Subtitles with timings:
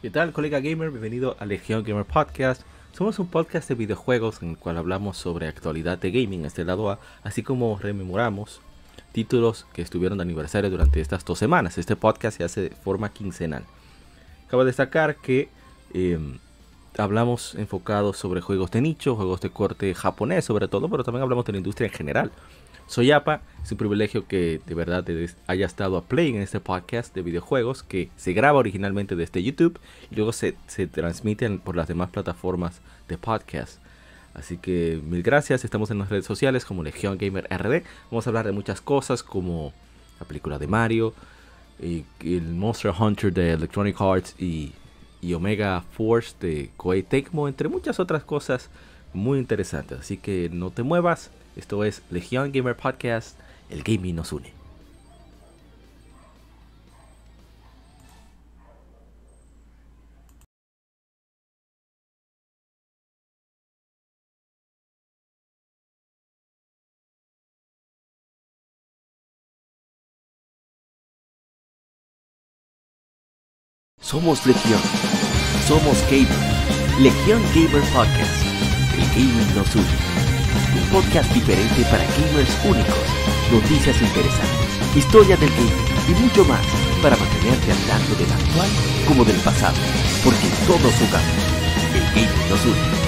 [0.00, 0.90] ¿Qué tal, colega gamer?
[0.90, 2.62] Bienvenido a Legion Gamer Podcast.
[2.92, 6.92] Somos un podcast de videojuegos en el cual hablamos sobre actualidad de gaming, este lado
[6.92, 8.60] A, así como rememoramos
[9.10, 11.78] títulos que estuvieron de aniversario durante estas dos semanas.
[11.78, 13.64] Este podcast se hace de forma quincenal.
[14.46, 15.48] Acabo de destacar que
[15.92, 16.38] em,
[16.96, 21.44] hablamos enfocados sobre juegos de nicho, juegos de corte japonés sobre todo, pero también hablamos
[21.44, 22.30] de la industria en general.
[22.88, 25.04] Soy APA, es un privilegio que de verdad
[25.46, 29.78] haya estado a play en este podcast de videojuegos que se graba originalmente desde YouTube
[30.10, 33.78] y luego se, se transmiten por las demás plataformas de podcast.
[34.32, 37.82] Así que mil gracias, estamos en las redes sociales como Legion Gamer RD.
[38.10, 39.74] Vamos a hablar de muchas cosas como
[40.18, 41.12] la película de Mario,
[41.78, 44.72] y el Monster Hunter de Electronic Arts y,
[45.20, 48.70] y Omega Force de Koei Tecmo, entre muchas otras cosas
[49.12, 50.00] muy interesantes.
[50.00, 53.36] Así que no te muevas, esto es Legion Gamer Podcast,
[53.68, 54.52] el gaming nos une.
[74.00, 74.80] Somos Legión.
[75.66, 76.28] Somos Gamer.
[76.98, 78.42] Legión Gamer Podcast.
[78.94, 80.37] El gaming nos une
[80.74, 83.08] un podcast diferente para gamers únicos,
[83.52, 86.64] noticias interesantes, historia del gaming y mucho más
[87.02, 88.68] para mantenerte al tanto del actual
[89.06, 89.76] como del pasado,
[90.24, 91.38] porque todos jugamos.
[91.94, 93.07] El gaming nos une.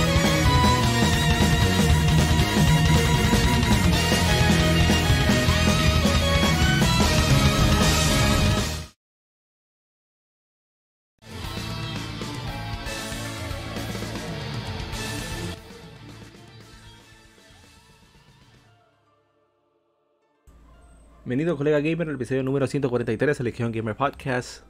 [21.30, 24.64] Bienvenido colega gamer al episodio número 143 de Legion Gamer Podcast.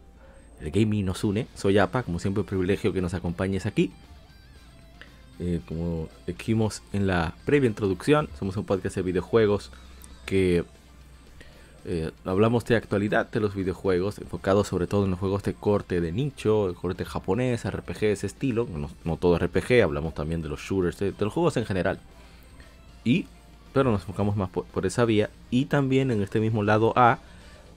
[0.61, 1.47] El gaming nos une.
[1.55, 3.91] Soy APA, como siempre un privilegio que nos acompañes aquí.
[5.39, 9.71] Eh, como dijimos en la previa introducción, somos un podcast de videojuegos
[10.27, 10.65] que
[11.87, 16.03] eh, hablamos de actualidad de los videojuegos, enfocados sobre todo en los juegos de corte
[16.03, 18.69] de nicho, de corte japonés, RPG de ese estilo.
[19.05, 22.01] No, todo RPG, hablamos también de los shooters, de los juegos en general.
[23.03, 23.29] Y
[23.73, 25.31] pero nos enfocamos más por, esa vía.
[25.51, 27.19] Y también en este mismo lado A,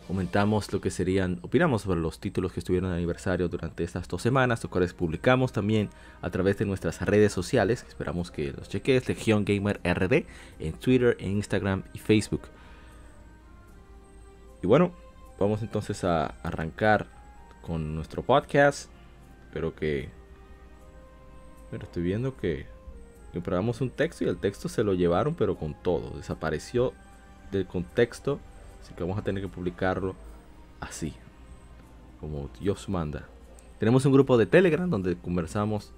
[0.07, 4.21] comentamos lo que serían, opinamos sobre los títulos que estuvieron de aniversario durante estas dos
[4.21, 5.89] semanas, los cuales publicamos también
[6.21, 7.85] a través de nuestras redes sociales.
[7.87, 10.25] Esperamos que los cheques, Legion Gamer RD,
[10.59, 12.41] en Twitter, en Instagram y Facebook.
[14.61, 14.91] Y bueno,
[15.39, 17.07] vamos entonces a arrancar
[17.61, 18.89] con nuestro podcast.
[19.47, 20.09] Espero que...
[21.71, 22.67] Pero estoy viendo que
[23.43, 26.15] probamos un texto y el texto se lo llevaron pero con todo.
[26.15, 26.93] Desapareció
[27.57, 28.39] del contexto.
[28.81, 30.15] Así que vamos a tener que publicarlo
[30.79, 31.13] así.
[32.19, 33.25] Como Dios manda.
[33.79, 35.91] Tenemos un grupo de Telegram donde conversamos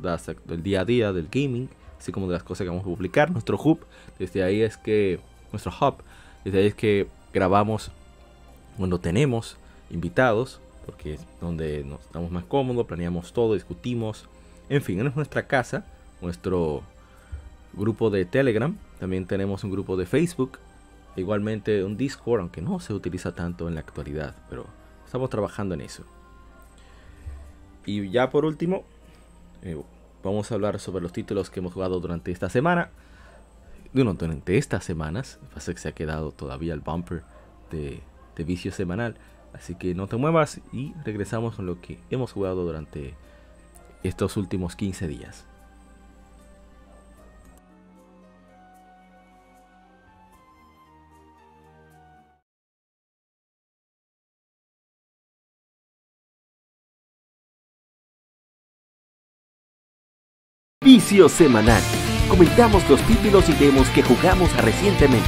[0.46, 1.70] del día a día del gaming.
[2.00, 3.32] Así como de las cosas que vamos a publicar.
[3.32, 3.80] Nuestro hub.
[4.20, 5.20] Desde ahí es que...
[5.52, 5.96] Nuestro hub.
[6.44, 7.92] Desde ahí es que grabamos
[8.78, 9.58] cuando tenemos
[9.90, 10.60] invitados.
[10.86, 12.86] Porque es donde nos estamos más cómodos.
[12.86, 13.54] Planeamos todo.
[13.54, 14.26] Discutimos.
[14.70, 15.86] En fin, es nuestra casa.
[16.22, 16.84] Nuestro
[17.76, 20.60] grupo de Telegram, también tenemos un grupo de Facebook,
[21.16, 24.66] igualmente un Discord, aunque no se utiliza tanto en la actualidad, pero
[25.06, 26.04] estamos trabajando en eso.
[27.86, 28.84] Y ya por último,
[29.62, 29.82] eh,
[30.24, 32.90] vamos a hablar sobre los títulos que hemos jugado durante esta semana.
[33.94, 37.24] Bueno, durante estas semanas, pasa que se ha quedado todavía el bumper
[37.72, 38.02] de,
[38.36, 39.16] de vicio semanal.
[39.54, 43.14] Así que no te muevas y regresamos con lo que hemos jugado durante
[44.04, 45.46] estos últimos 15 días.
[60.86, 61.82] Vicio Semanal.
[62.30, 65.28] Comentamos los títulos y demos que jugamos recientemente.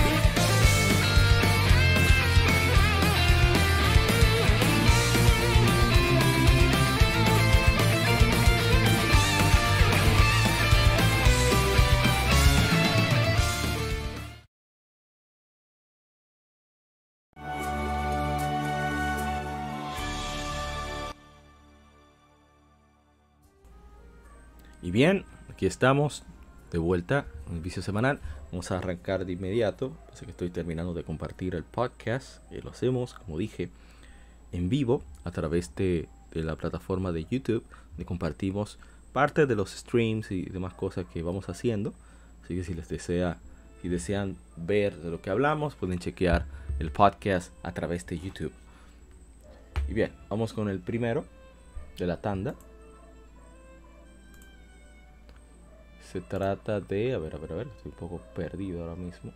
[24.84, 25.26] Y bien,
[25.58, 26.22] aquí estamos
[26.72, 28.20] de vuelta en el vicio semanal.
[28.52, 29.92] Vamos a arrancar de inmediato.
[30.14, 32.44] Así que estoy terminando de compartir el podcast.
[32.54, 33.72] Y lo hacemos, como dije,
[34.52, 37.64] en vivo a través de, la plataforma de YouTube.
[37.90, 38.78] Donde compartimos
[39.14, 41.92] parte de los streams y demás cosas que vamos haciendo.
[42.44, 43.40] Así que si les desea,
[43.82, 46.46] si desean ver de lo que hablamos, pueden chequear
[46.78, 48.54] el podcast a través de YouTube.
[49.90, 51.26] Y bien, vamos con el primero
[51.98, 52.54] de la tanda.
[56.18, 57.14] Se trata de...
[57.14, 57.68] A ver, a ver, a ver.
[57.68, 59.32] Estoy un poco perdido ahora mismo.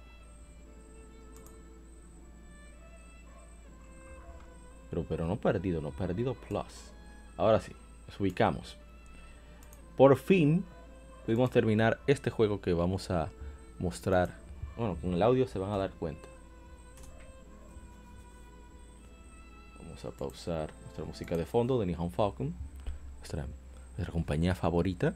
[4.89, 6.91] Pero, pero no perdido, no perdido plus.
[7.37, 7.71] Ahora sí,
[8.07, 8.77] nos ubicamos.
[9.95, 10.65] Por fin
[11.25, 13.29] pudimos terminar este juego que vamos a
[13.77, 14.35] mostrar.
[14.75, 16.27] Bueno, con el audio se van a dar cuenta.
[19.77, 22.55] Vamos a pausar nuestra música de fondo de Nihon Falcon,
[23.19, 23.45] nuestra,
[23.97, 25.13] nuestra compañía favorita.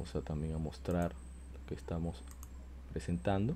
[0.00, 1.12] Vamos a también a mostrar
[1.52, 2.22] lo que estamos
[2.90, 3.54] presentando.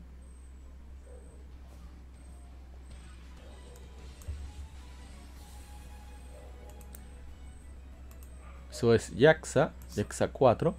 [8.71, 10.75] Eso es Yaxa, Yaxa 4.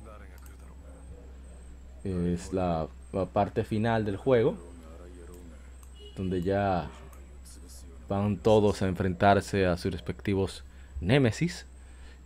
[2.04, 4.56] Es la, la parte final del juego.
[6.16, 6.92] Donde ya
[8.08, 10.64] van todos a enfrentarse a sus respectivos
[11.02, 11.66] Némesis.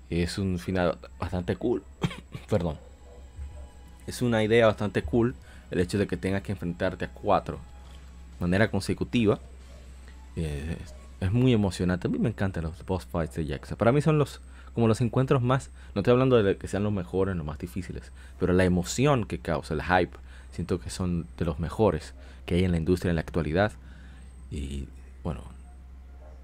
[0.10, 1.82] Es un final bastante cool.
[2.50, 2.89] Perdón.
[4.10, 5.36] Es una idea bastante cool
[5.72, 7.60] el hecho de que tengas que enfrentarte a cuatro
[8.38, 9.40] de manera consecutiva.
[10.36, 10.78] Eh,
[11.20, 12.08] es muy emocionante.
[12.08, 13.76] A mí me encantan los boss fights de Jaxa.
[13.76, 14.42] Para mí son los
[14.74, 18.12] como los encuentros más, no estoy hablando de que sean los mejores, los más difíciles,
[18.40, 20.16] pero la emoción que causa, el hype,
[20.52, 22.14] siento que son de los mejores
[22.46, 23.74] que hay en la industria en la actualidad.
[24.52, 24.88] Y
[25.24, 25.42] bueno,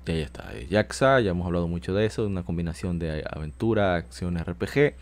[0.07, 0.51] ahí está.
[0.69, 4.95] Jaxa, ya hemos hablado mucho de eso, una combinación de aventura, acción RPG,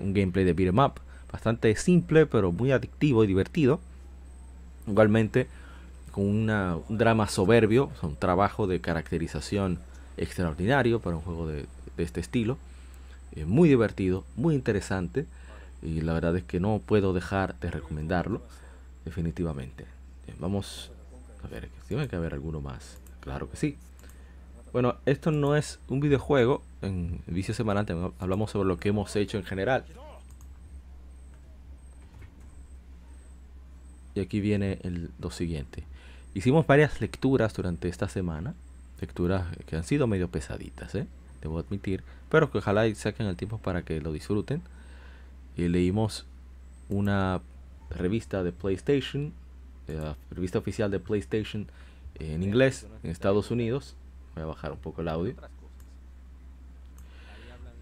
[0.00, 3.80] un gameplay de beat'em up, bastante simple, pero muy adictivo y divertido.
[4.86, 5.48] Igualmente,
[6.12, 9.78] con un drama soberbio, un trabajo de caracterización
[10.16, 11.66] extraordinario para un juego de,
[11.98, 12.58] este estilo.
[13.34, 15.26] Eh, muy divertido, muy interesante.
[15.82, 18.40] Y la verdad es que no puedo dejar de recomendarlo.
[19.04, 19.84] Definitivamente.
[20.26, 20.90] Bien, vamos
[21.44, 22.98] a ver, tiene que haber alguno más.
[23.20, 23.76] Claro que sí.
[24.72, 26.62] Bueno, esto no es un videojuego.
[26.82, 27.86] En Vicio Semanal
[28.18, 29.84] hablamos sobre lo que hemos hecho en general.
[34.16, 35.84] Y aquí viene el, lo siguiente.
[36.34, 38.54] Hicimos varias lecturas durante esta semana.
[38.98, 41.06] Lecturas que han sido medio pesaditas, ¿eh?
[41.42, 42.02] debo admitir.
[42.30, 44.62] Pero que ojalá saquen el tiempo para que lo disfruten.
[45.54, 46.24] Y leímos
[46.88, 47.42] una
[47.90, 49.34] revista de PlayStation,
[49.86, 51.66] la revista oficial de PlayStation
[52.14, 53.96] en inglés en Estados Unidos.
[54.34, 55.34] Voy a bajar un poco el audio.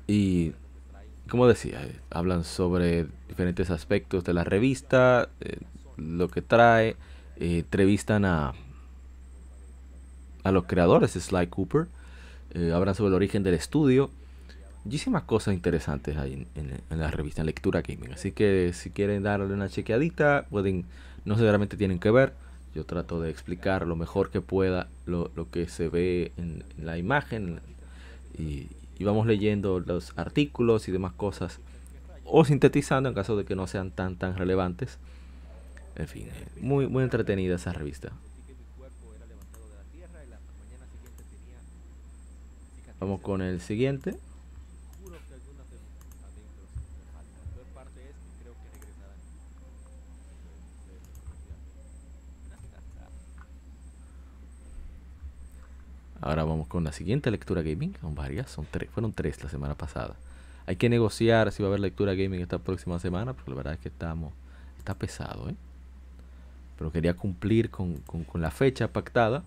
[0.09, 0.53] Y
[1.29, 5.59] como decía, eh, hablan sobre diferentes aspectos de la revista, eh,
[5.97, 6.97] lo que trae,
[7.37, 8.53] eh, entrevistan a,
[10.43, 11.87] a los creadores de Sly Cooper,
[12.55, 14.11] eh, hablan sobre el origen del estudio,
[14.85, 18.13] muchísimas cosas interesantes hay en, la revista en Lectura Gaming.
[18.13, 20.85] Así que si quieren darle una chequeadita, pueden,
[21.25, 22.35] no seguramente tienen que ver.
[22.75, 26.87] Yo trato de explicar lo mejor que pueda lo, lo que se ve en, en
[26.87, 27.61] la imagen
[28.37, 28.67] y,
[28.99, 31.61] y vamos leyendo los artículos y demás cosas
[32.25, 34.99] o sintetizando en caso de que no sean tan tan relevantes.
[35.97, 36.29] En fin,
[36.61, 38.13] muy muy entretenida esa revista.
[43.01, 44.17] Vamos con el siguiente.
[56.21, 57.95] Ahora vamos con la siguiente lectura gaming.
[58.01, 60.17] Son varias, son tres, fueron tres la semana pasada.
[60.67, 63.75] Hay que negociar si va a haber lectura gaming esta próxima semana, porque la verdad
[63.75, 64.33] es que estamos,
[64.79, 65.55] está pesado, ¿eh?
[66.79, 69.43] Pero quería cumplir con, con, la fecha pactada.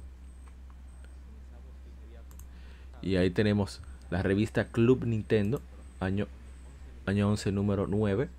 [3.01, 5.61] Y ahí tenemos la revista Club Nintendo,
[5.99, 6.27] año,
[7.05, 8.29] año 11, número 9,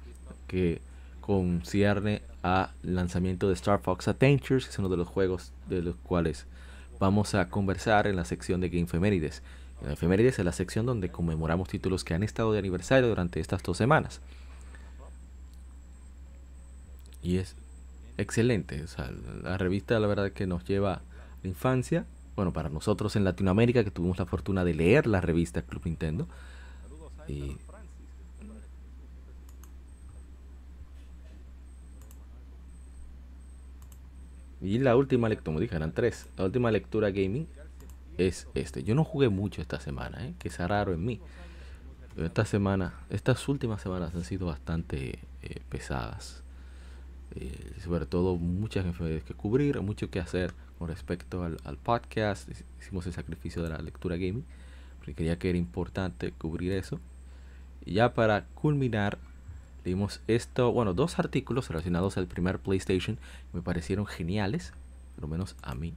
[0.47, 0.81] que
[1.21, 5.97] concierne a lanzamiento de Star Fox Adventures, que es uno de los juegos de los
[5.97, 6.47] cuales
[6.99, 9.43] vamos a conversar en la sección de Game Femérides.
[9.83, 13.63] En Efemérides es la sección donde conmemoramos títulos que han estado de aniversario durante estas
[13.63, 14.21] dos semanas.
[17.23, 17.55] Y es
[18.19, 18.83] excelente.
[18.83, 19.11] O sea,
[19.43, 21.03] la revista la verdad que nos lleva a
[21.43, 22.05] la infancia.
[22.37, 26.29] Bueno, para nosotros en Latinoamérica que tuvimos la fortuna de leer la revista Club Nintendo.
[27.27, 27.57] Y
[34.61, 36.27] Y la última lectura, como dije, eran tres.
[36.37, 37.47] La última lectura gaming
[38.17, 38.83] es este.
[38.83, 40.35] Yo no jugué mucho esta semana, ¿eh?
[40.39, 41.21] que es raro en mí.
[42.15, 46.43] Pero esta semana, estas últimas semanas han sido bastante eh, pesadas.
[47.37, 52.49] Eh, sobre todo muchas enfermedades que cubrir, mucho que hacer con respecto al, podcast.
[52.81, 54.45] Hicimos el sacrificio de la lectura gaming,
[54.99, 57.01] porque quería que era importante cubrir eso.
[57.87, 59.19] Y ya para culminar,
[59.85, 63.19] leímos esto, bueno, dos artículos relacionados al primer PlayStation
[63.55, 64.75] me parecieron geniales,
[65.15, 65.95] por lo menos a mí.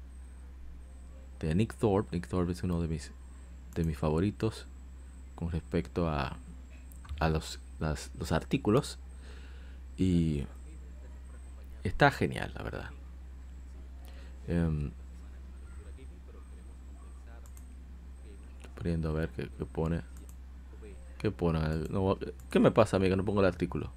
[1.42, 2.16] De Nick Thorpe.
[2.16, 3.12] Nick Thorpe es uno de mis,
[3.76, 4.66] de mis favoritos
[5.36, 6.38] con respecto a,
[7.20, 7.60] a los,
[8.18, 8.98] los artículos.
[9.98, 10.46] Y
[11.84, 12.90] está genial, la verdad.
[14.48, 14.92] Um,
[18.84, 20.02] a ver qué, pone.
[21.20, 21.60] ¿Qué pone?
[22.50, 23.92] ¿Qué me pasa a mí que no pongo el artículo?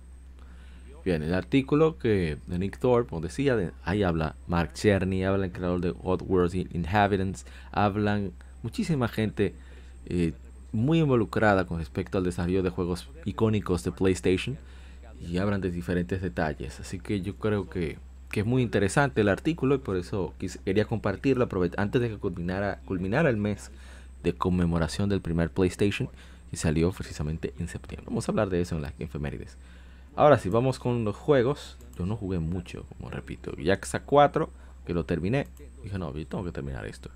[1.05, 5.53] Bien, el artículo que de Nick Thorpe, como decía, ahí habla Mark Cherny, habla el
[5.53, 9.55] creador de Oddworld Inhabitants, hablan muchísima gente
[10.07, 10.33] eh,
[10.73, 14.59] muy involucrada con respecto al desarrollo de juegos icónicos de PlayStation
[15.21, 16.80] y hablan de diferentes detalles.
[16.80, 17.99] Así que yo creo que,
[18.33, 23.30] es muy interesante el artículo y por eso quería compartirlo antes de que culminara, culminara
[23.30, 23.71] el mes
[24.25, 26.09] de conmemoración del primer PlayStation
[26.50, 28.06] y salió precisamente en septiembre.
[28.09, 29.56] Vamos a hablar de eso en las efemérides.
[30.16, 31.76] Ahora sí, vamos con los juegos.
[31.99, 33.52] Yo no jugué mucho, como repito.
[33.56, 34.50] Yakuza 4,
[34.87, 35.47] que lo terminé.
[35.83, 37.11] Dije, no, yo tengo que terminar esto.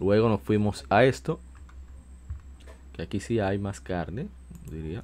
[0.00, 1.40] Luego nos fuimos a esto.
[2.94, 4.28] Que aquí sí hay más carne,
[4.70, 5.02] diría.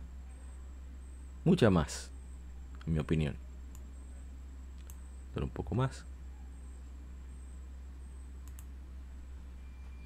[1.44, 2.10] Mucha más,
[2.86, 3.36] en mi opinión.
[5.34, 6.04] Pero un poco más.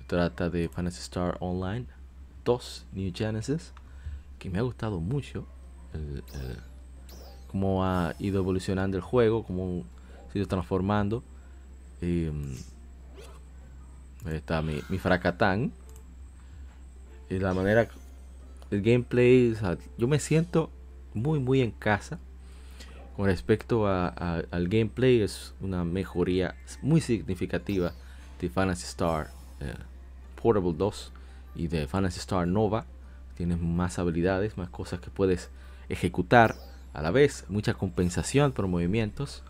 [0.09, 1.87] trata de Fantasy Star Online
[2.45, 3.73] 2 New Genesis.
[4.38, 5.47] Que me ha gustado mucho
[5.92, 6.23] el,
[7.49, 9.85] cómo ha ido evolucionando el juego, cómo
[10.33, 11.23] se ha ido transformando.
[12.00, 12.54] Em,
[14.25, 15.73] ahí está mi, mi fracatán.
[17.28, 17.88] Y la manera,
[18.71, 19.54] el gameplay,
[19.99, 20.71] yo me siento
[21.22, 22.18] muy, muy en casa.
[23.16, 27.92] Con respecto a, al gameplay, es una mejoría muy significativa
[28.40, 29.75] de Fantasy Star eh,
[30.40, 31.12] Portable 2
[31.56, 32.87] y de Fantasy Star Nova.
[33.37, 35.50] Tienes más habilidades, más cosas que puedes
[35.88, 36.54] ejecutar
[36.92, 39.42] a la vez, mucha compensación por movimientos.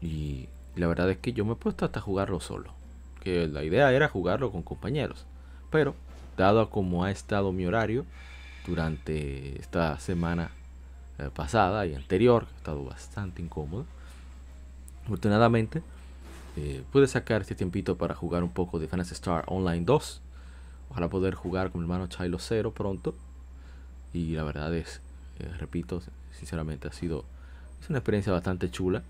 [0.00, 2.72] Y, la verdad es que yo me he puesto hasta jugarlo solo.
[3.20, 5.26] Que la idea era jugarlo con compañeros.
[5.70, 5.94] Pero,
[6.36, 8.06] dado como ha estado mi horario
[8.66, 10.50] durante esta semana
[11.22, 13.86] eh, pasada y anterior, ha estado bastante incómodo.
[15.04, 15.82] Afortunadamente,
[16.56, 20.20] eh, pude sacar este tiempito para jugar un poco de Fantasy Star Online 2.
[20.90, 23.14] Ojalá poder jugar con mi hermano Chilo 0 pronto.
[24.12, 25.00] Y la verdad es
[25.38, 26.02] eh, repito,
[26.32, 27.24] sinceramente ha sido
[27.80, 29.02] es una experiencia bastante chula.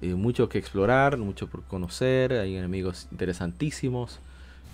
[0.00, 4.18] Mucho que explorar, mucho por conocer, hay enemigos interesantísimos.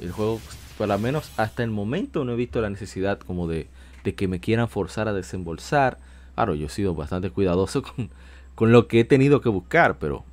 [0.00, 0.40] El juego,
[0.78, 3.68] por lo menos hasta el momento, no he visto la necesidad como de,
[4.02, 5.98] que me quieran forzar a desembolsar.
[6.40, 7.82] Claro, yo he sido bastante cuidadoso
[8.54, 10.24] con, lo que he tenido que buscar, pero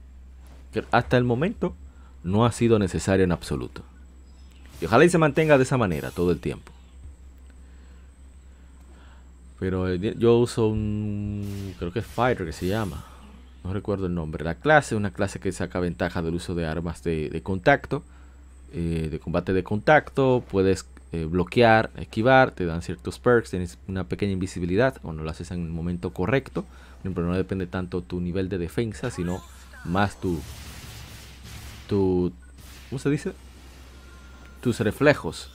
[0.89, 1.75] hasta el momento
[2.23, 3.81] no ha sido necesario en absoluto.
[4.79, 6.71] Y ojalá y se mantenga de esa manera todo el tiempo.
[9.59, 13.03] Pero eh, yo uso un, creo que es Fighter que se llama.
[13.65, 14.45] No recuerdo el nombre.
[14.45, 18.01] La clase, una clase que saca ventaja del uso de armas de, contacto,
[18.71, 20.41] eh, de combate de contacto.
[20.49, 25.51] Puedes eh, bloquear, esquivar, te dan ciertos perks, tienes una pequeña invisibilidad cuando lo haces
[25.51, 26.65] en el momento correcto.
[27.03, 29.41] Pero no depende tanto tu nivel de defensa, sino
[29.85, 30.41] más tu,
[31.87, 32.33] tu,
[32.89, 33.31] ¿cómo se dice?
[34.61, 35.49] Tus reflejos.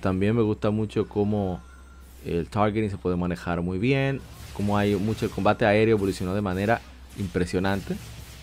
[0.00, 1.62] también me gusta mucho cómo
[2.26, 4.20] el targeting se puede manejar muy bien.
[4.54, 6.80] Como hay mucho el combate aéreo evolucionó de manera
[7.18, 7.94] impresionante.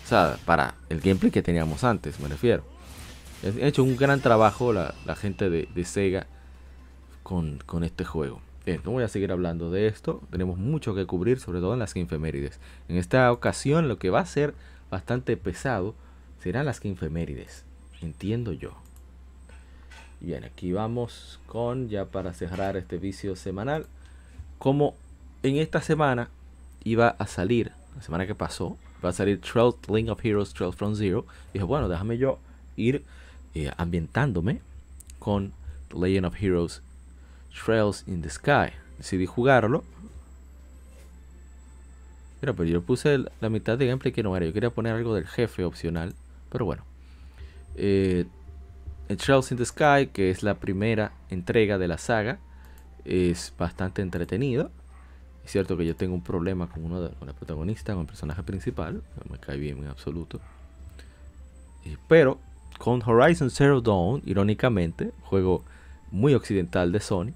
[0.04, 2.64] O sea, para el gameplay que teníamos antes, me refiero.
[3.42, 6.26] He hecho un gran trabajo la, gente de, Sega
[7.22, 8.42] con, este juego.
[8.66, 10.20] Bien, no voy a seguir hablando de esto.
[10.30, 12.60] Tenemos mucho que cubrir, sobre todo en las infemérides.
[12.88, 14.54] En esta ocasión, lo que va a ser
[14.90, 15.94] bastante pesado
[16.42, 17.64] serán las infemérides.
[18.02, 18.72] Entiendo yo.
[20.20, 23.86] Bien, aquí vamos con, ya para cerrar este vicio semanal,
[24.58, 24.94] como
[25.42, 26.28] en esta semana
[26.84, 30.74] iba a salir, la semana que pasó, va a salir Trail Link of Heroes Trail
[30.74, 31.24] from Zero.
[31.54, 32.38] dije, bueno, déjame yo
[32.76, 33.02] ir
[33.54, 34.60] eh, ambientándome
[35.18, 35.52] con
[35.88, 36.82] The Legend of Heroes
[37.64, 38.72] Trails in the Sky.
[38.98, 39.84] Decidí jugarlo.
[42.40, 44.46] Pero, pero yo puse la mitad de gameplay que no era.
[44.46, 46.14] Yo quería poner algo del jefe opcional.
[46.50, 46.84] Pero bueno.
[47.76, 48.26] Eh,
[49.16, 52.38] Trails in the Sky, que es la primera entrega de la saga,
[53.04, 54.70] es bastante entretenido.
[55.44, 58.42] Es cierto que yo tengo un problema con uno de la protagonista, con el personaje
[58.42, 60.40] principal, no me cae bien en absoluto.
[62.06, 62.38] pero
[62.80, 65.64] con Horizon Zero Dawn, irónicamente, juego
[66.10, 67.34] muy occidental de Sony,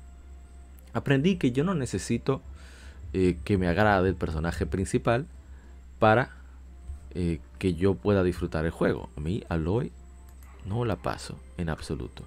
[0.94, 2.40] aprendí que yo no necesito
[3.12, 5.26] eh, que me agrade el personaje principal
[5.98, 6.30] para
[7.14, 9.10] eh, que yo pueda disfrutar el juego.
[9.18, 9.92] A mí, Aloy
[10.64, 12.22] no la paso en absoluto.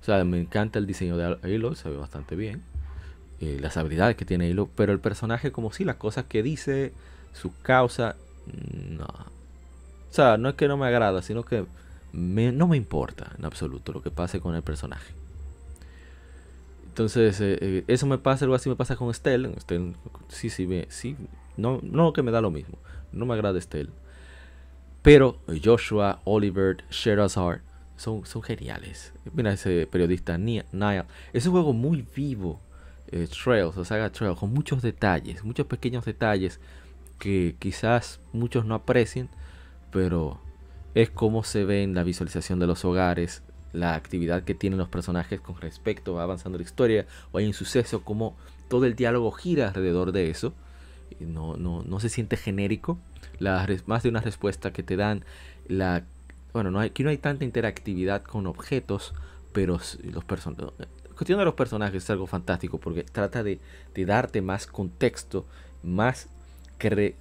[0.00, 2.64] O sea, me encanta el diseño de Halo, se ve bastante bien.
[3.40, 6.92] Eh, las habilidades que tiene Halo, pero el personaje como si las cosas que dice,
[7.34, 8.16] su causa,
[8.88, 9.04] no.
[9.04, 11.66] O sea, no es que no me agrada, sino que
[12.12, 15.14] no me importa en absoluto lo que pase con el personaje.
[16.86, 19.54] Entonces, eh, eh, eso me pasa, algo así me pasa con Stell.
[20.28, 21.16] sí, sí, me, sí,
[21.56, 22.78] no, no que me da lo mismo.
[23.12, 23.90] No me agrada Stell.
[25.00, 27.60] Pero Joshua, Oliver, Sherazard
[27.96, 29.12] son, son geniales.
[29.32, 31.06] Mira ese periodista Niall.
[31.32, 32.60] Es un juego muy vivo.
[33.08, 36.60] Eh, Trails, o sea, Trails, con muchos detalles, muchos pequeños detalles
[37.18, 39.28] que quizás muchos no aprecien,
[39.90, 40.40] pero
[40.94, 44.88] es como se ve en la visualización de los hogares, la actividad que tienen los
[44.88, 48.36] personajes con respecto a avanzando la historia o hay un suceso, como
[48.68, 50.52] todo el diálogo gira alrededor de eso.
[51.20, 52.98] No, no, no se siente genérico.
[53.86, 55.24] Más de una respuesta que te dan.
[55.68, 56.04] La,
[56.52, 59.14] bueno, no hay, aquí no hay tanta interactividad con objetos,
[59.52, 60.88] pero los personajes.
[61.14, 63.60] Cuestión de los personajes es algo fantástico porque trata de,
[63.94, 65.46] darte más contexto,
[65.82, 66.28] más
[66.78, 67.14] que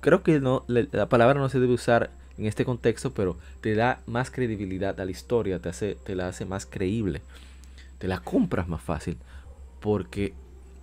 [0.00, 4.00] creo que no, la palabra no se debe usar en este contexto, pero te da
[4.06, 7.22] más credibilidad a la historia, te, hace, te la hace más creíble,
[7.98, 9.16] te la compras más fácil,
[9.80, 10.32] porque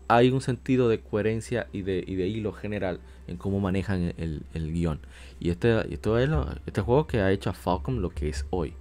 [0.08, 4.42] hay un sentido de coherencia y de, y de hilo general en cómo manejan el,
[4.54, 5.00] el guion.
[5.40, 6.30] Y este, esto es
[6.66, 8.74] este juego que ha hecho a Falcom lo que es hoy.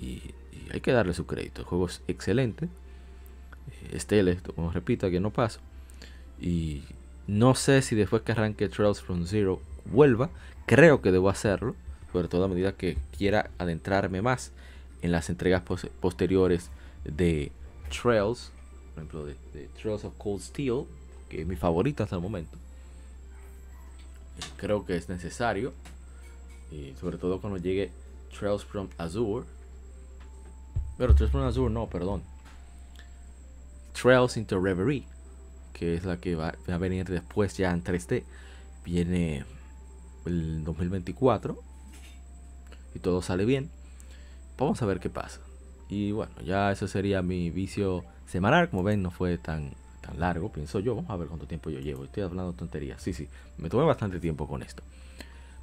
[0.00, 0.22] Y,
[0.72, 1.62] hay que darle su crédito.
[1.62, 2.68] El juego es excelente.
[3.92, 5.60] Estelle, como repito, aquí no paso.
[6.40, 6.82] Y
[7.28, 10.30] no sé si después que arranque Trails from Zero vuelva.
[10.66, 11.76] Creo que debo hacerlo
[12.16, 14.50] sobre todo a medida que quiera adentrarme más
[15.02, 15.62] en las entregas
[16.00, 16.70] posteriores
[17.04, 17.52] de
[17.90, 18.52] Trails,
[18.94, 20.86] por ejemplo, de, Trails of Cold Steel,
[21.28, 22.56] que es mi favorita hasta el momento.
[24.38, 25.74] Eh, creo que es necesario,
[26.70, 27.92] y sobre todo cuando llegue
[28.30, 29.44] Trails from Azure.
[30.96, 32.22] Pero Trails from Azure no, perdón.
[33.92, 35.04] Trails into Reverie,
[35.74, 38.24] que es la que va, va a venir después ya en 3D.
[38.86, 39.44] Viene
[40.24, 41.65] el 2024
[42.96, 43.70] y todo sale bien,
[44.58, 45.40] vamos a ver qué pasa.
[45.88, 48.68] Y bueno, ya eso sería mi vicio semanal.
[48.70, 50.96] Como ven, no fue tan, tan largo, pienso yo.
[50.96, 52.04] Vamos a ver cuánto tiempo yo llevo.
[52.04, 53.00] Estoy hablando tonterías.
[53.00, 53.28] Sí, sí,
[53.58, 54.82] me tomé bastante tiempo con esto.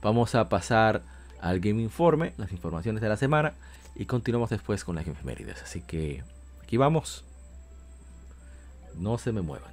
[0.02, 1.02] Vamos a pasar
[1.42, 3.54] al Game Informe, las informaciones de la semana.
[3.96, 5.62] Y continuamos después con las efemérides.
[5.62, 6.24] Así que
[6.62, 7.26] aquí vamos.
[8.96, 9.73] No se me muevan.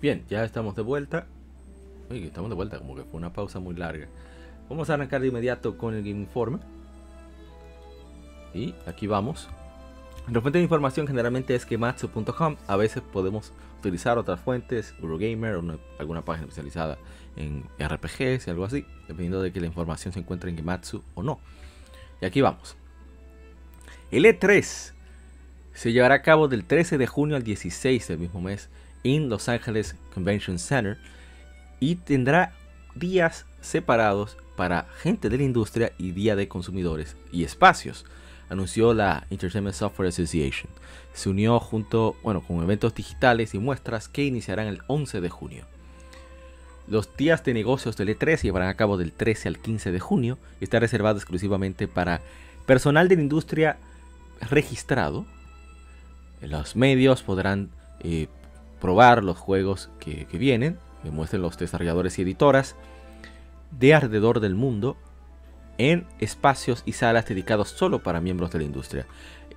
[0.00, 1.26] Bien, ya estamos de vuelta.
[2.08, 4.08] Uy, estamos de vuelta, como que fue una pausa muy larga.
[4.70, 6.58] Vamos a arrancar de inmediato con el Informe.
[8.54, 9.48] Y aquí vamos.
[10.30, 12.56] La fuente de información generalmente es Kematsu.com.
[12.66, 16.96] A veces podemos utilizar otras fuentes, Eurogamer o alguna página especializada
[17.36, 21.22] en RPGs y algo así, dependiendo de que la información se encuentre en Gematsu o
[21.22, 21.40] no.
[22.22, 22.76] Y aquí vamos.
[24.10, 24.92] El E3
[25.74, 28.70] se llevará a cabo del 13 de junio al 16 del mismo mes
[29.04, 30.98] en Los Ángeles Convention Center
[31.78, 32.52] y tendrá
[32.94, 38.04] días separados para gente de la industria y día de consumidores y espacios,
[38.50, 40.70] anunció la Entertainment Software Association.
[41.14, 45.64] Se unió junto, bueno, con eventos digitales y muestras que iniciarán el 11 de junio.
[46.88, 50.00] Los días de negocios del E3 se llevarán a cabo del 13 al 15 de
[50.00, 52.20] junio y está reservado exclusivamente para
[52.66, 53.78] personal de la industria
[54.50, 55.24] registrado.
[56.42, 58.26] Los medios podrán eh,
[58.80, 62.76] probar los juegos que, vienen, que muestren los desarrolladores y editoras
[63.70, 64.96] de alrededor del mundo
[65.78, 69.06] en espacios y salas dedicados solo para miembros de la industria.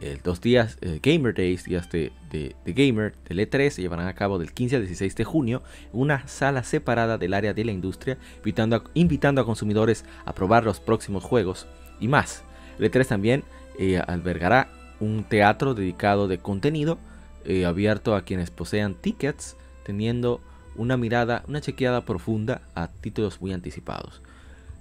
[0.02, 4.16] Eh, dos días eh, Gamer Days, días de, de, Gamer del E3, se llevarán a
[4.16, 7.72] cabo del 15 al 16 de junio en una sala separada del área de la
[7.72, 11.68] industria, invitando a, invitando a consumidores a probar los próximos juegos
[12.00, 12.44] y más.
[12.80, 13.44] El E3 también
[13.78, 16.98] eh, albergará un teatro dedicado de contenido
[17.46, 20.42] eh, abierto a quienes posean tickets, teniendo
[20.76, 24.22] una mirada, una chequeada profunda a títulos muy anticipados.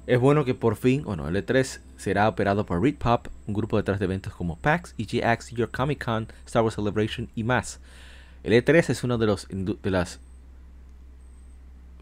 [0.07, 4.01] Es bueno que por fin, bueno, el E3 será operado por Pop, un grupo detrás
[4.01, 7.79] de eventos como PAX, EGX, Your Comic Con, Star Wars Celebration y más.
[8.42, 10.18] El E3 es una de, los, de las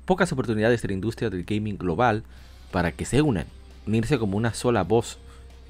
[0.07, 2.25] pocas oportunidades de la industria del gaming global
[2.73, 3.47] para que se unan,
[3.87, 5.19] unirse como una sola voz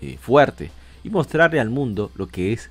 [0.00, 0.70] eh, fuerte
[1.03, 2.70] y mostrarle al mundo lo que es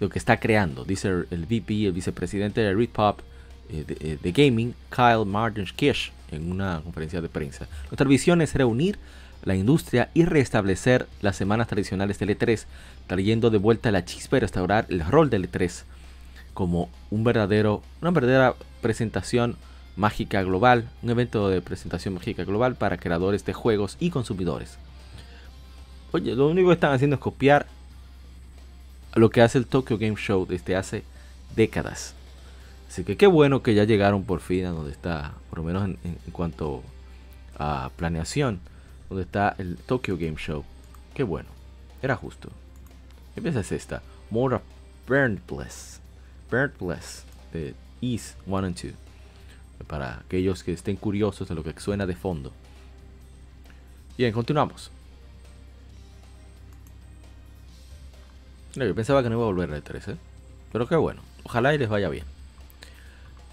[0.00, 3.20] lo que está creando, dice el VP, el vicepresidente de Red Pop
[3.70, 7.66] eh, eh, de, gaming, Kyle Martin Kish, en una conferencia de prensa.
[7.84, 8.98] Nuestra visión es reunir
[9.42, 12.64] la industria y restablecer las semanas tradicionales del E3,
[13.06, 15.84] trayendo de vuelta la chispa y restaurar el rol del E3
[16.52, 17.32] como una
[18.10, 19.56] verdadera presentación
[19.96, 24.78] mágica global, un evento de presentación mágica global para creadores de juegos y consumidores.
[26.12, 27.66] Oye, lo único que están haciendo es copiar
[29.14, 31.04] lo que hace el Tokyo Game Show desde hace
[31.54, 32.14] décadas.
[32.88, 35.84] Así que qué bueno que ya llegaron por fin a donde está, por lo menos
[35.84, 36.82] en, cuanto
[37.58, 38.60] a planeación,
[39.08, 40.64] donde está el Tokyo Game Show.
[41.14, 41.48] Qué bueno,
[42.02, 42.50] era justo.
[43.34, 44.02] ¿Qué pieza es esta?
[44.30, 44.62] More of
[45.06, 46.00] Bless.
[46.50, 48.92] Bless de East 1 and 2.
[49.88, 52.52] Para aquellos que estén curiosos de lo que suena de fondo.
[54.16, 54.90] Bien, continuamos.
[58.76, 60.16] Yo pensaba que no iba a volver a E3, ¿eh?
[60.72, 61.22] Pero qué bueno.
[61.44, 62.24] Ojalá y les vaya bien.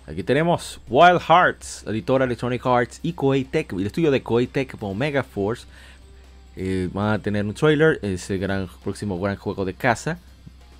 [0.07, 4.75] Aquí tenemos Wild Hearts, editora Electronic Arts y Koei Tech, el estudio de Koei Tech
[4.95, 5.67] Mega Force.
[6.55, 10.17] Eh, van a tener un trailer, ese gran próximo gran juego de casa.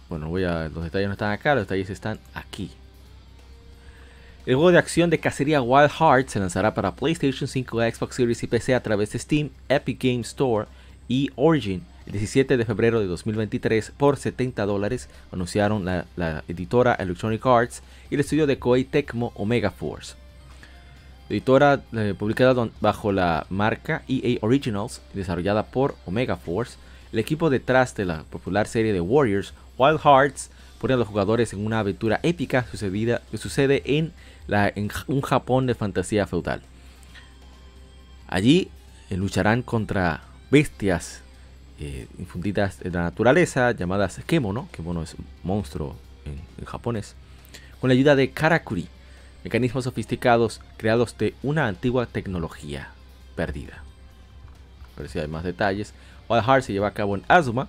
[0.10, 2.72] Bueno, voy a, los detalles no están acá, los detalles están aquí.
[4.46, 8.42] El juego de acción de cacería Wild Hearts se lanzará para PlayStation 5, Xbox Series
[8.42, 10.68] y PC a través de Steam, Epic Game Store
[11.08, 17.46] y Origin el 17 de febrero de 2023 por 70 dólares, anunciaron la, editora Electronic
[17.46, 20.16] Arts y el estudio de Koei Tecmo Omega Force.
[21.30, 26.78] editora eh, publicada bajo la marca EA Originals, desarrollada por Omega Force,
[27.12, 31.54] el equipo detrás de la popular serie de Warriors, Wild Hearts, pone a los jugadores
[31.54, 34.14] en una aventura épica sucedida, que sucede en,
[35.08, 36.62] un Japón de fantasía feudal.
[38.28, 38.70] Allí
[39.10, 41.22] eh, lucharán contra bestias
[41.84, 47.16] eh, infundidas de la naturaleza llamadas Kemono, Kemono es monstruo en, japonés,
[47.80, 48.88] con la ayuda de Karakuri,
[49.44, 52.90] mecanismos sofisticados creados de una antigua tecnología
[53.36, 53.82] perdida.
[54.96, 55.96] Pero si hay más detalles,
[56.30, 57.68] Wild Heart se lleva a cabo en Azuma,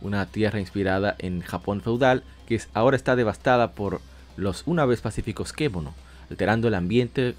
[0.00, 4.00] una tierra inspirada en Japón feudal que ahora está devastada por
[4.36, 5.92] los una vez pacíficos Kemono,
[6.30, 7.34] alterando el ambiente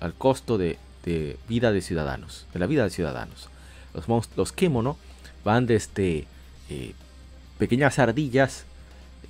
[0.00, 0.76] al costo de,
[1.48, 3.48] vida de ciudadanos, de la vida de ciudadanos.
[3.94, 4.96] Los, los Kemono
[5.46, 6.26] van desde
[6.68, 6.92] eh,
[7.56, 8.64] pequeñas ardillas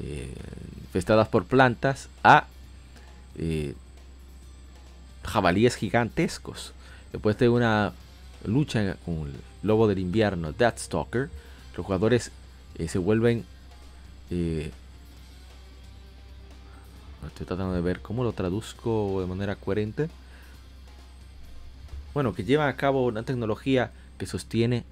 [0.00, 0.32] eh,
[0.80, 2.46] infestadas por plantas a
[3.36, 3.74] eh,
[5.24, 6.72] jabalíes gigantescos.
[7.12, 7.92] Después de una
[8.46, 11.28] lucha con el lobo del invierno, Deathstalker,
[11.76, 12.32] los jugadores
[12.88, 13.44] se vuelven...
[14.30, 14.72] estoy
[17.46, 20.08] tratando de ver cómo lo traduzco de manera coherente.
[22.14, 24.84] Bueno, que llevan a cabo una tecnología que sostiene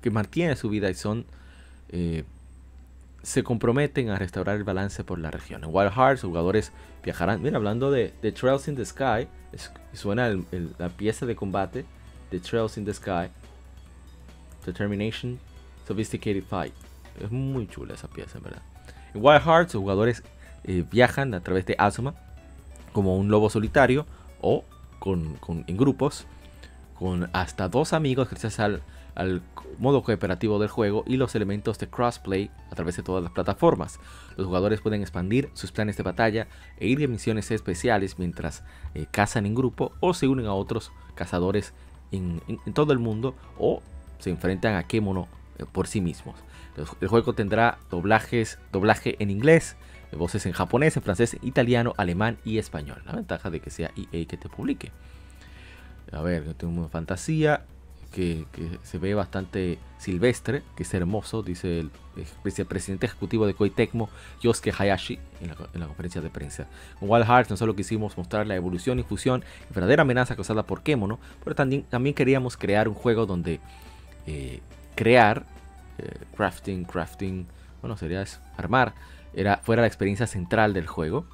[0.00, 1.26] que mantiene su vida y son
[1.90, 2.24] eh,
[3.22, 5.64] se comprometen a restaurar el balance por la región.
[5.64, 6.72] En Wild Hearts, jugadores
[7.04, 7.42] viajarán.
[7.42, 9.28] Mira, hablando de, The Trails in the Sky,
[9.92, 10.30] suena
[10.78, 11.84] la pieza de combate:
[12.30, 13.28] The Trails in the Sky,
[14.64, 15.38] Determination,
[15.86, 16.72] Sophisticated Fight.
[17.20, 18.62] Es muy chula esa pieza, en verdad.
[19.12, 20.22] En Wild Hearts, los jugadores
[20.64, 22.14] eh, viajan a través de Azuma
[22.92, 24.06] como un lobo solitario
[24.40, 24.64] o
[24.98, 26.26] con, en grupos
[26.98, 28.82] con hasta dos amigos gracias al
[29.78, 33.98] modo cooperativo del juego y los elementos de crossplay a través de todas las plataformas.
[34.36, 38.62] Los jugadores pueden expandir sus planes de batalla e ir en misiones especiales mientras
[38.94, 41.72] eh, cazan en grupo o se unen a otros cazadores
[42.12, 42.40] en,
[42.74, 43.82] todo el mundo o
[44.18, 45.28] se enfrentan a Kemono
[45.58, 46.36] eh, por sí mismos.
[47.00, 49.76] El juego tendrá doblajes, doblaje en inglés,
[50.16, 53.02] voces en japonés, en francés, italiano, alemán y español.
[53.06, 54.92] La ventaja de que sea EA que te publique.
[56.12, 57.64] A ver, tengo una fantasía
[58.10, 58.44] que,
[58.82, 61.90] se ve bastante silvestre, que es hermoso, dice el
[62.66, 64.08] presidente ejecutivo de Koei Tecmo,
[64.42, 66.66] Yosuke Hayashi, en la, conferencia de prensa.
[66.98, 70.64] Con Wild Hearts no solo quisimos mostrar la evolución y fusión y verdadera amenaza causada
[70.64, 73.60] por Kemono, pero también, también queríamos crear un juego donde
[74.26, 74.60] eh,
[74.96, 75.44] crear,
[75.98, 77.46] eh, crafting, crafting,
[77.80, 78.24] bueno, sería
[78.56, 78.94] armar,
[79.34, 81.26] era, fuera la experiencia central del juego,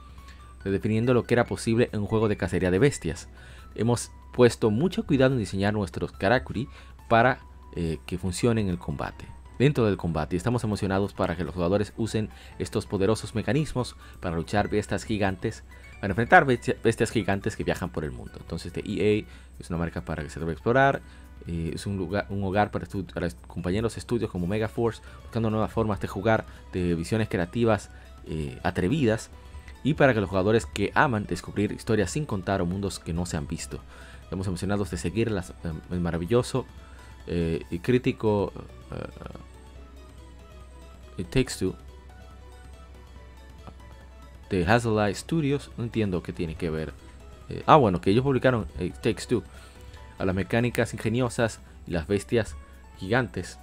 [0.65, 3.29] definiendo lo que era posible en un juego de cacería de bestias.
[3.75, 6.69] Hemos puesto mucho cuidado en diseñar nuestros Karakuri
[7.09, 7.41] para
[7.75, 9.25] eh, que funcionen en el combate.
[9.59, 14.69] Dentro del combate estamos emocionados para que los jugadores usen estos poderosos mecanismos para luchar
[14.69, 15.65] bestias gigantes,
[16.01, 18.35] para enfrentar bestias gigantes que viajan por el mundo.
[18.39, 19.27] Entonces de EA
[19.59, 21.01] es una marca para que se debe explorar,
[21.47, 25.73] eh, es un, lugar, un hogar para, para, compañeros de estudios como Megaforce, buscando nuevas
[25.73, 26.45] formas de jugar,
[26.75, 27.91] de visiones creativas
[28.27, 29.31] eh, atrevidas
[29.83, 33.25] y para que los jugadores que aman descubrir historias sin contar o mundos que no
[33.25, 33.81] se han visto.
[34.27, 35.53] Estamos emocionados de seguir las,
[35.93, 36.67] el maravilloso
[37.29, 38.53] eh, y crítico
[41.17, 41.77] It Takes Two
[44.51, 45.71] de Hazelight Studios.
[45.77, 46.93] No entiendo qué tiene que ver.
[47.49, 49.45] Eh, ah, bueno, que ellos publicaron It Takes Two.
[50.19, 52.57] A las mecánicas ingeniosas y las bestias
[52.99, 53.61] gigantes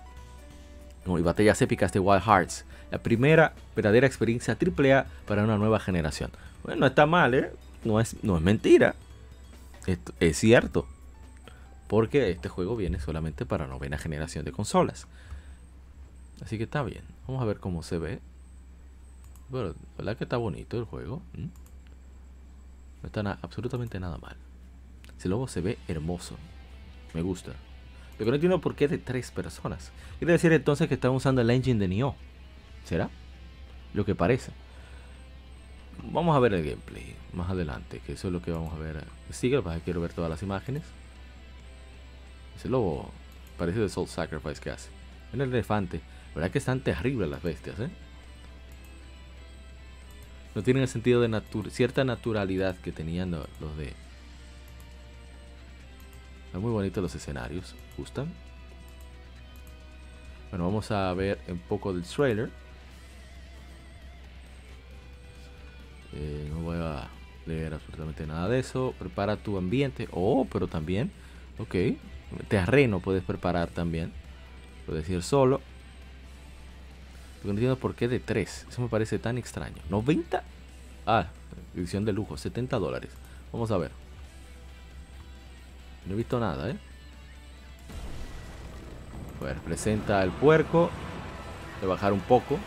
[1.05, 2.63] y batallas épicas de Wild Hearts.
[2.89, 6.31] La primera verdadera experiencia AAA para una nueva generación.
[6.63, 7.51] Bueno, no está mal, ¿eh?
[7.83, 8.95] No es, no es mentira.
[10.19, 10.87] Es cierto.
[11.87, 15.07] Porque este juego viene solamente para novena generación de consolas.
[16.43, 17.03] Así que está bien.
[17.27, 18.19] Vamos a ver cómo se ve.
[19.51, 21.21] Pero, ¿verdad que está bonito el juego?
[21.33, 24.37] No está absolutamente nada mal.
[25.17, 26.37] Ese logo se ve hermoso.
[27.13, 27.53] Me gusta.
[28.17, 29.91] Que no entiendo por qué de tres personas.
[30.17, 32.15] Quiere decir entonces que están usando el engine de Nioh.
[32.85, 33.09] ¿Será?
[33.93, 34.51] Lo que parece.
[36.11, 39.03] Vamos a ver el gameplay más adelante, que eso es lo que vamos a ver.
[39.31, 40.83] Sigue, para quiero ver todas las imágenes.
[42.57, 43.09] Ese lobo
[43.57, 44.89] parece de Soul Sacrifice que hace.
[45.31, 46.01] En el elefante.
[46.35, 47.89] Verdad que están terribles las bestias, ¿eh?
[50.55, 53.93] No tienen el sentido de cierta naturalidad que tenían los de
[56.53, 57.73] están muy bonitos los escenarios.
[57.97, 58.31] ¿Gustan?
[60.51, 62.51] Bueno, vamos a ver un poco del trailer.
[66.15, 67.07] Eh, no voy a
[67.45, 68.93] leer absolutamente nada de eso.
[68.99, 70.07] Prepara tu ambiente.
[70.11, 71.11] Oh, pero también.
[71.57, 71.75] Ok.
[72.47, 74.11] Terreno puedes preparar también.
[74.85, 75.61] Puedes ir solo.
[77.43, 78.67] no entiendo por qué de 3.
[78.69, 79.77] Eso me parece tan extraño.
[79.89, 80.43] 90.
[81.05, 81.27] Ah,
[81.75, 82.37] edición de lujo.
[82.37, 83.11] 70 dólares.
[83.51, 83.91] Vamos a ver.
[86.05, 86.77] No he visto nada, ¿eh?
[89.39, 90.89] Pues presenta el puerco.
[91.81, 92.57] A bajar un poco.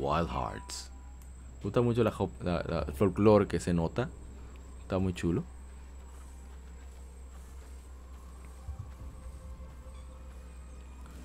[0.00, 0.90] Wild Hearts.
[1.58, 4.08] Me gusta mucho la, el folclore que se nota.
[4.82, 5.44] Está muy chulo.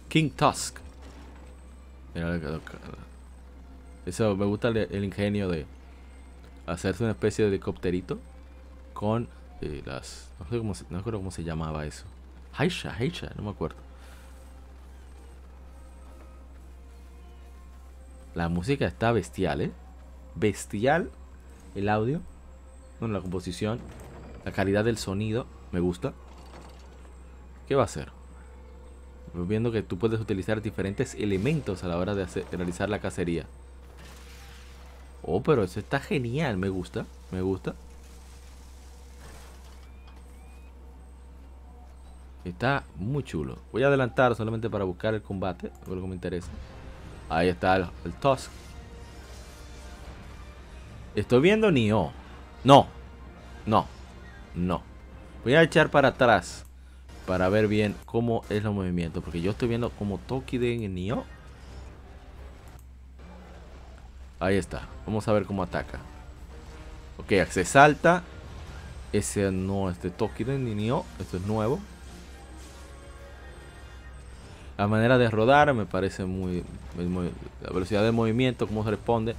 [0.09, 0.79] King Tusk.
[4.05, 5.65] Eso me gusta el ingenio de,
[6.65, 8.19] hacerse una especie de helicópterito
[8.93, 9.27] con
[9.61, 10.29] eh, las.
[10.39, 12.05] No sé cómo no cómo se llamaba eso.
[12.53, 13.84] Haisha, Haisha, no me acuerdo.
[18.35, 19.71] La música está bestial, ¿eh?
[20.35, 21.09] Bestial
[21.73, 22.21] el audio.
[22.99, 23.79] Bueno, la composición.
[24.43, 25.47] La calidad del sonido.
[25.71, 26.13] Me gusta.
[27.67, 28.11] ¿Qué va a hacer?
[29.33, 33.45] Viendo que tú puedes utilizar diferentes elementos a la hora de realizar la cacería.
[35.23, 36.57] Oh, pero eso está genial.
[36.57, 37.05] Me gusta.
[37.31, 37.73] Me gusta.
[42.43, 43.57] Está muy chulo.
[43.71, 45.71] Voy a adelantar solamente para buscar el combate.
[45.87, 46.51] Lo que me interesa.
[47.29, 48.49] Ahí está el, Tusk.
[51.15, 52.11] Estoy viendo Nioh.
[52.63, 52.87] No.
[53.65, 53.87] No.
[54.53, 54.83] No.
[55.43, 56.65] Voy a echar para atrás.
[57.25, 59.21] Para ver bien cómo es el movimiento.
[59.21, 61.23] Porque yo estoy viendo como Tokiden en Nioh.
[64.39, 64.87] Ahí está.
[65.05, 65.99] Vamos a ver cómo ataca.
[67.17, 68.23] Ok, se salta.
[69.13, 71.05] Ese no es de Tokiden ni Nioh.
[71.19, 71.79] Esto es nuevo.
[74.77, 76.63] La manera de rodar me parece muy,
[77.61, 79.35] La velocidad de movimiento, cómo se responde.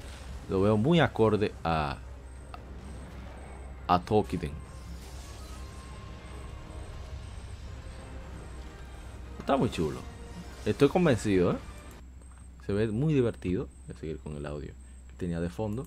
[0.49, 1.99] Lo veo muy acorde a.
[3.89, 4.51] A Tokiden.
[9.39, 10.01] Está muy chulo.
[10.65, 11.57] Estoy convencido, ¿eh?
[12.67, 13.69] Se ve muy divertido.
[13.87, 14.73] Voy a seguir con el audio
[15.17, 15.87] tenía de fondo.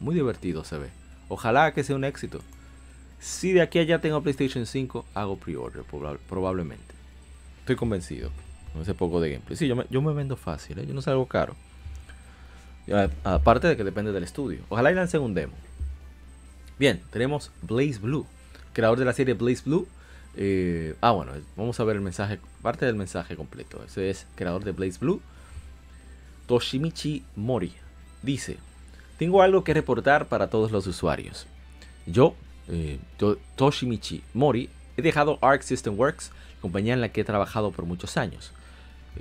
[0.00, 0.90] Muy divertido se ve.
[1.28, 2.40] Ojalá que sea un éxito.
[3.18, 5.82] Si de aquí a allá tengo PlayStation 5, hago pre-order
[6.28, 6.94] probablemente.
[7.60, 8.30] Estoy convencido.
[8.82, 9.56] Ese poco de gameplay.
[9.56, 10.86] Sí, yo me, yo me vendo fácil, ¿eh?
[10.86, 11.56] yo no salgo caro.
[13.24, 14.60] aparte de que depende del estudio.
[14.68, 15.54] Ojalá y lancen un demo.
[16.78, 18.26] Bien, tenemos Blaze Blue,
[18.72, 19.88] creador de la serie Blaze Blue.
[20.36, 23.82] Eh, ah, bueno, vamos a ver el mensaje, parte del mensaje completo.
[23.84, 25.22] Ese es creador de Blaze Blue,
[26.46, 27.72] Toshimichi Mori.
[28.22, 28.58] Dice,
[29.18, 31.46] tengo algo que reportar para todos los usuarios.
[32.06, 32.34] Yo,
[32.68, 32.98] eh,
[33.56, 38.18] Toshimichi Mori, he dejado Arc System Works, compañía en la que he trabajado por muchos
[38.18, 38.52] años.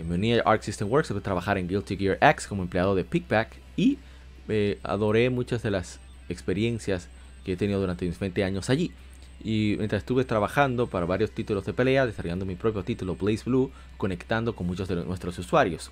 [0.03, 3.49] Me a Arc System Works para trabajar en Guilty Gear X como empleado de Pickback
[3.77, 3.97] y
[4.49, 7.07] eh, adoré muchas de las experiencias
[7.43, 8.91] que he tenido durante mis 20 años allí.
[9.43, 13.71] Y mientras estuve trabajando para varios títulos de pelea, desarrollando mi propio título Blaze Blue,
[13.97, 15.91] conectando con muchos de nuestros usuarios.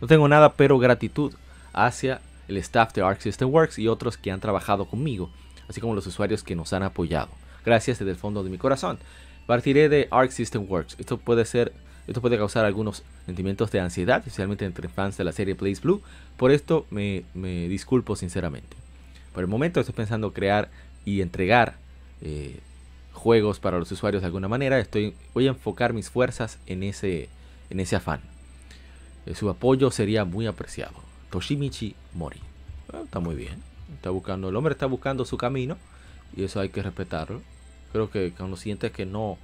[0.00, 1.32] No tengo nada pero gratitud
[1.72, 5.30] hacia el staff de Arc System Works y otros que han trabajado conmigo,
[5.68, 7.30] así como los usuarios que nos han apoyado.
[7.64, 8.98] Gracias desde el fondo de mi corazón.
[9.46, 10.96] Partiré de Arc System Works.
[10.98, 11.72] Esto puede ser
[12.06, 16.02] Esto puede causar algunos sentimientos de ansiedad, especialmente entre fans de la serie Blaze Blue.
[16.36, 17.24] Por esto me,
[17.68, 18.76] disculpo sinceramente.
[19.32, 20.68] Por el momento estoy pensando crear
[21.04, 21.76] y entregar
[22.20, 22.60] eh,
[23.12, 24.78] juegos para los usuarios de alguna manera.
[24.78, 27.28] Estoy, voy a enfocar mis fuerzas en ese,
[27.70, 28.20] en ese afán.
[29.26, 30.94] Eh, su apoyo sería muy apreciado.
[31.30, 32.40] Toshimichi Mori.
[32.92, 33.62] Ah, está muy bien.
[33.94, 35.76] Está buscando, el hombre está buscando su camino
[36.36, 37.42] y eso hay que respetarlo.
[37.92, 39.38] Creo que cuando sientes que no,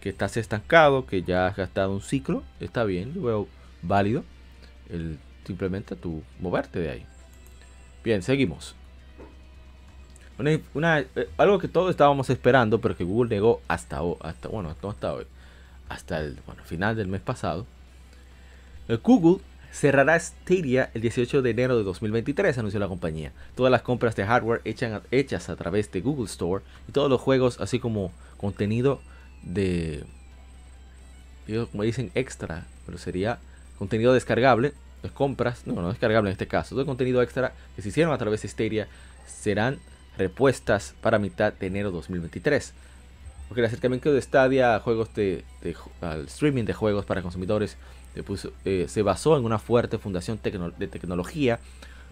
[0.00, 3.48] que estás estancado, que ya has gastado un ciclo, está bien, yo veo
[3.82, 4.24] válido
[4.88, 7.06] el simplemente tú moverte de ahí.
[8.04, 8.74] Bien, seguimos.
[10.72, 15.12] Una, eh, algo que todos estábamos esperando, pero que Google negó hasta, hasta bueno, hasta
[15.12, 15.26] hoy,
[15.88, 17.66] hasta el final del mes pasado.
[18.88, 23.32] Eh, Google cerrará Stadia el 18 de enero de 2023, anunció la compañía.
[23.54, 27.60] Todas las compras de hardware hechas a través de Google Store y todos los juegos,
[27.60, 29.00] así como contenido
[29.42, 30.04] de,
[31.70, 33.38] como dicen, extra, pero sería
[33.78, 34.72] contenido descargable,
[35.02, 38.18] de compras, no, no descargable en este caso, todo contenido extra que se hicieron a
[38.18, 38.88] través de Stadia
[39.26, 39.78] serán
[40.18, 42.74] repuestas para mitad de enero 2023.
[43.48, 45.44] Porque el acercamiento de Stadia a juegos de,
[46.00, 47.76] al streaming de juegos para consumidores
[48.64, 51.58] eh, se basó en una fuerte fundación de tecnología.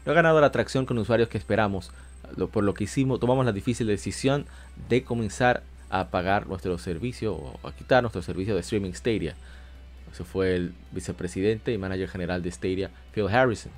[0.04, 1.90] No ha ganado la atracción con usuarios que esperamos,
[2.50, 4.46] por lo que hicimos, tomamos la difícil decisión
[4.88, 9.34] de comenzar a pagar nuestro servicio o a quitar nuestro servicio de streaming Stadia.
[10.12, 13.72] Ese fue el vicepresidente y manager general de Stadia, Phil Harrison.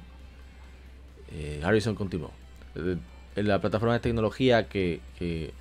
[1.33, 2.31] Eh, Harrison continuó.
[2.75, 2.97] Eh,
[3.37, 5.53] la plataforma de tecnología que, que,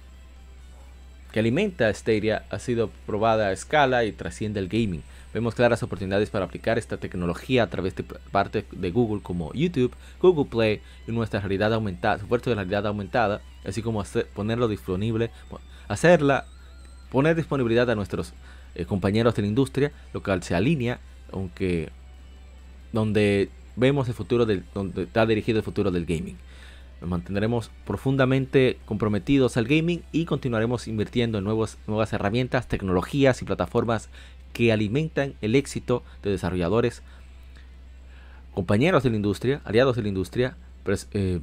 [1.36, 5.04] alimenta Stadia ha sido probada a escala y trasciende el gaming.
[5.34, 9.94] Vemos claras oportunidades para aplicar esta tecnología a través de parte de Google como YouTube,
[10.20, 15.30] Google Play y nuestra realidad aumentada, soporte de realidad aumentada, así como ponerlo disponible,
[15.90, 16.46] hacerla,
[17.12, 18.34] poner disponibilidad a nuestros
[18.76, 21.00] eh, compañeros de la industria, lo cual se alinea,
[21.34, 21.90] aunque
[22.94, 26.38] donde vemos el futuro del, donde está dirigido el futuro del gaming.
[27.02, 34.10] Nos mantendremos profundamente comprometidos al gaming y continuaremos invirtiendo en nuevas herramientas, tecnologías y plataformas
[34.54, 37.02] que alimentan el éxito de desarrolladores,
[38.54, 40.58] compañeros de la industria, aliados de la industria.
[40.84, 41.40] Pero eh,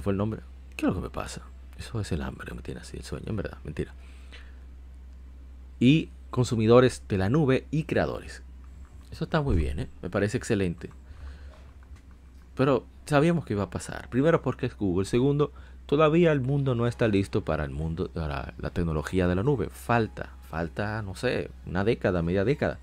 [0.00, 0.40] fue el nombre.
[0.76, 1.42] ¿Qué es lo que me pasa?
[1.78, 3.92] Eso es el hambre, me tiene así el sueño, en verdad, mentira.
[5.80, 8.42] Y consumidores de la nube y creadores.
[9.10, 9.88] Eso está muy bien, ¿eh?
[10.02, 10.90] me parece excelente.
[12.56, 14.08] Pero sabíamos que iba a pasar.
[14.08, 15.04] Primero porque es Google.
[15.04, 15.52] Segundo,
[15.86, 19.68] todavía el mundo no está listo para el mundo, para la tecnología de la nube.
[19.70, 22.78] Falta, falta, no sé, una década, media década.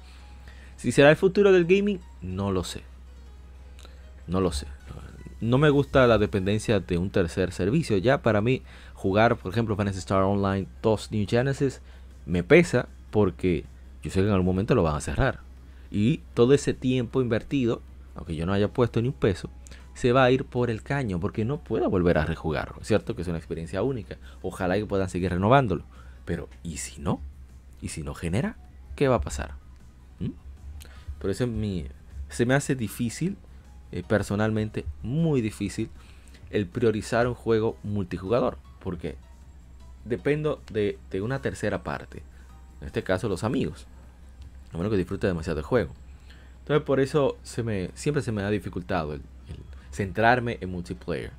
[0.78, 2.84] Si será el futuro del gaming, no lo sé.
[4.28, 4.68] No lo sé.
[5.42, 7.98] No me gusta la dependencia de un tercer servicio.
[7.98, 8.62] Ya para mí,
[8.94, 11.82] jugar, por ejemplo, Fantasy Star Online 2 New Genesis
[12.28, 13.66] me pesa porque
[14.04, 15.40] yo sé que en algún momento lo van a cerrar.
[15.90, 17.82] Y todo ese tiempo invertido,
[18.16, 19.50] aunque yo no haya puesto ni un peso,
[19.96, 22.84] se va a ir por el caño porque no puedo volver a rejugarlo.
[22.84, 23.16] ¿Cierto?
[23.16, 24.18] Que es una experiencia única.
[24.44, 25.86] Ojalá que puedan seguir renovándolo.
[26.24, 27.20] Pero, ¿y si no?
[27.82, 28.58] ¿Y si no genera?
[28.96, 29.56] ¿Qué va a pasar?
[30.20, 30.30] ¿Mm?
[31.20, 31.88] Por eso mi,
[32.30, 33.38] se me hace difícil,
[33.92, 35.90] eh, personalmente muy difícil,
[36.50, 38.58] el priorizar un juego multijugador.
[38.80, 39.16] Porque
[40.06, 42.24] dependo de, una tercera parte.
[42.82, 43.86] En este caso, los amigos.
[44.74, 45.94] A menos que disfrute demasiado el juego.
[46.60, 49.22] Entonces, por eso se me, siempre se me ha dificultado el,
[49.92, 51.32] centrarme en multiplayer.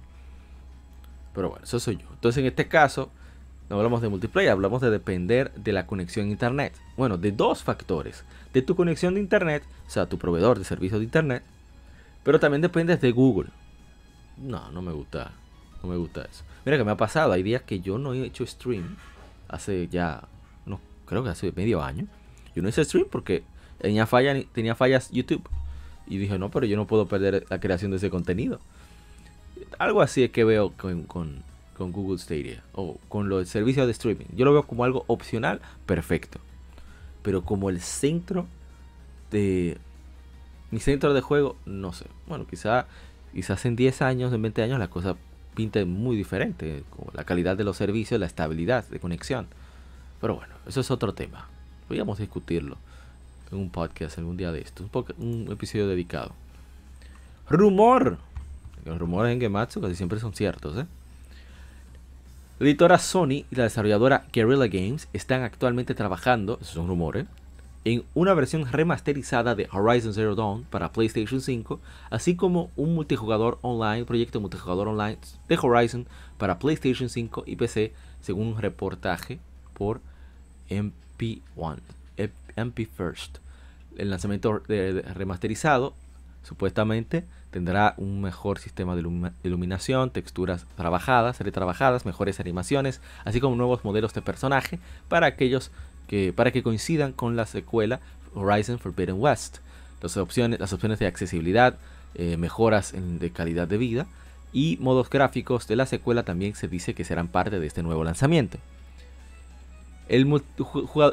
[1.35, 2.07] Pero bueno, eso soy yo.
[2.13, 3.11] Entonces en este caso,
[3.71, 6.75] no hablamos de multiplayer, hablamos de depender de la conexión a internet.
[6.99, 8.25] Bueno, de dos factores.
[8.53, 11.43] De tu conexión de internet, o sea, tu proveedor de servicios de internet.
[12.23, 13.51] Pero también dependes de Google.
[14.37, 15.33] No, no me gusta.
[15.83, 16.45] No me gusta eso.
[16.65, 17.33] Mira que me ha pasado.
[17.33, 18.97] Hay días que yo no he hecho stream.
[19.49, 20.23] Hace ya,
[20.65, 22.07] no, creo que hace medio año.
[22.55, 23.43] Yo no hice stream porque
[23.79, 25.43] tenía, falla, tenía fallas YouTube.
[26.07, 28.61] Y dije, no, pero yo no puedo perder la creación de ese contenido.
[29.79, 31.43] Algo así es que veo con, con,
[31.79, 34.27] Google Stadia o con los servicios de streaming.
[34.37, 36.39] Yo lo veo como algo opcional, perfecto.
[37.23, 38.47] Pero como el centro
[39.33, 39.79] de...
[40.73, 42.07] Mi centro de juego, no sé.
[42.27, 42.87] Bueno, quizá,
[43.33, 45.17] quizás en 10 años, en 20 años, la cosa
[45.55, 46.83] pinte muy diferente.
[46.91, 49.47] Como la calidad de los servicios, la estabilidad de conexión.
[50.21, 51.47] Pero bueno, eso es otro tema.
[51.87, 52.79] Podríamos discutirlo
[53.51, 54.89] en un podcast algún día de esto.
[55.19, 56.33] Un, episodio dedicado.
[57.49, 58.17] Rumor.
[58.87, 60.77] Los rumores en Gematsu casi siempre son ciertos.
[60.79, 60.87] ¿eh?
[62.59, 67.27] La editora Sony y la desarrolladora Guerrilla Games están actualmente trabajando, esos son rumores,
[67.85, 71.81] en una versión remasterizada de Horizon Zero Dawn para PlayStation 5,
[72.11, 75.19] así como un multijugador online, proyecto multijugador online
[75.49, 76.07] de Horizon
[76.39, 79.41] para PlayStation 5 y PC, según un reportaje
[79.75, 80.01] por
[80.71, 81.79] MP1.
[82.57, 83.39] MP First.
[83.97, 84.63] El lanzamiento
[85.15, 85.95] remasterizado
[86.43, 89.03] supuestamente tendrá un mejor sistema de
[89.45, 94.79] iluminación, texturas trabajadas, retrabajadas, mejores animaciones, así como nuevos modelos de personaje
[95.09, 95.71] para aquellos
[96.07, 98.01] que para que coincidan con la secuela
[98.35, 99.59] Horizon Forbidden West.
[100.01, 101.77] Las opciones, las opciones de accesibilidad,
[102.15, 104.07] eh, mejoras de calidad de vida
[104.53, 108.05] y modos gráficos de la secuela también se dice que serán parte de este nuevo
[108.05, 108.59] lanzamiento.
[110.09, 110.27] El,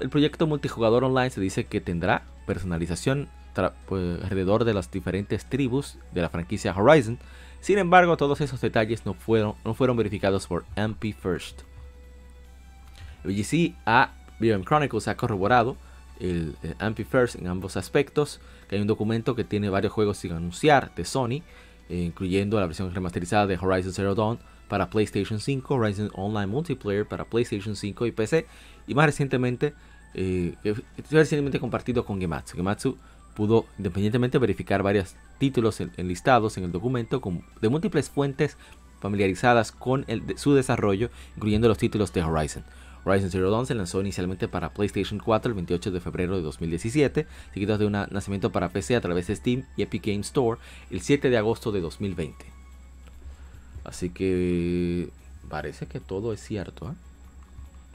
[0.09, 3.29] proyecto multijugador online se dice que tendrá personalización
[3.87, 7.17] pues, alrededor de las diferentes tribus de la franquicia Horizon.
[7.61, 11.61] Sin embargo, todos esos detalles no fueron, no fueron verificados por MP First.
[13.23, 15.77] VGC a BM Chronicles ha corroborado
[16.19, 20.93] el, MP First en ambos aspectos, hay un documento que tiene varios juegos sin anunciar
[20.95, 21.41] de Sony,
[21.89, 27.07] eh, incluyendo la versión remasterizada de Horizon Zero Dawn para PlayStation 5, Horizon Online Multiplayer
[27.07, 28.45] para PlayStation 5 y PC,
[28.87, 29.73] y más recientemente,
[30.13, 30.55] eh,
[31.09, 32.55] recientemente compartido con Gematsu.
[32.55, 32.97] Gematsu
[33.33, 37.21] pudo independientemente verificar varios títulos enlistados en el documento
[37.61, 38.57] de múltiples fuentes
[38.99, 42.63] familiarizadas con su desarrollo, incluyendo los títulos de Horizon.
[43.09, 47.25] Horizon Zero Dawn se lanzó inicialmente para PlayStation 4 el 28 de febrero de 2017,
[47.53, 50.59] seguido de un nacimiento para PC a través de Steam y Epic Games Store
[50.91, 52.45] el 7 de agosto de 2020.
[53.83, 55.09] Así que
[55.49, 56.93] parece que todo es cierto, ¿eh?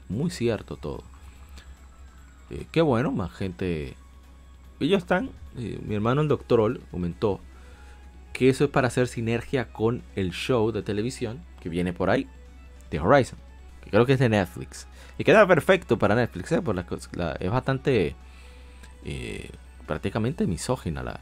[0.09, 1.03] muy cierto todo.
[2.49, 3.95] Eh, qué bueno, más gente
[4.79, 7.39] ellos están, eh, mi hermano el doctor comentó
[8.33, 12.27] que eso es para hacer sinergia con el show de televisión que viene por ahí,
[12.91, 13.39] de Horizon,
[13.89, 14.85] creo que es de Netflix.
[15.17, 16.61] Y queda perfecto para Netflix, ¿eh?
[16.61, 18.15] Por la, es bastante,
[19.05, 19.49] eh,
[19.87, 21.19] prácticamente misógina la,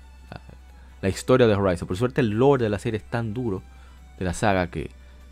[1.02, 1.88] la, historia de Horizon.
[1.88, 3.62] Por suerte el lore de la serie es tan duro
[4.18, 4.90] de la saga que,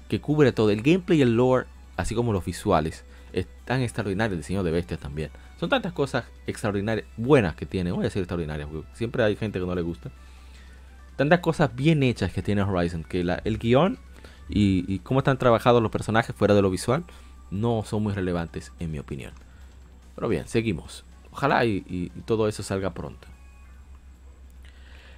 [0.10, 0.70] que cubre todo.
[0.70, 1.66] El gameplay y el lore,
[1.98, 3.04] así como los visuales,
[3.34, 4.34] es tan extraordinario.
[4.34, 5.32] El diseño de bestias también.
[5.60, 7.92] Son tantas cosas extraordinarias, buenas que tiene.
[7.92, 10.12] Voy a decir extraordinarias, porque siempre hay gente que no le gusta.
[11.16, 13.98] Tantas cosas bien hechas que tiene Horizon, que el guion
[14.54, 17.04] y, cómo están trabajados los personajes fuera de lo visual
[17.52, 19.34] no son muy relevantes en mi opinión.
[20.16, 21.04] Pero bien, seguimos.
[21.32, 23.28] Ojalá y, todo eso salga pronto.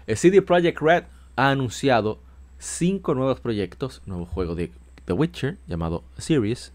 [0.06, 1.04] El CD Projekt Red
[1.36, 2.20] ha anunciado
[2.60, 4.72] cinco nuevos proyectos, nuevo juego de
[5.06, 6.72] The Witcher llamado Series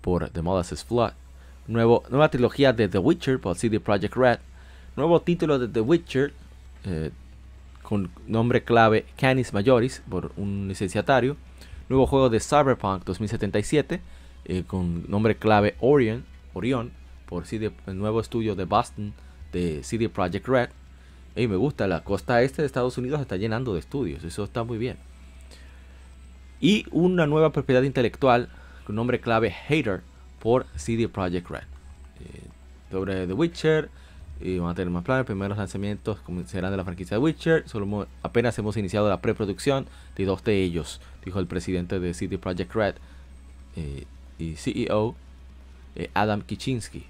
[0.00, 1.12] por The Molasses Flood,
[1.66, 4.38] nueva trilogía de The Witcher por CD Projekt Red.
[4.96, 6.32] Nuevo título de The Witcher
[6.84, 7.10] eh,
[7.82, 11.36] con nombre clave Canis Majoris por un licenciatario.
[11.88, 14.00] Nuevo juego de Cyberpunk 2077
[14.48, 16.24] eh, con nombre clave Orion,
[16.54, 16.90] Orion
[17.26, 19.12] por CD, el nuevo estudio de Boston
[19.52, 20.70] de CD Projekt Red.
[21.36, 24.64] Y me gusta, la costa este de Estados Unidos está llenando de estudios, eso está
[24.64, 24.96] muy bien.
[26.60, 28.48] Y una nueva propiedad intelectual
[28.84, 30.00] con nombre clave Hater
[30.40, 31.60] por CD Projekt Red.
[31.60, 32.42] Eh,
[32.90, 33.90] sobre The Witcher,
[34.40, 35.26] y van a tener más planes.
[35.26, 37.68] Primeros lanzamientos serán de la franquicia de Witcher.
[37.68, 39.86] Solo apenas hemos iniciado la preproducción
[40.16, 42.94] de dos de ellos, dijo el presidente de CD Projekt Red
[43.76, 44.04] eh,
[44.38, 45.14] y CEO
[45.96, 47.04] eh, Adam Kichinsky.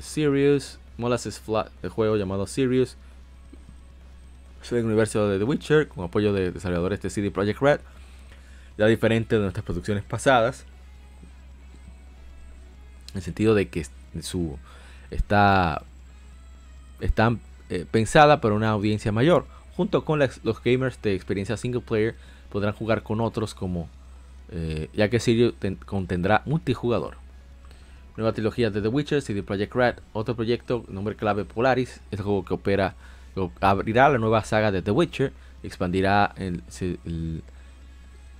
[0.00, 2.96] Sirius, Molasses Flat, el juego llamado Sirius,
[4.62, 7.80] es el universo de The Witcher con apoyo de desarrolladores de CD Projekt Red.
[8.78, 10.64] Ya diferente de nuestras producciones pasadas,
[13.10, 13.86] en el sentido de que
[14.22, 14.58] su
[15.10, 15.82] está,
[17.00, 17.36] está
[17.68, 19.46] eh, pensada para una audiencia mayor.
[19.76, 22.14] Junto con los gamers de experiencia single player
[22.50, 23.88] podrán jugar con otros como
[24.52, 25.54] eh, ya que Sirio
[25.86, 27.16] contendrá multijugador.
[28.16, 32.24] Nueva trilogía de The Witcher, CD Projekt Red, otro proyecto, nombre clave Polaris, es el
[32.24, 32.94] juego que opera,
[33.60, 35.32] abrirá la nueva saga de The Witcher,
[35.62, 36.34] expandirá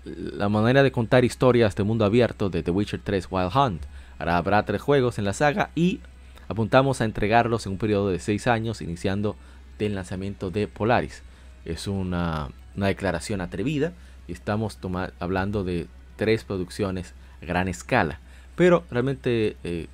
[0.05, 3.83] la manera de contar historias de mundo abierto de The Witcher 3 Wild Hunt
[4.23, 5.99] Ahora habrá tres juegos en la saga y
[6.47, 9.35] apuntamos a entregarlos en un periodo de seis años, iniciando
[9.81, 11.25] del lanzamiento de Polaris.
[11.65, 13.93] Es una, declaración atrevida
[14.29, 14.79] y estamos
[15.19, 15.89] hablando de
[16.23, 18.21] tres producciones a gran escala.
[18.55, 19.89] Pero realmente eh,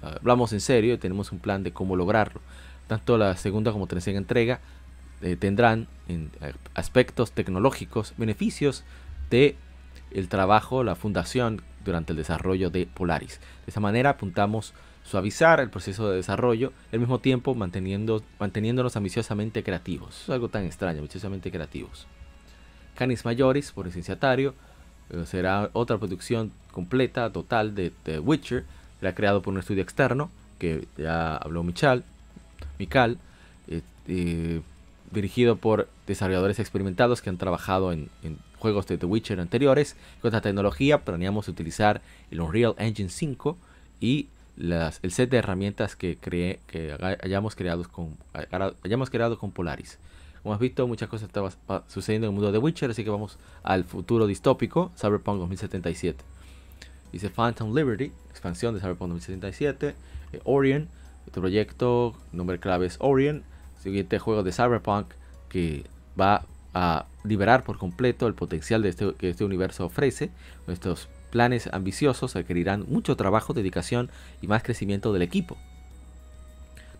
[0.00, 2.40] hablamos en serio y tenemos un plan de cómo lograrlo.
[2.86, 4.60] Tanto la segunda como tercera entrega
[5.20, 6.30] eh, tendrán en
[6.74, 8.84] aspectos tecnológicos beneficios
[9.28, 9.56] de
[10.12, 13.38] el trabajo, la fundación durante el desarrollo de Polaris.
[13.66, 14.72] De esa manera apuntamos
[15.04, 20.22] suavizar el proceso de desarrollo, al mismo tiempo manteniendo, manteniéndonos ambiciosamente creativos.
[20.22, 22.06] es algo tan extraño, ambiciosamente creativos.
[22.94, 24.54] Canis Majoris, por licenciatario,
[25.26, 28.64] será otra producción completa, total de The Witcher.
[29.00, 32.04] Será creado por un estudio externo, que ya habló Michal,
[32.78, 33.18] Mikal,
[33.68, 34.60] eh, eh,
[35.10, 38.08] dirigido por desarrolladores experimentados que han trabajado en,
[38.58, 39.96] juegos de The Witcher anteriores.
[40.20, 43.56] Con esta tecnología planeamos utilizar el Unreal Engine 5
[44.00, 49.98] y el set de herramientas que, cree, que hayamos creado con Polaris.
[50.42, 51.52] Como has visto, muchas cosas estaban
[51.88, 56.24] sucediendo en el mundo de Witcher, así que vamos al futuro distópico, Cyberpunk 2077.
[57.12, 59.94] Dice Phantom Liberty, expansión de Cyberpunk 2077,
[60.32, 60.88] eh, Orion,
[61.26, 63.42] este proyecto, nombre clave es Orion,
[63.82, 65.06] siguiente juego de Cyberpunk
[65.48, 65.84] que
[66.18, 70.30] va a liberar por completo el potencial este, que este universo ofrece.
[70.66, 74.10] Nuestros planes ambiciosos requerirán mucho trabajo, dedicación
[74.40, 75.58] y más crecimiento del equipo.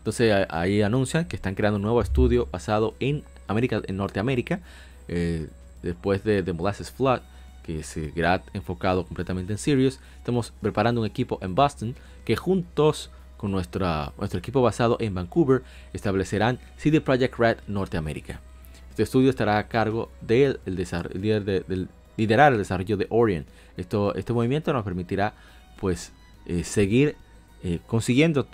[0.00, 4.60] Entonces ahí anuncian que están creando un nuevo estudio basado en América, en Norteamérica,
[5.08, 5.48] eh,
[5.82, 7.20] después de The Molasses Flood,
[7.62, 10.00] que será enfocado completamente en Sirius.
[10.16, 11.94] Estamos preparando un equipo en Boston
[12.24, 18.40] que juntos con nuestra, nuestro equipo basado en Vancouver establecerán CD Projekt Red Norteamérica.
[18.88, 20.58] Este estudio estará a cargo de,
[22.16, 23.44] liderar el desarrollo de Orion.
[23.76, 25.34] Esto, este movimiento nos permitirá
[25.78, 26.12] pues
[26.46, 27.16] eh, seguir
[27.62, 28.46] eh, consiguiendo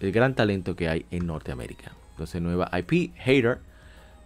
[0.00, 1.92] el, gran talento que hay en Norteamérica.
[2.12, 3.58] Entonces nueva IP, Hater.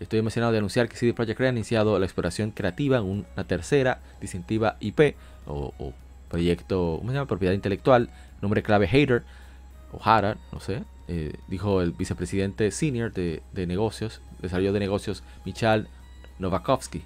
[0.00, 3.44] Estoy emocionado de anunciar que CD Projekt Red ha iniciado la exploración creativa en una
[3.46, 5.14] tercera distintiva IP
[5.46, 5.92] o,
[6.28, 7.28] proyecto, ¿cómo se llama?
[7.28, 8.10] Propiedad intelectual,
[8.42, 9.22] nombre clave Hater
[9.92, 15.88] o Hara, no sé, eh, dijo el vicepresidente senior de, negocios desarrollo de negocios Michal
[16.38, 17.02] Novakovsky.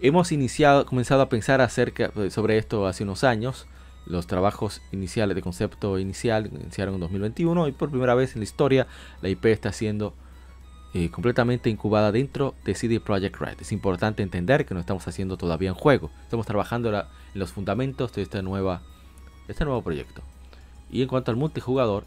[0.00, 3.66] Hemos iniciado, comenzado a pensar acerca eh, sobre esto hace unos años.
[4.10, 8.44] Los trabajos iniciales de concepto inicial iniciaron en 2021 y por primera vez en la
[8.44, 8.88] historia
[9.22, 10.14] la IP está siendo
[10.94, 13.60] eh, completamente incubada dentro de CD Projekt Red.
[13.60, 17.04] Es importante entender que no estamos haciendo todavía un juego, estamos trabajando en
[17.34, 20.22] los fundamentos de este nuevo proyecto.
[20.90, 22.02] Y en cuanto al multijugador,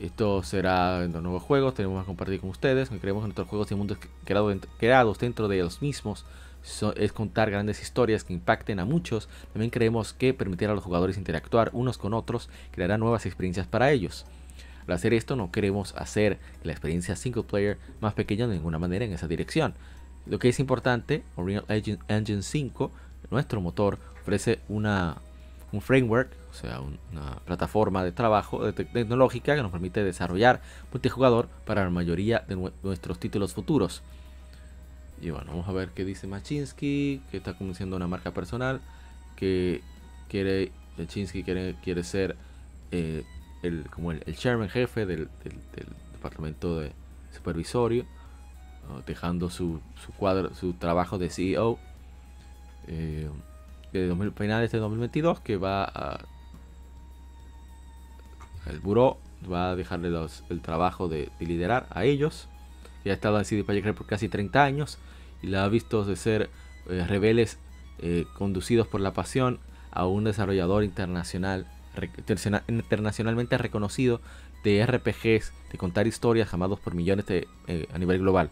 [0.00, 2.88] esto será en los nuevos juegos, tenemos que compartir con ustedes.
[2.88, 6.24] Creemos que nuestros juegos y mundos creados dentro de los mismos
[6.96, 9.28] es contar grandes historias que impacten a muchos.
[9.52, 13.90] También creemos que permitir a los jugadores interactuar unos con otros creará nuevas experiencias para
[13.90, 14.26] ellos.
[14.86, 19.04] Al hacer esto no queremos hacer la experiencia single player más pequeña de ninguna manera
[19.04, 19.74] en esa dirección.
[20.26, 21.64] Lo que es importante, Unreal
[22.08, 22.90] Engine 5,
[23.30, 25.18] nuestro motor, ofrece una,
[25.72, 31.84] un framework o sea, una plataforma de trabajo tecnológica que nos permite desarrollar multijugador para
[31.84, 34.02] la mayoría de nuestros títulos futuros.
[35.26, 38.80] Y bueno, vamos a ver qué dice Machinsky, que está conociendo una marca personal,
[39.34, 39.82] que
[40.28, 42.36] quiere, Machinsky quiere, quiere ser
[42.92, 43.24] eh,
[43.64, 45.28] el, como el, chairman jefe del,
[46.12, 46.92] departamento de
[47.34, 48.06] supervisorio,
[49.04, 51.80] dejando su, su, cuadro, su trabajo de CEO.
[52.86, 53.28] Eh,
[53.92, 56.20] de finales de 2022 que va a
[58.66, 59.18] el buró
[59.50, 60.16] va a dejarle
[60.50, 62.46] el trabajo de, liderar a ellos.
[63.02, 65.00] Que ha estado en CD Projekt por casi 30 años
[65.46, 66.50] y la ha visto de ser
[66.90, 67.46] eh,
[68.00, 69.60] eh, conducidos por la pasión
[69.92, 71.66] a un desarrollador internacional
[72.68, 74.20] internacionalmente reconocido
[74.64, 78.50] de RPGs, de contar historias amados por millones de, eh, a nivel global.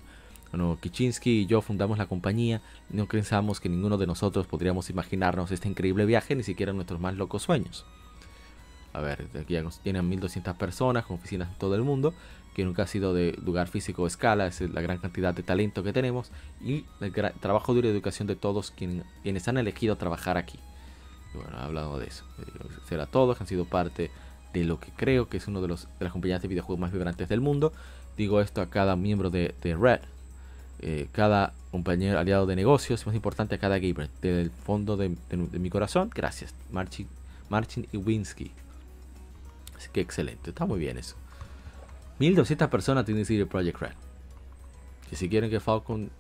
[0.51, 5.51] Bueno, Kichinsky y yo fundamos la compañía no pensamos que ninguno de nosotros podríamos imaginarnos
[5.51, 7.85] este increíble viaje, ni siquiera nuestros más locos sueños
[8.95, 12.15] a ver, aquí ya tienen 1200 personas con oficinas en todo el mundo,
[12.55, 15.83] que nunca ha sido de lugar físico o escala, es la gran cantidad de talento
[15.83, 16.31] que tenemos
[16.63, 20.59] y el trabajo duro y educación de todos quienes, han elegido trabajar aquí.
[21.35, 22.25] bueno, he hablado de eso.
[22.89, 24.11] Será todos que han sido parte
[24.53, 26.93] de lo que creo que es uno de, los, de las compañías de videojuegos más
[26.93, 27.73] vibrantes del mundo.
[28.17, 30.01] Digo esto a cada miembro de, Red,
[30.81, 34.09] eh, cada compañero aliado de negocios, más importante a cada gamer.
[34.23, 35.17] Del fondo de,
[35.59, 36.55] mi corazón, gracias.
[36.71, 37.09] Marcin,
[37.49, 38.53] Marcin Iwinski.
[39.77, 41.17] Así que excelente, está muy bien eso.
[42.19, 43.95] 1200 personas tienen CD Project Red.
[45.09, 46.11] Que si quieren que Falcon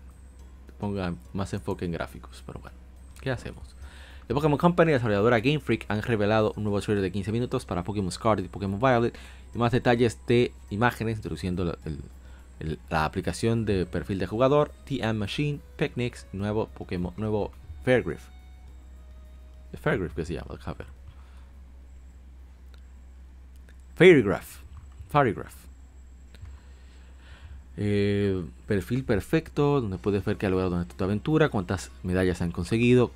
[0.79, 2.77] ponga más enfoque en gráficos, pero bueno,
[3.21, 3.75] ¿qué hacemos?
[4.27, 7.31] The Pokémon Company y la desarrolladora Game Freak han revelado un nuevo trailer de 15
[7.31, 9.17] minutos para Pokémon Scarlet y Pokémon Violet
[9.55, 11.77] y más detalles de imágenes introduciendo
[12.89, 17.53] la, aplicación de perfil de jugador, TM Machine, Picnics, nuevo Pokémon, nuevo
[17.85, 18.29] Fairgriff.
[19.73, 20.87] El Fairgriff que se llama, déjame ver.
[23.97, 24.63] Fairygraph.
[25.11, 25.64] Fairygraph.
[27.77, 33.11] Eh, perfil perfecto, donde puedes ver que ha logrado tu aventura, cuántas medallas han conseguido,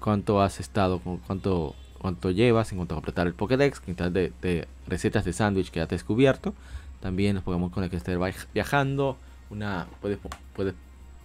[0.00, 4.66] cuánto has estado, cuánto, cuánto llevas en cuanto a completar el Pokédex, cantidad de, de
[4.88, 6.54] recetas de sándwich que has descubierto.
[7.00, 8.18] También nos Pokémon con el que estés
[8.52, 9.16] viajando,
[9.48, 10.18] una, puedes,
[10.54, 10.74] puedes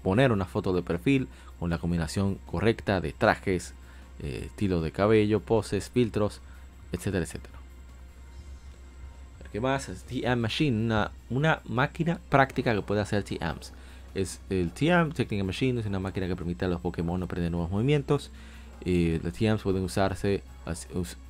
[0.04, 1.28] poner una foto de perfil
[1.60, 3.74] con la combinación correcta de trajes,
[4.20, 6.40] eh, estilo de cabello, poses, filtros,
[6.92, 7.55] etcétera, etcétera.
[9.56, 9.88] ¿Qué más?
[9.88, 13.72] Es TM Machine, una, máquina práctica que puede hacer TMs.
[14.14, 17.72] Es el TM, Technical Machine, es una máquina que permite a los Pokémon aprender nuevos
[17.72, 18.32] movimientos.
[18.84, 20.44] Y los TMs pueden usarse,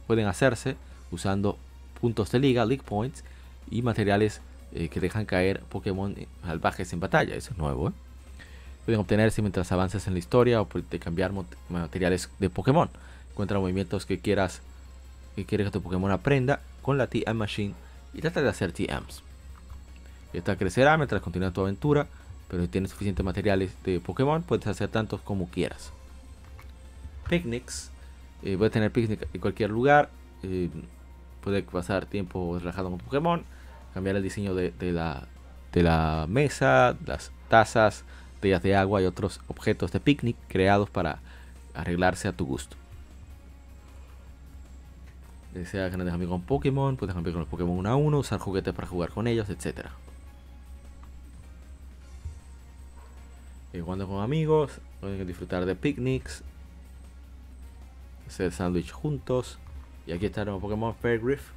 [0.08, 0.76] pueden hacerse
[1.12, 1.60] usando
[2.02, 3.24] puntos de liga, League Points,
[3.70, 4.42] y materiales
[4.74, 7.36] eh, que dejan caer Pokémon salvajes en batalla.
[7.36, 7.90] Eso es nuevo.
[7.90, 7.94] ¿eh?
[8.86, 10.68] Pueden obtenerse mientras avances en la historia o
[11.00, 11.32] cambiar
[11.70, 12.90] materiales de Pokémon.
[13.34, 14.64] Encuentra movimientos que quieras
[15.36, 17.85] que quieres que tu Pokémon aprenda con la TM Machine
[18.16, 19.22] y trata de hacer TMs.
[20.34, 22.08] Esta crecerá mientras continúa tu aventura,
[22.50, 25.92] pero si tienes suficientes materiales de Pokémon puedes hacer tantos como quieras.
[27.30, 27.92] Picnics.
[28.44, 30.10] Eh, puedes tener picnic en cualquier lugar.
[30.44, 30.70] Eh,
[31.42, 33.44] puedes pasar tiempo relajado con Pokémon.
[33.94, 35.28] Cambiar el diseño de, la,
[35.72, 38.04] de la mesa, las tazas,
[38.36, 41.20] botellas de agua y otros objetos de picnic creados para
[41.74, 42.76] arreglarse a tu gusto.
[45.56, 48.74] Desea grandes amigos con Pokémon, puedes cambiar con los Pokémon uno a uno, usar juguetes
[48.74, 49.86] para jugar con ellos, etc.
[53.72, 56.44] Eh, jugando con amigos, pueden disfrutar de picnics,
[58.28, 59.58] hacer sándwich juntos.
[60.06, 61.48] Y aquí está el Pokémon Fairgriff,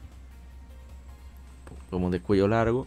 [1.90, 2.86] Pokémon de cuello largo.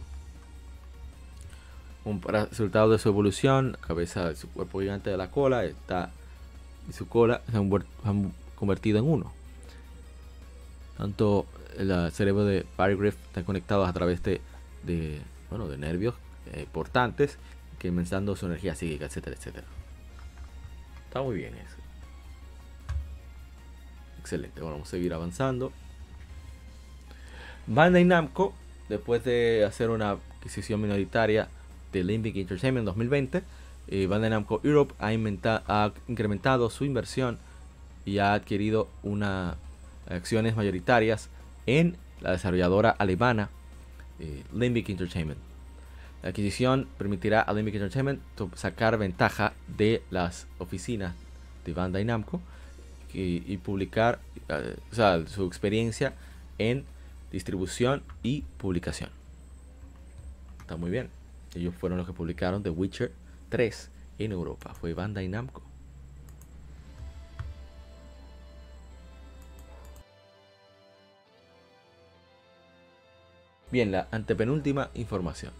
[2.06, 6.10] Un resultado de su evolución, cabeza de su cuerpo gigante de la cola, está
[6.88, 9.41] y su cola se han convertido en uno.
[11.02, 11.46] Tanto
[11.76, 14.40] el cerebro de Firegriff está conectado a través de,
[15.50, 16.14] bueno, de nervios
[16.52, 17.38] eh, portantes
[17.80, 19.66] que mensando su energía psíquica, etcétera, etcétera.
[21.08, 21.74] Está muy bien eso.
[24.20, 25.72] Excelente, vamos a seguir avanzando.
[27.66, 28.54] Bandai Namco,
[28.88, 31.48] después de hacer una adquisición minoritaria
[31.92, 33.42] de Limbic Entertainment en 2020,
[33.88, 35.08] eh, Bandai Namco Europe ha,
[35.66, 37.38] ha incrementado su inversión
[38.04, 39.56] y ha adquirido una
[40.08, 41.28] acciones mayoritarias
[41.66, 43.50] en la desarrolladora alemana
[44.18, 45.40] eh, Limbic Entertainment.
[46.22, 48.20] La adquisición permitirá a Limbic Entertainment
[48.54, 51.14] sacar ventaja de las oficinas
[51.64, 52.40] de Bandai Namco
[53.14, 54.76] y, publicar eh,
[55.26, 56.14] su experiencia
[56.58, 56.84] en
[57.30, 59.10] distribución y publicación.
[60.60, 61.10] Está muy bien.
[61.54, 63.12] Ellos fueron los que publicaron The Witcher
[63.50, 64.74] 3 en Europa.
[64.74, 65.62] Fue Bandai Namco.
[73.72, 75.50] Bien, la antepenúltima información.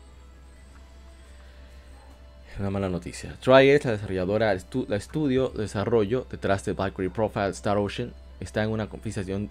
[2.61, 3.35] Una mala noticia.
[3.41, 4.55] TriAce, la desarrolladora,
[4.87, 8.87] la estudio desarrollo detrás de Valkyrie Profile Star Ocean, está en una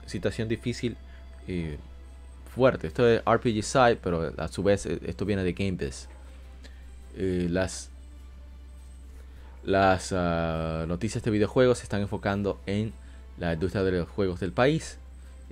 [0.05, 0.95] situación, difícil
[1.47, 1.71] y
[2.53, 2.85] fuerte.
[2.85, 5.77] Esto es RPG Side, pero a su vez eh, esto viene de Game
[7.17, 7.89] eh, las
[9.63, 12.93] las ah, noticias de videojuegos se están enfocando en
[13.39, 14.99] la industria de los juegos del país.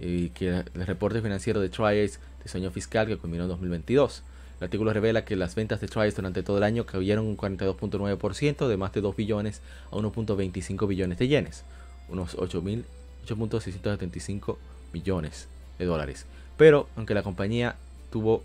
[0.02, 4.24] Y que el reporte financiero de TriAce de su año fiscal que culminó en 2022.
[4.60, 8.68] El artículo revela que las ventas de Trials durante todo el año cayeron un 42.9%
[8.68, 11.64] de más de 2 billones a 1.25 billones de yenes,
[12.10, 14.58] unos 8.675
[14.92, 15.48] millones
[15.78, 16.26] de dólares.
[16.58, 17.78] Pero aunque la compañía
[18.12, 18.44] tuvo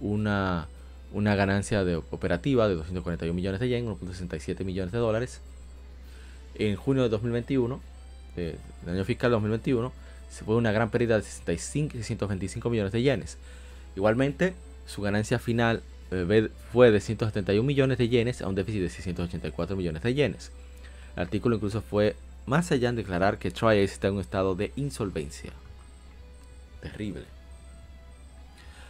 [0.00, 0.66] una,
[1.12, 5.40] una ganancia de operativa de 241 millones de yen, 1.67 millones de dólares,
[6.56, 7.80] en junio de 2021,
[8.34, 9.94] del año fiscal 2021, se
[10.32, 13.38] fue una gran pérdida de 65, 625 millones de yenes.
[13.94, 14.54] Igualmente,
[14.86, 19.76] su ganancia final eh, fue de 171 millones de yenes a un déficit de 684
[19.76, 20.50] millones de yenes.
[21.16, 22.16] El artículo incluso fue
[22.46, 25.52] más allá en declarar que TriAce está en un estado de insolvencia.
[26.80, 27.24] Terrible.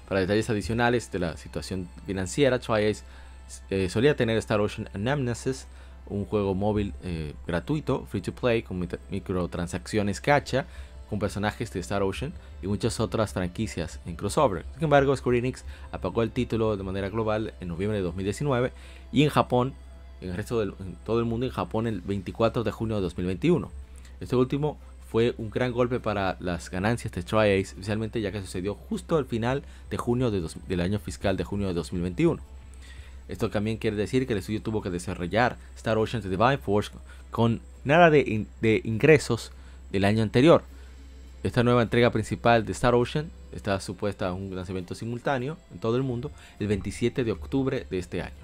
[0.08, 3.02] Para detalles adicionales de la situación financiera, TriAce
[3.70, 5.66] eh, solía tener Star Ocean Nemesis,
[6.06, 10.66] un juego móvil eh, gratuito, free to play, con microtransacciones cacha,
[11.12, 12.32] con personajes de Star Ocean
[12.62, 14.64] y muchas otras franquicias en crossover.
[14.76, 18.72] Sin embargo, Square Enix apagó el título de manera global en noviembre de 2019
[19.12, 19.74] y en Japón,
[20.22, 20.72] en el resto de
[21.04, 23.70] todo el mundo, en Japón el 24 de junio de 2021.
[24.20, 28.74] Este último fue un gran golpe para las ganancias de TriAce, especialmente ya que sucedió
[28.74, 32.40] justo al final de junio del año fiscal de junio de 2021.
[33.28, 36.90] Esto también quiere decir que el estudio tuvo que desarrollar Star Ocean de Divine Force
[37.30, 39.52] con nada de ingresos
[39.90, 40.64] del año anterior,
[41.42, 45.96] esta nueva entrega principal de Star Ocean está supuesta a un lanzamiento simultáneo en todo
[45.96, 46.30] el mundo
[46.60, 48.34] el 27 de octubre de este año.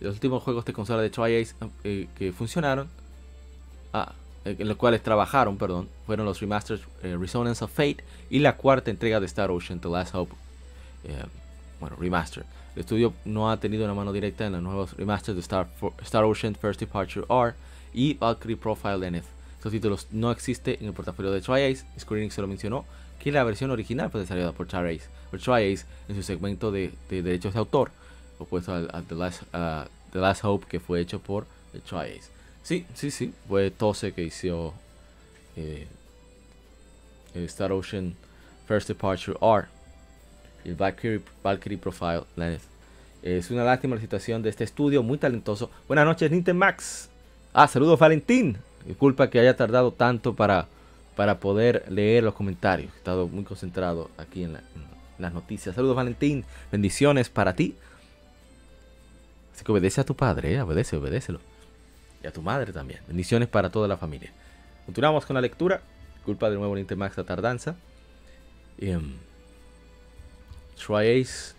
[0.00, 1.54] Los últimos juegos de consola de TriAce
[1.84, 2.88] eh, que funcionaron,
[3.92, 4.12] ah,
[4.46, 7.98] eh, en los cuales trabajaron, perdón, fueron los remasters eh, Resonance of Fate
[8.30, 10.34] y la cuarta entrega de Star Ocean, The Last Hope,
[11.78, 12.44] bueno, remaster.
[12.74, 16.54] El estudio no ha tenido una mano directa en los nuevos remasters de Star, Ocean
[16.54, 17.54] First Departure R
[17.92, 21.84] y Valkyrie Profile NF estos títulos no existen en el portafolio de TriAce.
[21.98, 22.84] Square Enix se lo mencionó
[23.18, 27.54] que la versión original fue desarrollada por TriAce, por TriAce en su segmento de, derechos
[27.54, 27.90] de autor,
[28.38, 31.44] opuesto al, The, Last, Hope que fue hecho por
[31.88, 32.30] TriAce.
[32.62, 34.74] Sí, sí, sí, fue Tose que hizo
[35.56, 35.88] eh,
[37.34, 38.14] Star Ocean
[38.68, 39.66] First Departure R.
[40.64, 42.22] El Valkyrie, Valkyrie Profile.
[43.22, 45.68] Es una lástima la situación de este estudio, muy talentoso.
[45.88, 47.08] Buenas noches, Nintendo Max.
[47.52, 48.58] Ah, saludos, Valentín.
[48.88, 50.66] Disculpa que haya tardado tanto para,
[51.14, 52.90] para poder leer los comentarios.
[52.94, 54.56] He estado muy concentrado aquí en,
[55.18, 55.74] las noticias.
[55.74, 56.46] Saludos, Valentín.
[56.72, 57.76] Bendiciones para ti.
[59.54, 60.62] Así que obedece a tu padre, ¿eh?
[60.62, 61.38] obedece, obedécelo.
[62.24, 63.00] Y a tu madre también.
[63.06, 64.32] Bendiciones para toda la familia.
[64.86, 65.82] Continuamos con la lectura.
[66.24, 67.76] Culpa de nuevo Nintemax la tardanza.
[68.80, 69.16] Um,
[70.76, 71.54] Tri-Ace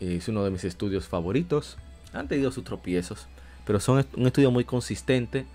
[0.00, 1.78] es uno de mis estudios favoritos.
[2.12, 3.28] Han tenido sus tropiezos,
[3.64, 5.46] pero son un estudio muy consistente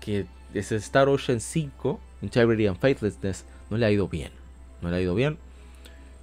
[0.00, 4.32] que desde Star Ocean 5, Integrity and Faithlessness, no le ha ido bien.
[4.82, 5.38] No le ha ido bien.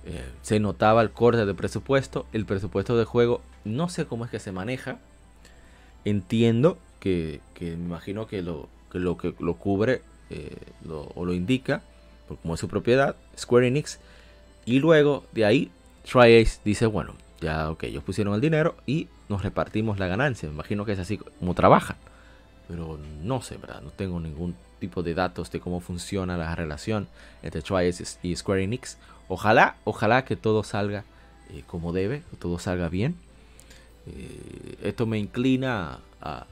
[0.05, 2.25] Eh, se notaba el corte de presupuesto.
[2.33, 4.97] El presupuesto de juego no sé cómo es que se maneja.
[6.05, 10.55] Entiendo que, me imagino que lo que lo, que lo cubre eh,
[11.15, 11.81] o lo indica,
[12.41, 13.99] como es su propiedad, Square Enix.
[14.65, 15.71] Y luego de ahí,
[16.03, 20.47] TriAce dice, bueno, ya ok, ellos pusieron el dinero y nos repartimos la ganancia.
[20.49, 21.97] Me imagino que es así como trabajan.
[22.67, 23.81] Pero no sé, ¿verdad?
[23.81, 27.07] No tengo ningún tipo de datos de cómo funciona la relación
[27.43, 28.97] entre TriAce y Square Enix.
[29.27, 31.03] Ojalá, ojalá que todo salga
[31.49, 33.15] eh, como debe, que todo salga bien.
[34.07, 36.45] Eh, esto me inclina a,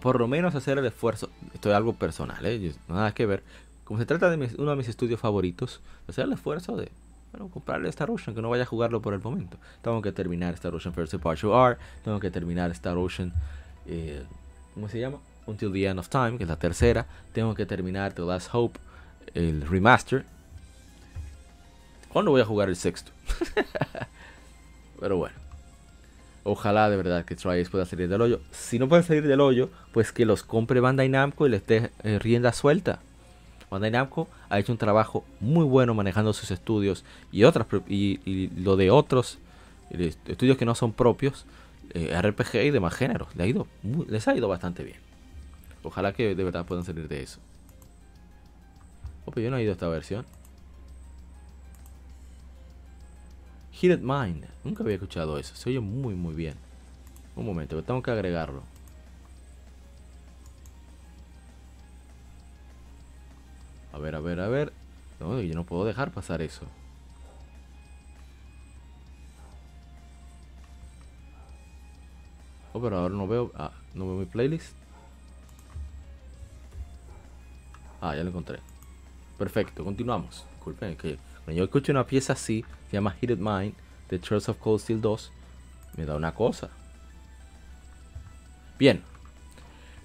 [0.00, 1.28] por lo menos hacer el esfuerzo.
[1.54, 2.74] Esto es algo personal, ¿eh?
[2.88, 3.42] nada que ver.
[3.84, 6.90] Como se trata de uno de mis estudios favoritos, hacer el esfuerzo de
[7.32, 9.56] bueno, comprarle Star Ocean, que no vaya a jugarlo por el momento.
[9.82, 13.32] Tengo que terminar Star Ocean First Departure R, tengo que terminar Star Ocean,
[14.74, 15.18] ¿cómo se llama?
[15.46, 17.06] Until the End of Time, que es la tercera.
[17.32, 18.78] Tengo que terminar The Last Hope,
[19.34, 20.24] el remaster.
[22.12, 23.10] ¿Cuándo voy a jugar el sexto?
[25.00, 25.42] Pero bueno.
[26.44, 28.40] Ojalá de verdad que Tri pueda salir del hoyo.
[28.50, 31.90] Si no puede salir del hoyo, pues que los compre Bandai Namco y les dé
[32.02, 32.98] eh, rienda suelta.
[33.70, 38.76] Bandai Namco ha hecho un trabajo muy bueno manejando sus estudios y otras y, lo
[38.76, 39.38] de otros
[39.90, 41.46] eh, estudios que no son propios,
[41.90, 43.34] eh, RPG y demás géneros.
[43.34, 43.66] Les ha, ido,
[44.08, 44.98] les ha ido bastante bien.
[45.82, 47.40] Ojalá que de verdad puedan salir de eso.
[49.24, 50.24] Oh, yo no he ido a esta versión.
[53.72, 54.46] Heated Mind.
[54.64, 55.54] Nunca había escuchado eso.
[55.56, 56.54] Se oye muy, muy bien.
[57.34, 58.62] Un momento, tengo que agregarlo.
[63.92, 64.72] A ver, a ver, a ver.
[65.20, 66.66] No, yo no puedo dejar pasar eso.
[72.72, 73.52] Oh, pero ahora no veo.
[73.54, 74.74] Ah, no veo mi playlist.
[78.00, 78.58] Ah, ya lo encontré.
[79.38, 80.44] Perfecto, continuamos.
[80.54, 83.74] Disculpen que cuando yo escucho una pieza así, se llama Heated Mind,
[84.08, 85.32] de Church of Cold Steel 2,
[85.96, 86.70] me da una cosa.
[88.78, 89.02] Bien.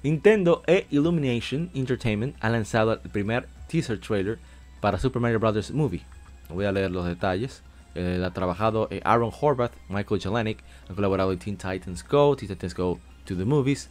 [0.04, 4.40] Nintendo e Illumination Entertainment ha lanzado el primer teaser trailer
[4.80, 5.72] para Super Mario Bros.
[5.72, 6.04] Movie.
[6.50, 7.64] Voy a leer los detalles.
[7.98, 12.76] Ha trabajado eh, Aaron Horvath, Michael Jelenic, han colaborado en Teen Titans Go, Teen Titans
[12.76, 13.90] Go to the Movies,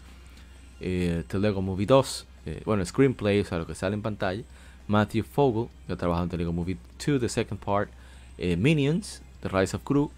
[0.80, 4.42] eh, The Movie 2, eh, bueno, screenplay, o sea, lo que sale en pantalla,
[4.88, 7.90] Matthew Fogel, que ha trabajado en Lego Movie 2, The Second Part,
[8.38, 10.11] eh, Minions, The Rise of Crew,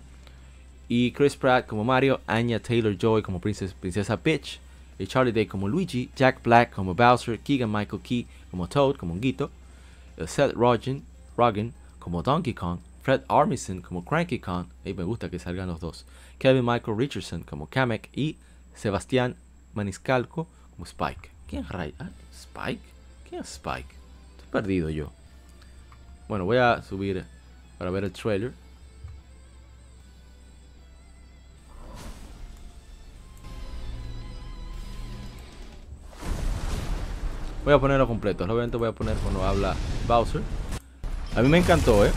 [0.88, 4.60] y Chris Pratt como Mario, Anya Taylor Joy como Princess, Princesa Peach,
[5.06, 9.50] Charlie Day como Luigi, Jack Black como Bowser, Keegan Michael Key como Toad, como Guito,
[10.26, 11.04] Seth Rogen,
[11.36, 15.80] Rogen como Donkey Kong, Fred Armisen como Cranky Kong, y me gusta que salgan los
[15.80, 16.04] dos,
[16.38, 18.36] Kevin Michael Richardson como Kamek y
[18.74, 19.34] Sebastián
[19.72, 21.30] Maniscalco como Spike.
[21.48, 21.94] ¿Quién es?
[21.98, 22.82] Ah, ¿Spike?
[23.26, 23.88] ¿Quién es Spike?
[24.52, 25.10] perdido yo.
[26.28, 27.24] Bueno, voy a subir
[27.78, 28.52] para ver el trailer.
[37.64, 38.44] Voy a ponerlo completo.
[38.44, 39.74] Obviamente voy a poner cuando habla
[40.06, 40.42] Bowser.
[41.34, 42.12] A mí me encantó, ¿eh?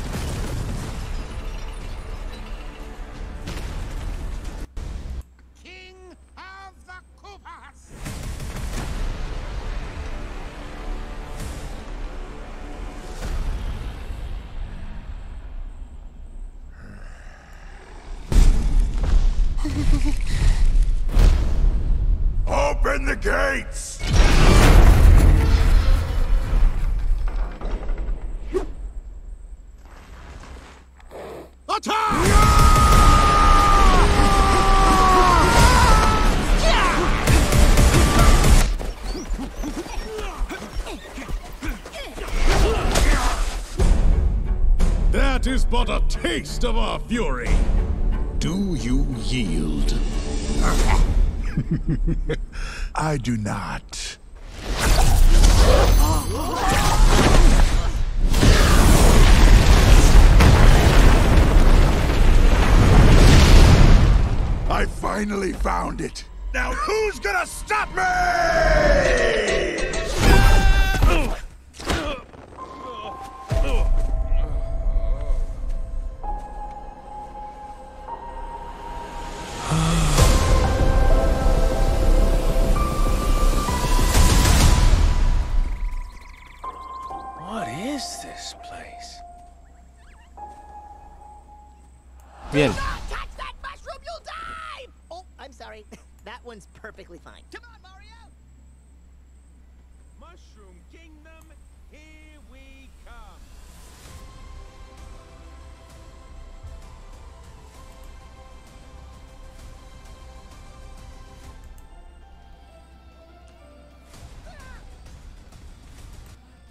[46.31, 47.49] Taste of our fury!
[48.39, 49.99] Do you yield?
[52.95, 54.17] I do not.
[64.69, 66.23] I finally found it.
[66.53, 69.80] Now who's gonna stop me?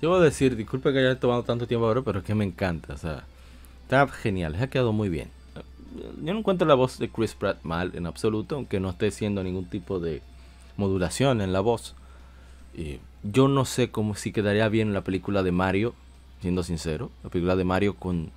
[0.01, 2.45] Yo voy a decir, disculpe que haya tomado tanto tiempo ahora, pero es que me
[2.45, 2.95] encanta.
[2.95, 3.25] O sea,
[3.83, 5.29] está genial, ha quedado muy bien.
[6.23, 9.43] Yo no encuentro la voz de Chris Pratt mal en absoluto, aunque no esté haciendo
[9.43, 10.23] ningún tipo de
[10.77, 11.95] modulación en la voz.
[12.75, 15.95] Y yo no sé cómo si quedaría bien la película de Mario,
[16.41, 17.11] siendo sincero.
[17.23, 18.31] La película de Mario con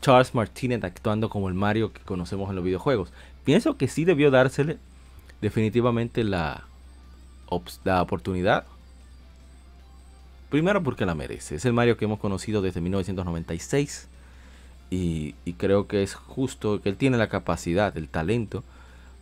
[0.00, 3.12] Charles Martinet actuando como el Mario que conocemos en los videojuegos.
[3.44, 4.78] Pienso que sí debió dársele
[5.40, 6.64] definitivamente la,
[7.84, 8.64] la oportunidad.
[10.52, 11.54] Primero porque la merece.
[11.54, 14.06] Es el Mario que hemos conocido desde 1996.
[14.90, 18.62] Y, y creo que es justo que él tiene la capacidad, el talento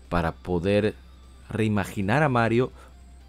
[0.09, 0.97] para poder
[1.49, 2.73] reimaginar a Mario.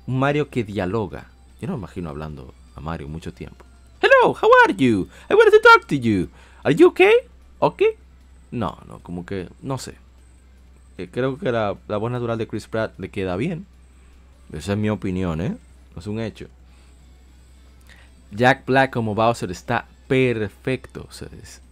[0.08, 1.28] Un Mario que dialoga.
[1.62, 3.66] Yo no me imagino hablando a Mario mucho tiempo.
[4.02, 5.08] Hello, how are you?
[5.30, 6.28] I wanted to talk to you.
[6.64, 7.14] Are you okay?
[7.60, 7.89] Okay?
[8.49, 9.93] No, no, como que no sé.
[10.97, 13.68] Eh, Creo que la, la voz natural de Chris Pratt le queda bien.
[14.52, 15.56] Esa es mi opinión, ¿eh?
[15.93, 16.47] No es un hecho.
[18.32, 21.08] Jack Black como Bowser está perfecto.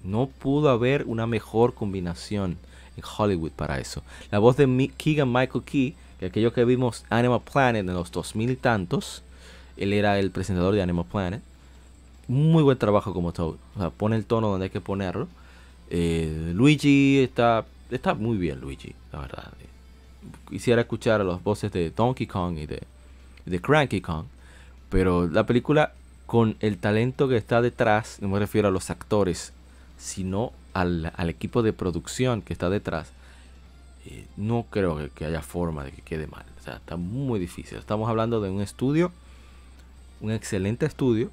[0.04, 2.58] No pudo haber una mejor combinación
[2.96, 4.04] en Hollywood para eso.
[4.32, 8.52] La voz de Keegan Michael Key, que aquello que vimos Animal Planet en los 2000
[8.52, 9.24] y tantos,
[9.78, 11.42] él era el presentador de Animal Planet.
[12.28, 13.56] Muy buen trabajo como Toad.
[13.76, 15.28] O sea, pone el tono donde hay que ponerlo.
[15.90, 19.52] Eh, Luigi está, está muy bien, Luigi, la verdad.
[20.50, 22.84] Quisiera escuchar las voces de Donkey Kong y de,
[23.46, 24.26] de Cranky Kong.
[24.90, 25.94] Pero la película,
[26.30, 29.52] con el talento que está detrás, no me refiero a los actores,
[29.98, 33.14] sino al, al equipo de producción que está detrás,
[34.06, 36.46] eh, no creo que, haya forma de que quede mal.
[36.60, 37.80] O sea, está muy difícil.
[37.80, 39.12] Estamos hablando de un estudio,
[40.22, 41.32] un excelente estudio,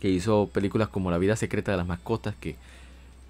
[0.00, 2.56] que hizo películas como La vida secreta de las mascotas, que,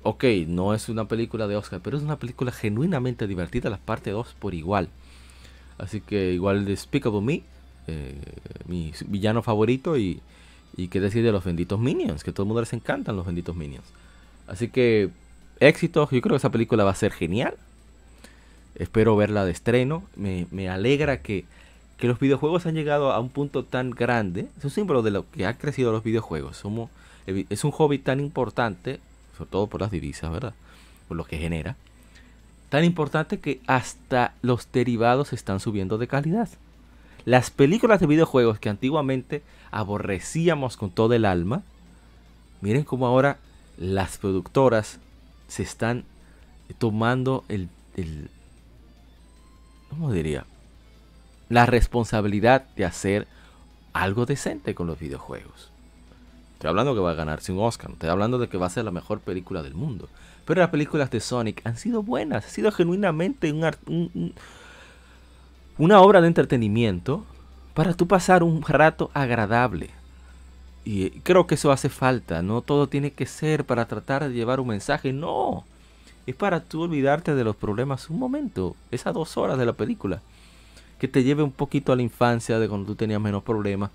[0.05, 4.13] ok, no es una película de Oscar, pero es una película genuinamente divertida, las parte
[4.13, 4.89] 2 por igual.
[5.79, 7.43] Así que igual Despicable Me,
[7.87, 8.15] eh,
[8.67, 10.21] mi villano favorito y,
[10.77, 13.27] y qué decir de los benditos Minions, que a todo el mundo les encantan los
[13.27, 13.87] benditos Minions.
[14.47, 15.11] Así que
[15.61, 17.55] éxitos, yo creo que esa película va a ser genial.
[18.75, 20.03] Espero verla de estreno.
[20.17, 21.45] Me, me alegra que,
[21.99, 24.49] que los videojuegos han llegado a un punto tan grande.
[24.59, 26.57] Es un símbolo de lo que han crecido los videojuegos.
[26.57, 26.91] Somos,
[27.27, 28.99] es un hobby tan importante,
[29.37, 30.55] sobre todo por las divisas, ¿verdad?
[31.07, 31.77] Por lo que genera.
[32.71, 36.49] Tan importante que hasta los derivados están subiendo de calidad.
[37.25, 41.63] Las películas de videojuegos que antiguamente aborrecíamos con todo el alma,
[42.61, 43.39] miren cómo ahora
[43.77, 44.99] las productoras
[45.49, 46.05] se están
[46.79, 48.29] tomando el, el
[49.91, 50.47] ¿cómo diría?
[51.49, 53.27] La responsabilidad de hacer
[53.93, 55.71] algo decente con los videojuegos.
[56.55, 58.85] Estoy hablando que va a ganarse un Oscar, estoy hablando de que va a ser
[58.85, 60.09] la mejor película del mundo.
[60.45, 64.35] Pero las películas de Sonic han sido buenas, ha sido genuinamente un-
[65.83, 67.25] una obra de entretenimiento
[67.75, 69.91] para tú pasar un rato agradable.
[70.85, 74.61] Y creo que eso hace falta, no todo tiene que ser para tratar de llevar
[74.61, 75.65] un mensaje, no.
[76.25, 80.23] Es para tú olvidarte de los problemas un momento, esas dos horas de la película.
[81.01, 83.91] Que te lleve un poquito a la infancia de cuando tú tenías menos problemas.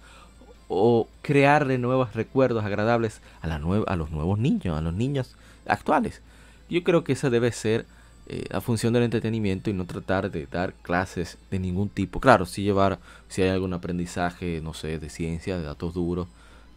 [0.67, 6.21] O crearle nuevos recuerdos agradables a, la a los nuevos niños, a los niños actuales.
[6.69, 7.85] Yo creo que esa debe ser
[8.29, 12.19] eh, la función del entretenimiento y no tratar de dar clases de ningún tipo.
[12.19, 12.99] Claro, si llevar,
[13.29, 16.27] si hay algún aprendizaje, no sé, de ciencia, de datos duros,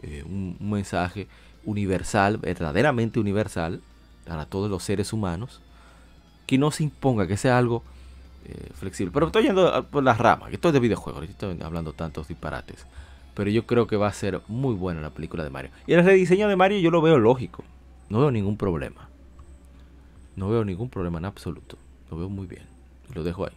[0.01, 1.27] eh, un, mensaje
[1.65, 3.81] universal, verdaderamente universal,
[4.29, 5.61] para todos los seres humanos,
[6.47, 7.83] que no se imponga, que sea algo
[8.45, 9.11] eh, flexible.
[9.13, 12.87] Pero estoy yendo por las ramas, que esto es de videojuegos, estoy hablando tantos disparates.
[13.35, 15.73] Pero yo creo que va a ser muy buena la película de Mario.
[15.89, 17.65] Y el rediseño de Mario yo lo veo lógico.
[18.09, 19.10] No veo ningún problema.
[20.37, 21.77] No veo ningún problema en absoluto.
[22.11, 22.63] Lo veo muy bien.
[23.15, 23.53] Lo dejo ahí.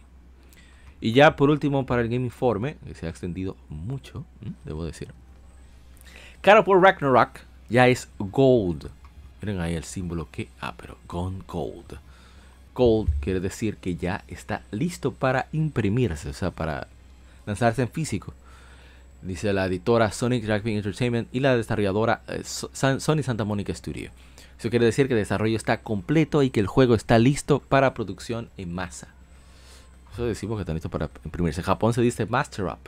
[1.00, 4.24] Y ya por último para el Game Informe, que se ha extendido mucho,
[4.64, 5.08] debo decir.
[6.40, 8.90] Cara por Ragnarok ya es Gold.
[9.40, 10.48] Miren ahí el símbolo que...
[10.60, 11.98] Ah, pero Gone Gold.
[12.74, 16.88] Gold quiere decir que ya está listo para imprimirse, o sea, para
[17.46, 18.34] lanzarse en físico.
[19.22, 24.10] Dice la editora Sonic Rugby Entertainment y la desarrolladora eh, Sony Santa Monica Studio.
[24.64, 27.92] Eso quiere decir que el desarrollo está completo y que el juego está listo para
[27.92, 29.08] producción en masa.
[30.14, 31.60] Eso decimos que está listo para imprimirse.
[31.60, 32.78] En Japón se dice Master Up.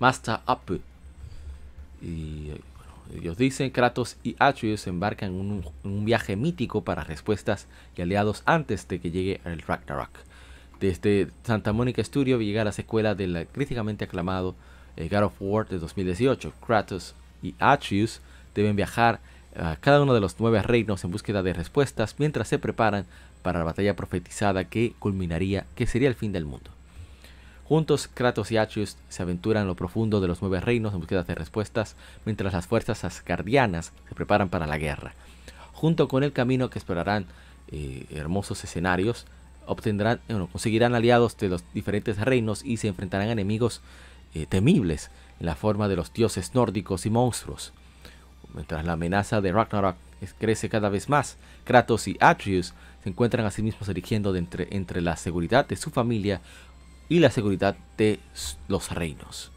[0.00, 0.80] Master Up.
[2.02, 2.50] Y
[3.16, 8.88] ellos dicen, Kratos y Atreus embarcan en un, viaje mítico para respuestas y aliados antes
[8.88, 10.10] de que llegue el Ragnarok.
[10.80, 14.56] Desde Santa Monica Studio llega la secuela del críticamente aclamado
[14.96, 16.52] eh, God of War de 2018.
[16.66, 17.14] Kratos
[17.44, 18.20] y Atreus
[18.56, 19.20] deben viajar
[19.56, 23.06] a cada uno de los nueve reinos en búsqueda de respuestas mientras se preparan
[23.42, 26.70] para la batalla profetizada que culminaría, que sería el fin del mundo.
[27.64, 31.22] Juntos, Kratos y Atreus se aventuran en lo profundo de los nueve reinos en búsqueda
[31.22, 35.14] de respuestas, mientras las fuerzas asgardianas se preparan para la guerra.
[35.72, 37.26] Junto con el camino que explorarán
[37.68, 39.26] eh, hermosos escenarios,
[39.66, 43.80] obtendrán, conseguirán aliados de los diferentes reinos y se enfrentarán a enemigos
[44.34, 47.72] eh, temibles en la forma de los dioses nórdicos y monstruos.
[48.54, 49.96] Mientras la amenaza de Ragnarok
[50.38, 55.00] crece cada vez más, Kratos y Atreus se encuentran a sí mismos eligiendo entre, entre
[55.00, 56.40] la seguridad de su familia
[57.08, 58.20] y la seguridad de
[58.68, 59.50] los reinos.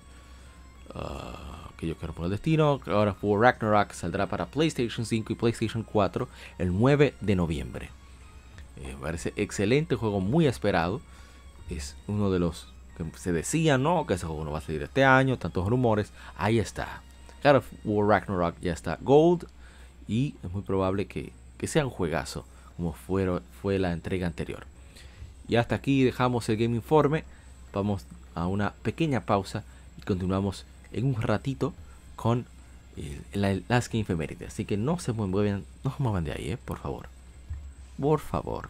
[0.94, 2.80] Uh, que yo quiero por el destino.
[2.88, 6.28] Ahora for Ragnarok saldrá para PlayStation 5 y PlayStation 4
[6.58, 7.90] el 9 de noviembre.
[8.78, 11.02] Eh, me parece excelente juego, muy esperado.
[11.70, 12.68] Es uno de los
[12.98, 14.06] que se decía, ¿no?
[14.06, 16.12] Que ese juego no va a salir este año, tantos rumores.
[16.38, 17.02] Ahí está.
[17.46, 19.48] God of War Ragnarok ya está Gold.
[20.08, 22.44] Y es muy probable que, que sea un juegazo,
[22.76, 24.66] como fue, fue la entrega anterior.
[25.48, 27.24] Y hasta aquí dejamos el Game Informe.
[27.72, 29.64] Vamos a una pequeña pausa
[30.00, 31.74] y continuamos en un ratito
[32.16, 32.46] con
[33.34, 34.54] las Game.
[34.54, 36.58] Así que no se muevan, no se muevan de ahí, ¿eh?
[36.58, 37.10] por favor.
[38.00, 38.70] Por favor.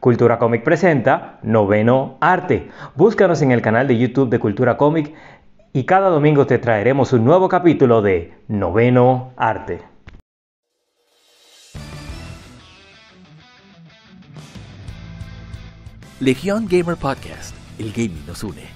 [0.00, 2.70] Cultura Comic presenta Noveno Arte.
[2.94, 5.14] Búscanos en el canal de YouTube de Cultura Comic
[5.72, 9.82] y cada domingo te traeremos un nuevo capítulo de Noveno Arte.
[16.20, 18.75] Legión Gamer Podcast, el gaming nos une.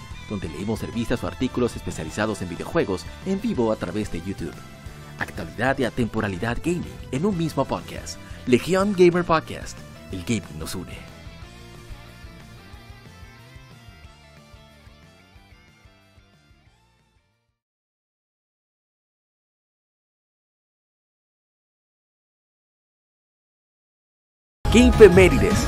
[0.31, 4.55] donde leemos revistas o artículos especializados en videojuegos en vivo a través de YouTube.
[5.19, 8.17] Actualidad y atemporalidad gaming en un mismo podcast.
[8.47, 9.77] Legion Gamer Podcast.
[10.11, 11.11] El gaming nos une.
[24.73, 25.67] Game Mérides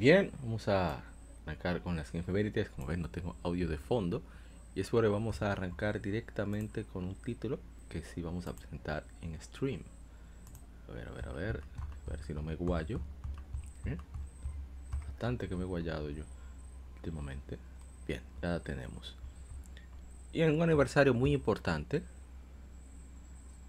[0.00, 1.02] Bien, vamos a
[1.44, 2.70] arrancar con las efemérides.
[2.70, 4.22] Como ven, no tengo audio de fondo.
[4.74, 9.04] Y es porque vamos a arrancar directamente con un título que sí vamos a presentar
[9.20, 9.82] en stream.
[10.88, 11.62] A ver, a ver, a ver.
[12.06, 12.98] A ver si no me guayo.
[13.84, 13.98] ¿Eh?
[15.06, 16.24] Bastante que me he guayado yo
[16.96, 17.58] últimamente.
[18.08, 19.14] Bien, ya la tenemos.
[20.32, 22.02] Y en un aniversario muy importante.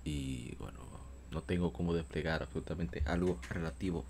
[0.06, 0.80] Y bueno,
[1.30, 4.06] no tengo cómo desplegar absolutamente algo relativo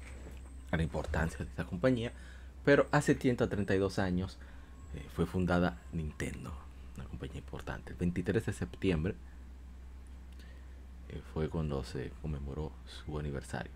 [0.78, 2.12] la importancia de esta compañía,
[2.64, 4.38] pero hace 132 años
[4.96, 6.54] eh, fue fundada Nintendo,
[6.96, 7.92] una compañía importante.
[7.92, 9.16] El 23 de septiembre
[11.10, 13.72] eh, fue cuando se conmemoró su aniversario.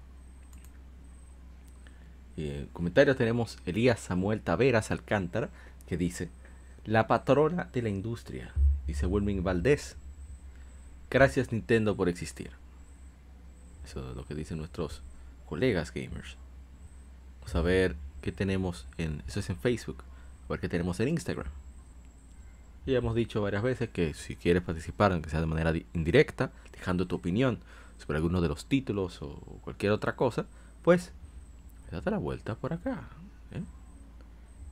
[2.37, 5.49] En comentarios tenemos Elías Samuel Taveras Alcántara,
[5.87, 6.29] que dice,
[6.83, 8.51] la patrona de la industria,
[8.87, 9.95] dice Wilming Valdés.
[11.09, 12.51] Gracias Nintendo por existir.
[13.85, 15.01] Eso es lo que dicen nuestros
[15.45, 16.37] colegas gamers.
[17.53, 19.23] A ver qué tenemos en.
[19.27, 20.03] Eso es en Facebook.
[20.45, 21.47] A ver qué tenemos en Instagram.
[22.85, 27.07] Ya hemos dicho varias veces que si quieres participar, aunque sea de manera indirecta, dejando
[27.07, 27.59] tu opinión
[27.97, 30.45] sobre alguno de los títulos o cualquier otra cosa,
[30.83, 31.13] pues
[31.91, 33.07] date la vuelta por acá.
[33.51, 33.63] ¿eh?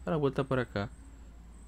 [0.06, 0.90] Da la vuelta por acá.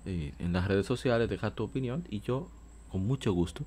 [0.06, 2.49] Y en las redes sociales, deja tu opinión y yo,
[2.91, 3.64] con mucho gusto,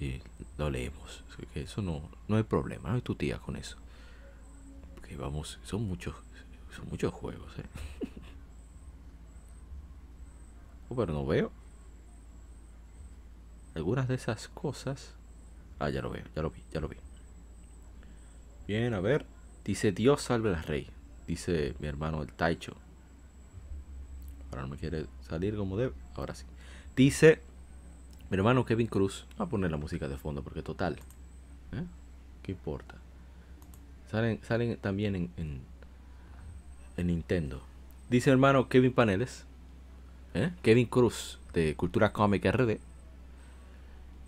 [0.00, 0.20] eh,
[0.58, 1.24] lo leemos.
[1.52, 3.76] Que eso no, no hay problema, no hay tu tía con eso.
[4.94, 6.14] Porque vamos, son muchos
[6.74, 7.64] son muchos juegos, eh.
[10.94, 11.50] pero no veo.
[13.74, 15.14] Algunas de esas cosas.
[15.78, 16.96] Ah, ya lo veo, ya lo vi, ya lo vi.
[18.66, 19.26] Bien, a ver.
[19.64, 20.88] Dice Dios salve al rey.
[21.26, 22.76] Dice mi hermano el Taicho.
[24.50, 25.94] Ahora no me quiere salir como debe.
[26.14, 26.44] Ahora sí.
[26.94, 27.40] Dice
[28.30, 29.26] mi hermano Kevin Cruz.
[29.36, 30.96] Voy a poner la música de fondo porque total.
[31.72, 31.84] ¿eh?
[32.42, 32.94] ¿Qué importa?
[34.10, 35.62] Salen, salen también en
[36.96, 37.60] en Nintendo.
[38.10, 39.44] Dice hermano Kevin Paneles,
[40.34, 40.50] ¿eh?
[40.62, 42.78] Kevin Cruz de Cultura Comic RD.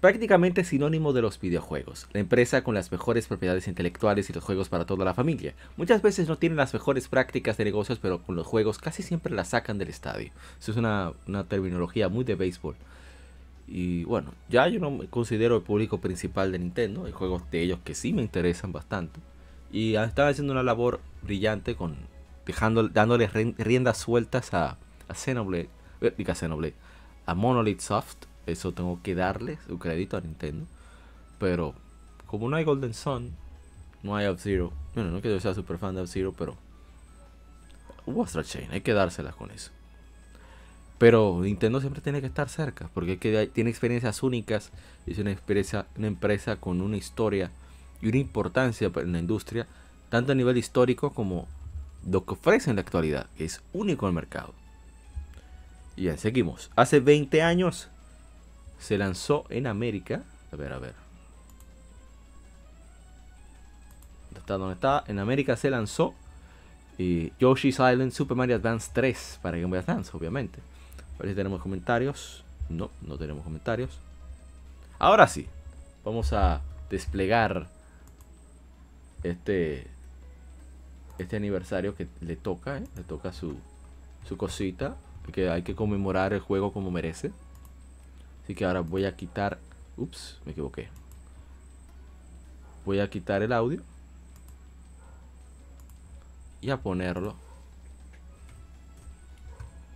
[0.00, 4.68] Prácticamente sinónimo de los videojuegos, la empresa con las mejores propiedades intelectuales y los juegos
[4.68, 5.54] para toda la familia.
[5.76, 9.34] Muchas veces no tienen las mejores prácticas de negocios, pero con los juegos casi siempre
[9.34, 10.30] las sacan del estadio.
[10.60, 12.76] Eso es una, una terminología muy de béisbol.
[13.66, 17.06] Y bueno, ya yo no me considero el público principal de Nintendo.
[17.06, 19.18] Hay juegos de ellos que sí me interesan bastante.
[19.72, 21.96] Y están haciendo una labor brillante con
[22.46, 24.78] dejando, dándole riendas sueltas a,
[25.08, 25.68] a Xenoblade,
[26.00, 26.74] eh, a Xenoblade,
[27.26, 28.16] a Monolith Soft.
[28.46, 30.66] Eso tengo que darle su crédito a Nintendo.
[31.38, 31.74] Pero
[32.26, 33.32] como no hay Golden Sun,
[34.02, 34.72] no hay F-Zero.
[34.94, 36.56] Bueno, no que yo sea super fan de F-Zero, pero
[38.06, 39.70] hubo Astral Chain, hay que dárselas con eso.
[40.98, 44.70] Pero Nintendo siempre tiene que estar cerca, porque que tiene experiencias únicas,
[45.06, 47.50] es una, experiencia, una empresa con una historia
[48.00, 49.66] y una importancia en la industria,
[50.08, 51.48] tanto a nivel histórico como
[52.08, 54.54] lo que ofrece en la actualidad, que es único en el mercado.
[55.96, 56.70] Y ya seguimos.
[56.76, 57.88] Hace 20 años
[58.78, 60.22] se lanzó en América.
[60.52, 60.94] A ver, a ver.
[64.26, 64.54] ¿Dónde está?
[64.54, 65.04] ¿Dónde está?
[65.08, 66.14] En América se lanzó
[66.98, 70.60] y Yoshi's Island Super Mario Advance 3 para Game Boy Advance, obviamente.
[71.18, 72.44] A ver si tenemos comentarios.
[72.68, 73.98] No, no tenemos comentarios.
[74.98, 75.46] Ahora sí,
[76.04, 77.68] vamos a desplegar
[79.22, 79.86] este
[81.18, 82.86] este aniversario que le toca, ¿eh?
[82.96, 83.56] le toca su,
[84.26, 84.96] su cosita,
[85.32, 87.32] que hay que conmemorar el juego como merece.
[88.42, 89.58] Así que ahora voy a quitar,
[89.96, 90.88] ups, me equivoqué.
[92.84, 93.82] Voy a quitar el audio
[96.60, 97.34] y a ponerlo.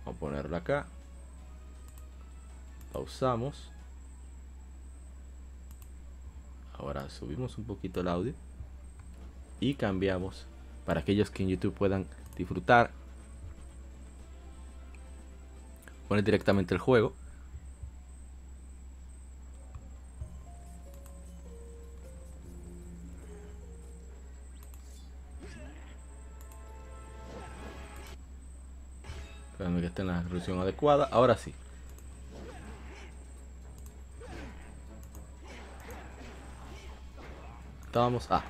[0.03, 0.87] Vamos a ponerlo acá.
[2.91, 3.69] Pausamos.
[6.73, 8.33] Ahora subimos un poquito el audio
[9.59, 10.47] y cambiamos
[10.85, 12.05] para aquellos que en YouTube puedan
[12.35, 12.91] disfrutar.
[16.07, 17.13] Poner directamente el juego.
[29.51, 31.07] Espérame que esté en la resolución adecuada.
[31.11, 31.53] Ahora sí.
[37.85, 38.27] Estábamos.
[38.31, 38.43] Ah,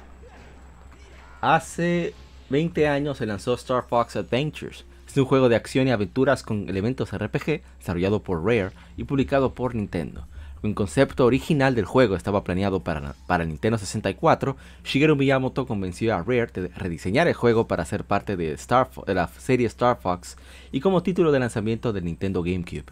[1.41, 2.13] Hace
[2.51, 4.85] 20 años se lanzó Star Fox Adventures.
[5.07, 9.55] Es un juego de acción y aventuras con elementos RPG desarrollado por Rare y publicado
[9.55, 10.27] por Nintendo.
[10.61, 14.55] El concepto original del juego estaba planeado para, para Nintendo 64.
[14.83, 19.27] Shigeru Miyamoto convenció a Rare de rediseñar el juego para ser parte de, de la
[19.27, 20.37] serie Star Fox
[20.71, 22.85] y como título de lanzamiento del Nintendo GameCube.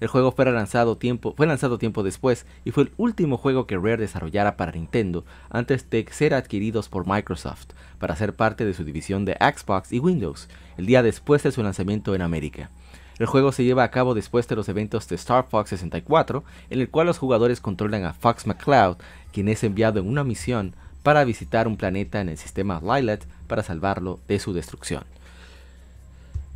[0.00, 3.76] El juego fue lanzado, tiempo, fue lanzado tiempo después y fue el último juego que
[3.76, 7.68] Rare desarrollara para Nintendo antes de ser adquiridos por Microsoft
[7.98, 11.62] para ser parte de su división de Xbox y Windows, el día después de su
[11.62, 12.70] lanzamiento en América.
[13.18, 16.80] El juego se lleva a cabo después de los eventos de Star Fox 64, en
[16.80, 18.96] el cual los jugadores controlan a Fox McCloud,
[19.32, 23.62] quien es enviado en una misión para visitar un planeta en el sistema Lilet para
[23.62, 25.04] salvarlo de su destrucción.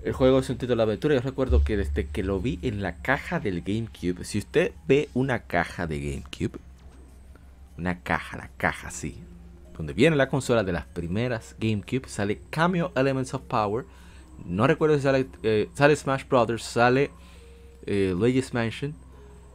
[0.03, 1.15] El juego es un título de aventura.
[1.15, 5.09] Yo recuerdo que desde que lo vi en la caja del GameCube, si usted ve
[5.15, 6.59] una caja de GameCube,
[7.77, 9.17] una caja, la caja así,
[9.77, 13.85] donde viene la consola de las primeras GameCube, sale Cameo Elements of Power
[14.45, 17.11] no recuerdo si sale, eh, sale Smash Brothers, sale
[17.87, 18.95] eh, Luigi's Mansion.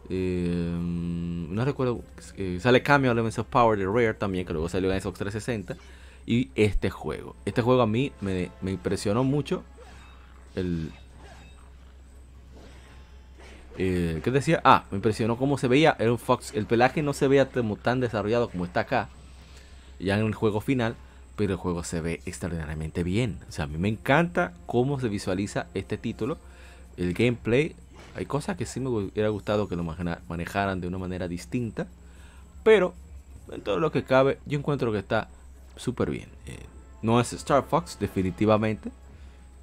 [0.10, 2.02] Eh, no recuerdo.
[2.38, 5.78] Eh, sale Cameo Elements of Power de Rare también, que luego salió en Xbox 360.
[6.26, 7.36] Y este juego.
[7.46, 9.64] Este juego a mí me impresionó mucho.
[10.56, 10.92] El.
[13.78, 14.62] Eh, ¿Qué decía?
[14.64, 15.96] Ah, me impresionó cómo se veía.
[16.00, 16.54] Era un Fox.
[16.54, 19.10] El pelaje no se veía tan desarrollado como está acá.
[20.00, 20.96] Ya en el juego final
[21.36, 23.40] pero el juego se ve extraordinariamente bien.
[23.50, 26.38] O sea, a mí me encanta cómo se visualiza este título.
[26.98, 27.76] El gameplay,
[28.16, 31.88] hay cosas que sí me hubiera gustado que lo manejaran de una manera distinta,
[32.64, 32.94] pero
[33.52, 35.28] en todo lo que cabe, yo encuentro que está
[35.76, 36.30] súper bien.
[36.46, 36.60] Eh,
[37.02, 38.92] no es Star Fox, definitivamente.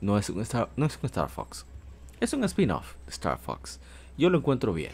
[0.01, 1.67] No es, un Star, no es un Star Fox.
[2.21, 3.81] Es un spin-off de Star Fox.
[4.17, 4.93] Yo lo encuentro bien.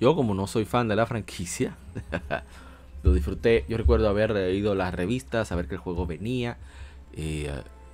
[0.00, 1.76] Yo como no soy fan de la franquicia,
[3.02, 3.64] lo disfruté.
[3.68, 6.56] Yo recuerdo haber leído las revistas, saber que el juego venía.
[7.14, 7.50] Eh,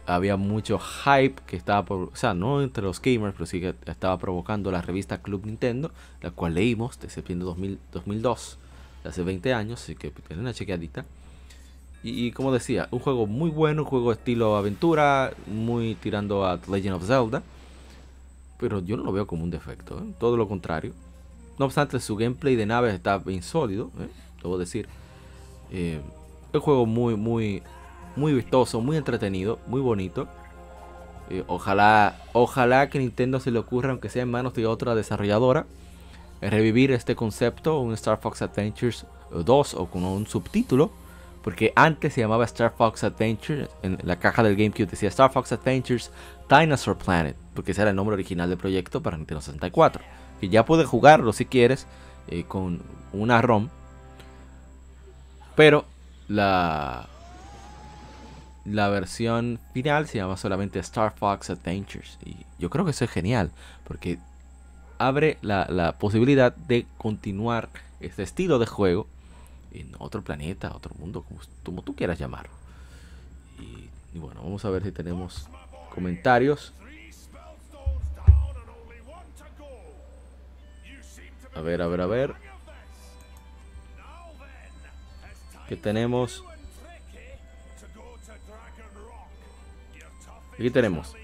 [0.06, 3.74] había mucho hype que estaba, por, o sea, no entre los gamers, pero sí que
[3.86, 8.58] estaba provocando la revista Club Nintendo, la cual leímos de septiembre de 2002,
[9.04, 11.04] hace 20 años, así que tiene una chequeadita.
[12.02, 16.96] Y, como decía, un juego muy bueno, un juego estilo aventura, muy tirando a Legend
[16.96, 17.42] of Zelda.
[18.58, 20.14] Pero yo no lo veo como un defecto, ¿eh?
[20.18, 20.94] todo lo contrario.
[21.58, 24.08] No obstante, su gameplay de naves está bien sólido, ¿eh?
[24.42, 24.88] debo decir.
[25.70, 26.00] Eh,
[26.54, 27.62] un juego muy, muy,
[28.16, 30.26] muy vistoso, muy entretenido, muy bonito.
[31.28, 35.66] Eh, ojalá, ojalá que Nintendo se le ocurra, aunque sea en manos de otra desarrolladora,
[36.40, 40.90] revivir este concepto, un Star Fox Adventures 2 o con un subtítulo.
[41.42, 45.52] Porque antes se llamaba Star Fox Adventures, en la caja del GameCube decía Star Fox
[45.52, 46.10] Adventures
[46.48, 50.02] Dinosaur Planet, porque ese era el nombre original del proyecto para Nintendo 64.
[50.40, 51.86] Que ya puedes jugarlo si quieres
[52.28, 53.68] eh, con una ROM
[55.60, 55.84] pero
[56.26, 57.06] la,
[58.64, 62.18] la versión final se llama solamente Star Fox Adventures.
[62.24, 63.50] Y yo creo que eso es genial.
[63.86, 64.18] Porque
[64.96, 67.68] abre la, posibilidad de continuar
[68.00, 69.06] este estilo de juego
[69.72, 71.24] en otro planeta, otro mundo,
[71.64, 72.52] como, tú quieras llamarlo.
[73.58, 75.48] Y, y, bueno, vamos a ver si tenemos
[75.94, 76.72] comentarios.
[81.54, 82.50] A ver, a ver, a ver.
[85.70, 86.42] que tenemos.
[90.54, 91.14] Aquí tenemos.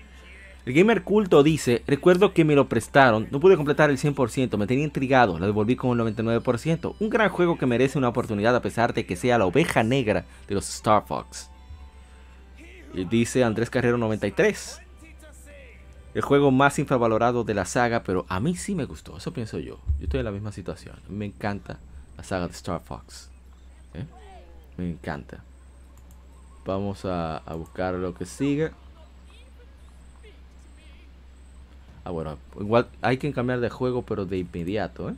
[0.66, 4.66] El gamer culto dice, recuerdo que me lo prestaron, no pude completar el 100%, me
[4.66, 6.96] tenía intrigado, lo devolví con el 99%.
[6.98, 10.24] Un gran juego que merece una oportunidad a pesar de que sea la oveja negra
[10.48, 11.50] de los Star Fox.
[13.08, 14.80] Dice Andrés Carrero 93.
[16.14, 19.60] El juego más infravalorado de la saga, pero a mí sí me gustó, eso pienso
[19.60, 19.78] yo.
[20.00, 21.78] Yo estoy en la misma situación, me encanta
[22.16, 23.30] la saga de Star Fox.
[23.94, 24.04] ¿Eh?
[24.78, 25.44] Me encanta.
[26.64, 28.72] Vamos a, buscar lo que sigue.
[32.06, 35.14] Ah, bueno, igual hay que cambiar de juego, pero de inmediato, ¿eh?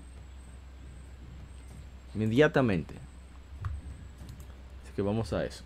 [2.15, 2.95] Inmediatamente.
[4.85, 5.65] Así que vamos a eso.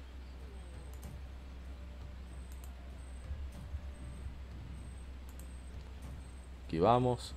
[6.66, 7.34] Aquí vamos.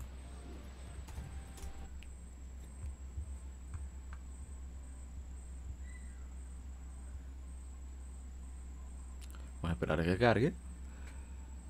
[9.62, 10.65] Vamos a esperar a que cargue.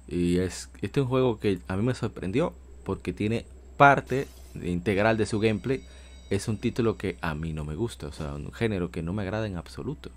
[0.08, 2.54] Y es, este es un juego que a mí me sorprendió
[2.84, 3.46] porque tiene
[3.78, 5.84] parte integral de su gameplay.
[6.30, 9.14] Es un título que a mí no me gusta, o sea, un género que no
[9.14, 10.10] me agrada en absoluto.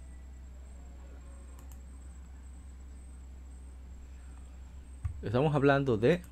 [5.22, 6.22] Estamos hablando de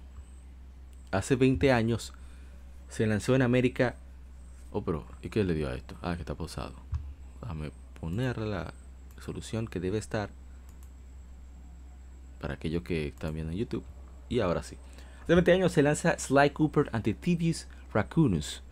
[1.10, 2.12] hace 20 años
[2.88, 3.96] se lanzó en América.
[4.72, 5.96] Oh, pero ¿y qué le dio a esto?
[6.02, 6.74] Ah, que está pausado.
[7.40, 7.70] Déjame
[8.00, 8.72] ponerla
[9.16, 10.30] resolución que debe estar
[12.40, 13.84] para aquellos que están viendo en YouTube.
[14.28, 14.76] Y ahora sí.
[15.24, 18.62] Hace 20 años se lanza Sly Cooper Antitivius Raccoonus.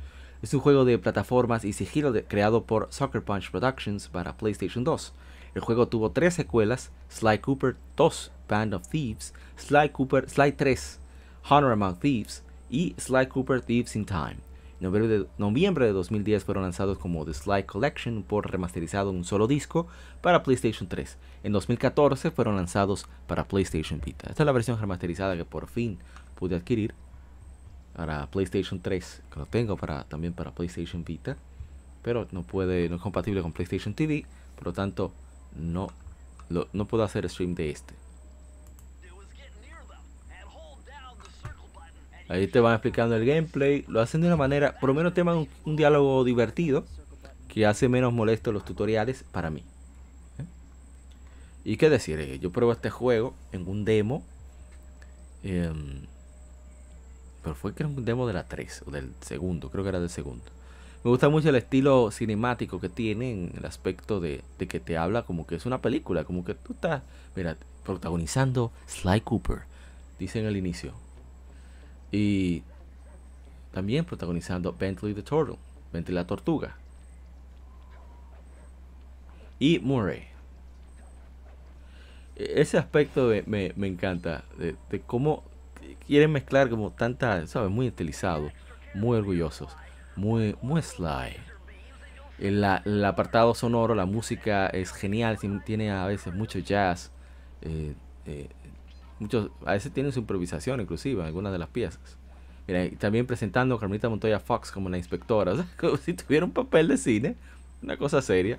[0.43, 5.13] Es un juego de plataformas y sigilo creado por Sucker Punch Productions para PlayStation 2.
[5.55, 11.01] El juego tuvo tres secuelas: Sly Cooper 2, Band of Thieves, Sly Cooper Sly 3,
[11.49, 14.37] Honor Among Thieves y Sly Cooper Thieves in Time.
[14.85, 19.25] Noviembre de, noviembre de 2010 fueron lanzados como The Sly Collection por remasterizado en un
[19.25, 19.87] solo disco
[20.21, 21.17] para PlayStation 3.
[21.43, 24.29] En 2014 fueron lanzados para PlayStation Vita.
[24.29, 25.99] Esta es la versión remasterizada que por fin
[26.35, 26.95] pude adquirir
[27.95, 31.39] para PlayStation 3, que lo tengo para, también para PlayStation Vita,
[32.03, 35.13] pero no puede, no es compatible con PlayStation TV, por lo tanto
[35.57, 35.89] no,
[36.51, 38.04] no puedo hacer stream de este.
[42.29, 45.23] Ahí te van explicando el gameplay, lo hacen de una manera, por lo menos te
[45.23, 46.87] dan un, diálogo divertido
[47.49, 49.63] que hace menos molesto los tutoriales para mí.
[50.39, 50.45] ¿eh?
[51.65, 54.25] Y qué decir, eh, yo pruebo este juego en un demo,
[55.43, 56.07] em,
[57.43, 60.01] pero fue que era un demo de la 3 o del segundo, creo que era
[60.01, 60.45] del segundo.
[61.05, 64.97] Me gusta mucho el estilo cinemático que tiene en el aspecto de, de que te
[64.97, 67.03] habla como que es una película, como que tú estás,
[67.37, 69.65] mira, protagonizando Sly Cooper,
[70.19, 71.04] dice en el inicio.
[72.17, 72.63] Y
[73.73, 75.57] también protagonizando Bentley the Turtle,
[75.93, 76.77] Bentley la Tortuga.
[79.59, 80.23] Y Murray.
[82.37, 85.43] E- Ese aspecto me, me- encanta, de, de cómo
[86.07, 87.69] quieren mezclar como tanta, ¿sabes?
[87.71, 88.53] Muy estilizado,
[88.95, 89.77] muy orgullosos,
[90.15, 91.37] muy, muy sly.
[92.39, 97.11] El, el apartado sonoro, la música es genial, tien- tiene a veces mucho jazz,
[97.63, 97.95] eh,
[98.27, 98.49] eh,
[99.25, 102.19] muchos, a veces tiene su improvisación inclusive en algunas de las piezas.
[102.67, 106.89] Mira, también presentando a Carmelita Montoya Fox como la inspectora, como si tuviera un papel
[106.89, 107.37] de cine,
[107.83, 108.59] una cosa seria.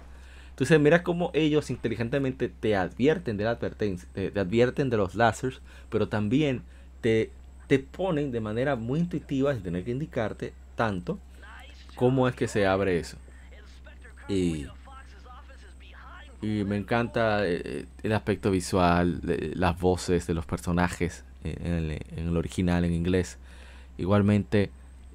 [0.49, 5.15] Entonces mira cómo ellos inteligentemente te advierten de la advertencia, te, te advierten de los
[5.15, 6.61] lásers, pero también
[7.01, 7.31] te,
[7.67, 11.19] te ponen de manera muy intuitiva, sin tener que indicarte tanto,
[11.95, 13.17] cómo es que se abre eso.
[14.27, 14.65] Y,
[16.41, 21.73] y me encanta eh, el aspecto visual, de- las voces de los personajes eh, en
[21.73, 23.37] el, en el original en inglés.
[23.97, 24.69] Igualmente,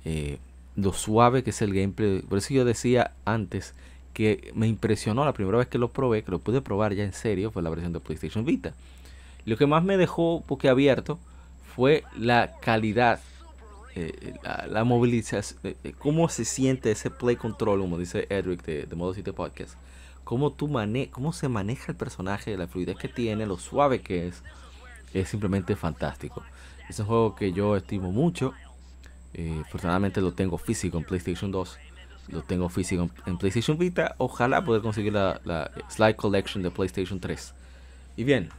[0.04, 0.38] eh,
[0.76, 2.22] lo suave que es el gameplay.
[2.22, 3.74] Por eso yo decía antes
[4.14, 7.12] que me impresionó la primera vez que lo probé, que lo pude probar ya en
[7.12, 8.72] serio, fue la versión de PlayStation Vita.
[9.44, 11.18] Lo que más me dejó abierto
[11.74, 13.20] fue la calidad,
[13.94, 18.64] eh, la, la movilización, eh, eh, cómo se siente ese play control, como dice Edric
[18.64, 19.74] de, de Modo 7 Podcast.
[20.30, 24.44] Cómo, se maneja el personaje, la fluidez que tiene, lo suave que es,
[25.12, 26.44] es simplemente fantástico.
[26.88, 28.54] Es un juego que yo estimo mucho.
[29.34, 31.78] Eh, afortunadamente lo tengo físico en PlayStation 2.
[32.28, 34.14] Lo tengo físico en, PlayStation Vita.
[34.18, 37.52] Ojalá poder conseguir la, la Slide Collection de PlayStation 3.
[38.16, 38.50] Y bien,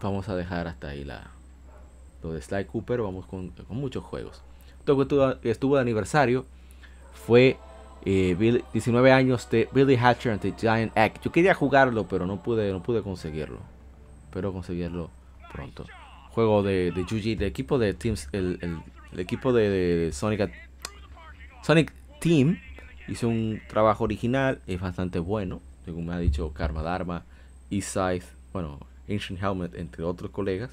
[0.00, 1.32] vamos a dejar hasta ahí la,
[2.22, 3.02] lo de Sly Cooper.
[3.02, 4.40] Vamos con, muchos juegos.
[4.78, 6.46] Estuvo, que estuvo de aniversario
[7.26, 7.58] fue
[8.04, 11.20] eh, Bill- 19 años de Billy Hatcher ante Giant Egg.
[11.22, 13.58] Yo quería jugarlo, pero no pude, no pude conseguirlo.
[14.24, 15.10] Espero conseguirlo
[15.52, 15.84] pronto.
[16.30, 18.78] Juego de, de Yuji, del equipo de Teams, el, el-
[19.12, 20.52] el equipo de, Sonic,
[21.62, 22.58] Sonic Team
[23.08, 27.24] hizo un trabajo original, es bastante bueno, según me ha dicho Karma Dharma,
[27.70, 28.22] Eastside,
[28.52, 30.70] bueno, Ancient Helmet, entre otros colegas.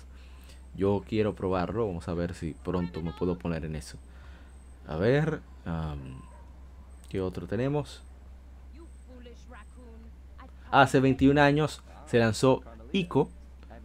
[0.75, 3.97] Yo quiero probarlo, vamos a ver si pronto me puedo poner en eso.
[4.85, 5.39] A ver,
[7.15, 8.01] ¿qué otro tenemos?
[10.69, 12.61] Hace 21 años se lanzó
[12.91, 13.29] Ico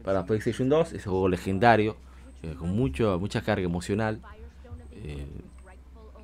[0.02, 1.96] para PlayStation 2, ese juego legendario,
[2.42, 4.20] eh, con mucho, mucha carga emocional.
[4.92, 5.28] eh,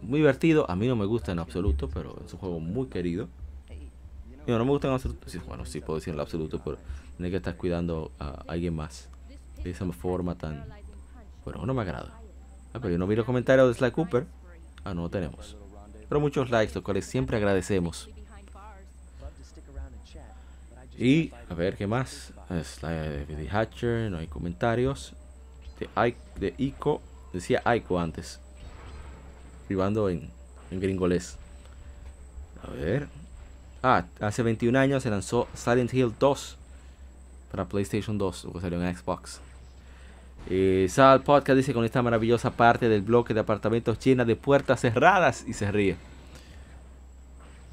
[0.03, 3.29] muy divertido, a mí no me gusta en absoluto, pero es un juego muy querido.
[4.45, 6.77] Digo, no me gusta en absoluto, sí, bueno, sí puedo decir en absoluto, pero
[7.17, 9.09] tiene que estar cuidando a alguien más
[9.63, 10.65] de esa forma tan...
[11.45, 12.21] Bueno, no me agrada.
[12.75, 14.27] Ah, pero yo no vi los comentarios de Sly Cooper.
[14.85, 15.57] Ah, no tenemos.
[16.09, 18.09] Pero muchos likes, los cuales siempre agradecemos.
[20.99, 22.33] Y a ver qué más.
[22.51, 22.91] Es la
[23.29, 25.13] Billy Hatcher, no hay comentarios.
[25.79, 27.03] De, I- de Ico,
[27.33, 28.41] decía Ico antes.
[29.67, 30.31] Privando en,
[30.71, 31.37] en gringolés.
[32.63, 33.09] A ver.
[33.83, 36.57] Ah, hace 21 años se lanzó Silent Hill 2
[37.51, 39.41] para PlayStation 2, o salió en Xbox.
[40.49, 44.81] Eh, Sal Podcast dice con esta maravillosa parte del bloque de apartamentos llena de puertas
[44.81, 45.97] cerradas y se ríe.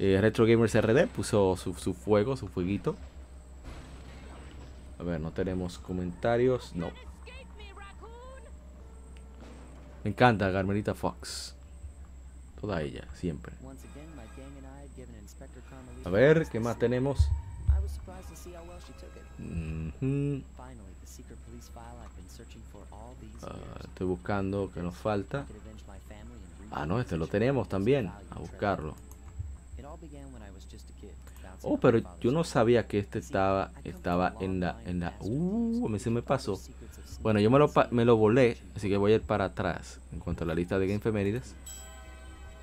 [0.00, 2.96] Eh, Retro Gamers RD puso su, su fuego, su fueguito.
[4.98, 6.74] A ver, no tenemos comentarios.
[6.74, 6.90] No.
[10.02, 11.54] Me encanta Carmelita Fox.
[12.60, 13.52] Toda ella, siempre.
[16.04, 17.28] A ver, ¿qué más tenemos?
[19.38, 19.94] Ujú.
[20.00, 20.44] Finally,
[23.94, 25.46] estoy buscando que nos falta.
[26.72, 28.08] Ah, no, este lo tenemos también.
[28.08, 28.96] A buscarlo.
[31.62, 35.14] Oh, pero yo no sabía que este estaba estaba en la en la.
[35.20, 36.60] Uh, mí se me pasó.
[37.22, 40.18] Bueno, yo me lo me lo volé, así que voy a ir para atrás en
[40.18, 41.54] cuanto a la lista de Game Femérides.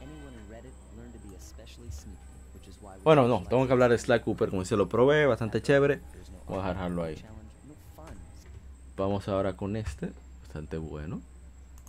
[0.01, 2.19] Anyone who read it learned to be especially sneaky,
[2.53, 4.89] which is why we Bueno, no, tengo que hablar de Sly Cooper, como se lo
[4.89, 6.01] probé, bastante chévere.
[6.47, 7.15] Voy a dejarlo ahí.
[8.97, 10.11] Vamos ahora con este,
[10.51, 11.21] bastante bueno.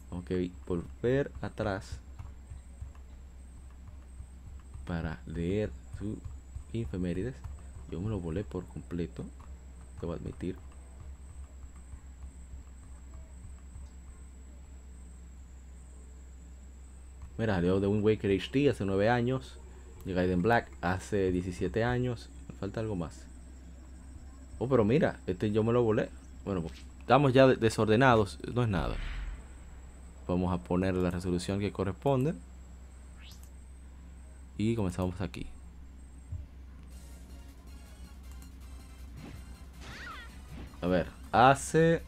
[0.09, 1.99] Tengo que volver atrás
[4.87, 6.17] para leer su
[6.73, 7.35] Infemérides.
[7.91, 9.25] Yo me lo volé por completo,
[10.01, 10.55] debo admitir.
[17.37, 19.59] Mira, The Wind Waker HD hace 9 años.
[20.05, 22.29] Gaiden Black hace 17 años.
[22.49, 23.27] Me falta algo más.
[24.61, 26.11] Oh, pero mira, este yo me lo volé.
[26.45, 28.39] Bueno, pues, estamos ya de- desordenados.
[28.55, 28.97] No es nada.
[30.27, 32.35] Vamos a poner la resolución que corresponde.
[34.59, 35.47] Y comenzamos aquí.
[40.81, 42.03] A ver, hace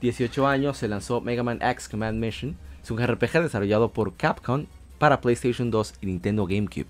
[0.00, 2.56] 18 años se lanzó Mega Man X Command Mission.
[2.82, 4.66] Es un RPG desarrollado por Capcom
[4.98, 6.86] para PlayStation 2 y Nintendo GameCube.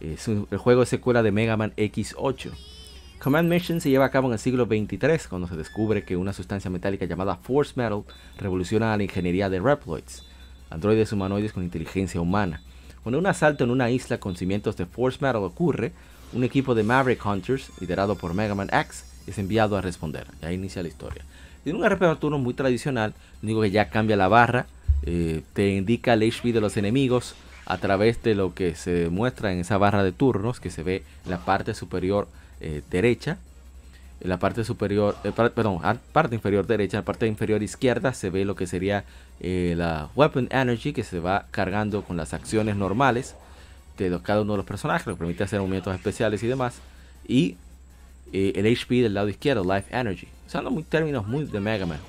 [0.00, 2.52] Es un- el juego es secuela de Mega Man X8.
[3.18, 6.32] Command Mission se lleva a cabo en el siglo XXIII, cuando se descubre que una
[6.32, 8.02] sustancia metálica llamada Force Metal
[8.38, 10.24] revoluciona la ingeniería de Reploids,
[10.70, 12.60] androides humanoides con inteligencia humana.
[13.02, 15.92] Cuando un asalto en una isla con cimientos de Force Metal ocurre,
[16.32, 20.26] un equipo de Maverick Hunters, liderado por Mega Man X, es enviado a responder.
[20.42, 21.24] Y ahí inicia la historia.
[21.62, 24.66] Tiene un turnos muy tradicional, digo que ya cambia la barra,
[25.02, 27.34] eh, te indica el HP de los enemigos
[27.66, 31.04] a través de lo que se muestra en esa barra de turnos que se ve
[31.24, 32.28] en la parte superior
[32.60, 33.38] eh, derecha.
[34.20, 38.14] En la parte superior, eh, perdón, a- parte inferior derecha, en la parte inferior izquierda
[38.14, 39.04] se ve lo que sería
[39.40, 43.34] eh, la Weapon Energy que se va cargando con las acciones normales
[43.98, 46.76] de cada uno de los personajes, lo permite hacer movimientos especiales y demás.
[47.28, 47.56] Y
[48.32, 50.28] eh, el HP del lado izquierdo, Life Energy.
[50.46, 52.00] Usando muy términos muy de Mega Man.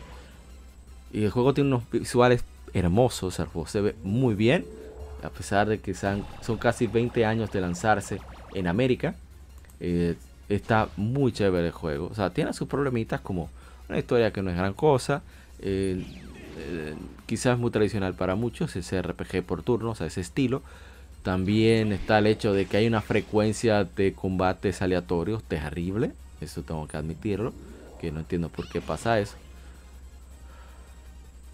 [1.12, 2.44] Y el juego tiene unos visuales
[2.74, 4.66] hermosos, el juego se ve muy bien,
[5.24, 8.20] a pesar de que sean- son casi 20 años de lanzarse
[8.54, 9.16] en América.
[10.50, 12.08] Está muy chévere el juego.
[12.12, 13.50] O sea, tiene sus problemitas como
[13.90, 15.22] una historia que no es gran cosa.
[15.60, 16.04] eh,
[16.58, 16.96] eh,
[17.26, 20.62] quizás muy tradicional para muchos, ese RPG por turnos, a ese estilo.
[21.24, 26.12] También está el hecho de que hay una frecuencia de combates aleatorios terrible.
[26.42, 27.54] Eso tengo que admitirlo.
[28.00, 29.36] Que no entiendo por qué pasa eso.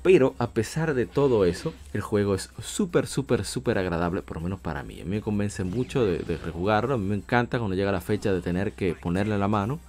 [0.03, 4.43] Pero a pesar de todo eso, el juego es súper, súper, súper agradable, por lo
[4.43, 4.99] menos para mí.
[4.99, 6.95] A mí me convence mucho de, rejugarlo.
[6.95, 9.79] A mí me encanta cuando llega la fecha de tener que ponerle la mano,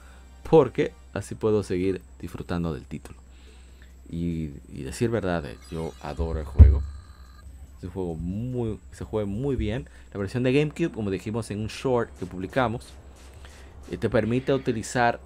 [0.50, 3.18] porque así puedo seguir disfrutando del título.
[4.10, 6.82] Y, y decir verdad, eh, yo adoro el juego.
[7.78, 9.88] Es un juego muy, se juega muy bien.
[10.12, 12.86] La versión de GameCube, como dijimos en un short que publicamos,
[13.90, 15.20] eh, te permite utilizar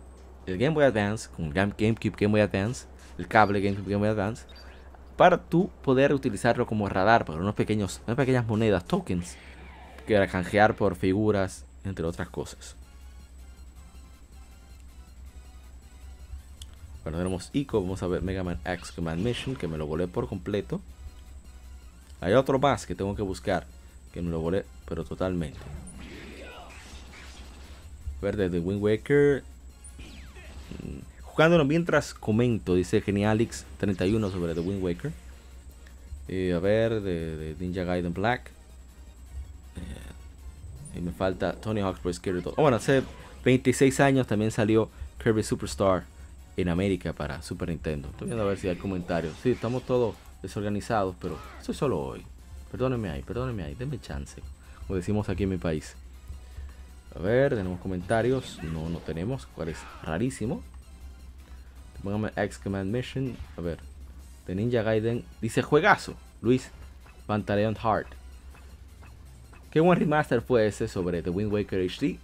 [0.47, 2.87] el Game Boy Advance con Game- GameCube Game Boy Advance,
[3.19, 4.45] el cable GameCube Game Boy Advance,
[5.17, 9.37] para tú poder utilizarlo como radar para unos pequeños, unas pequeñas monedas, tokens,
[10.07, 12.77] que era canjear por figuras, entre otras cosas.
[17.03, 20.09] Bueno, tenemos ICO, vamos a ver Mega Man X Command Mission, que me lo volé
[20.09, 20.81] por completo.
[22.21, 23.67] Hay otro más que tengo que buscar,
[24.13, 25.61] que me lo volé, pero totalmente.
[28.21, 29.45] Verde de Wind Waker.
[30.83, 35.13] Mm, Jugándolo mientras comento, dice Genialix31 sobre The Wind Waker.
[36.29, 38.51] Eh, a ver, de, Ninja Gaiden Black.
[39.77, 42.55] Eh, y me falta Tony Hawk's Pro Skater 2.
[42.57, 43.03] Oh, bueno, hace
[43.45, 44.89] 26 años también salió
[45.23, 46.05] Kirby Superstar
[46.57, 48.09] en América para Super Nintendo.
[48.09, 49.35] Estoy viendo a ver si hay comentarios.
[49.43, 52.25] Sí, estamos todos desorganizados, pero eso es solo hoy.
[52.71, 54.41] Perdónenme ahí, perdónenme ahí, denme chance.
[54.87, 55.97] Como decimos aquí en mi país.
[57.15, 58.59] A ver, tenemos comentarios.
[58.63, 59.47] No, no tenemos.
[59.55, 60.63] Cuál es rarísimo.
[62.07, 63.37] Póngame X Command Mission.
[63.57, 63.79] A ver.
[64.47, 65.25] De Ninja Gaiden.
[65.41, 66.15] Dice juegazo.
[66.41, 66.71] Luis
[67.27, 68.07] Pantaleon Hart.
[69.73, 72.21] Qué buen remaster fue ese sobre The Wind Waker HD.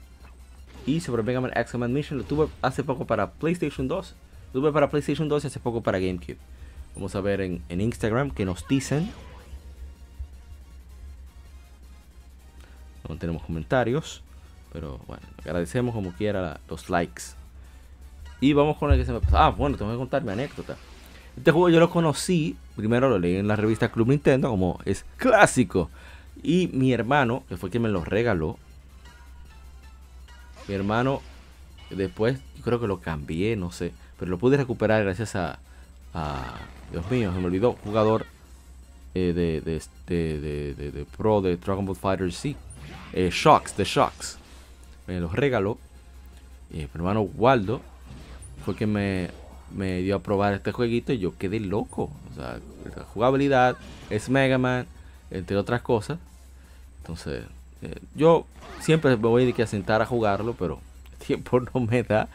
[0.86, 4.14] Y sobre Mega Man X Command Mission lo tuve hace poco para PlayStation 2.
[4.52, 6.38] Lo tuve para PlayStation 2 y hace poco para GameCube.
[6.94, 9.10] Vamos a ver en, en Instagram que nos dicen.
[13.08, 14.22] No tenemos comentarios.
[14.72, 17.41] Pero bueno, agradecemos como quiera los likes.
[18.42, 19.38] Y vamos con el que se me pasó.
[19.38, 20.76] Ah, bueno, tengo que contar mi anécdota.
[21.36, 25.04] Este juego yo lo conocí, primero lo leí en la revista Club Nintendo, como es
[25.16, 25.90] clásico.
[26.42, 28.58] Y mi hermano, que fue quien me lo regaló,
[30.66, 31.22] mi hermano
[31.90, 35.60] después yo creo que lo cambié, no sé, pero lo pude recuperar gracias a,
[36.12, 36.56] a
[36.90, 38.26] Dios mío, se me olvidó, jugador
[39.14, 39.80] eh, de, de,
[40.40, 42.58] de, de, Pro de Dragon Ball Fighter Z,
[43.12, 44.36] eh, Shocks, de Shocks,
[45.06, 45.78] me los regaló.
[46.72, 47.82] Y mi hermano Waldo
[48.62, 49.30] fue que me,
[49.74, 52.10] me dio a probar este jueguito y yo quedé loco.
[52.30, 52.58] O sea,
[52.96, 53.76] la jugabilidad
[54.10, 54.86] es Mega Man,
[55.30, 56.18] entre otras cosas.
[56.98, 57.44] Entonces,
[57.82, 58.46] eh, yo
[58.80, 60.80] siempre me voy a sentar a jugarlo, pero
[61.12, 62.28] el tiempo no me da.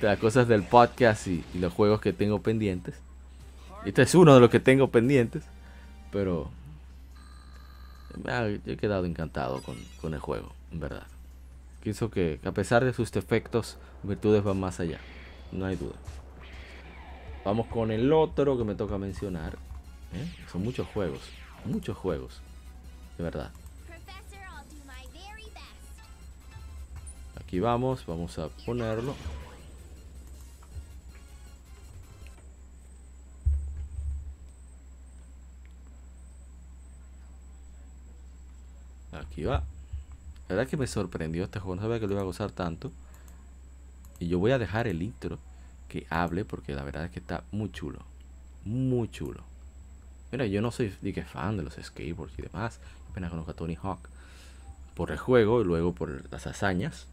[0.00, 2.94] Las cosas del podcast y, los juegos que tengo pendientes.
[3.84, 5.44] Este es uno de los que tengo pendientes,
[6.10, 6.50] pero
[8.66, 11.06] he quedado encantado con, con el juego, en verdad.
[11.82, 15.00] Pienso que a pesar de sus defectos, virtudes van más allá,
[15.54, 15.94] no hay duda.
[17.44, 19.56] Vamos con el otro que me toca mencionar.
[20.12, 20.46] ¿eh?
[20.50, 21.20] Son muchos juegos,
[21.64, 22.40] muchos juegos,
[23.16, 23.50] de verdad.
[27.36, 29.14] Aquí vamos, vamos a ponerlo.
[39.12, 39.62] Aquí va.
[40.48, 42.90] La verdad que me sorprendió este juego, no sabía que lo iba a gozar tanto.
[44.26, 45.38] Yo voy a dejar el intro
[45.88, 48.00] que hable porque la verdad es que está muy chulo.
[48.64, 49.42] Muy chulo.
[50.32, 52.80] Mira, yo no soy ni fan de los skateboards y demás.
[53.10, 54.08] Apenas conozco a Tony Hawk
[54.94, 57.06] por el juego y luego por las hazañas,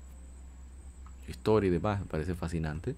[1.28, 2.96] historia y demás, me parece fascinante.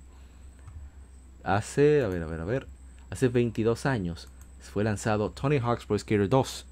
[1.43, 2.67] Hace, a ver, a ver, a ver,
[3.09, 4.29] hace 22 años
[4.61, 6.65] fue lanzado Tony Hawk's Pro Skater 2.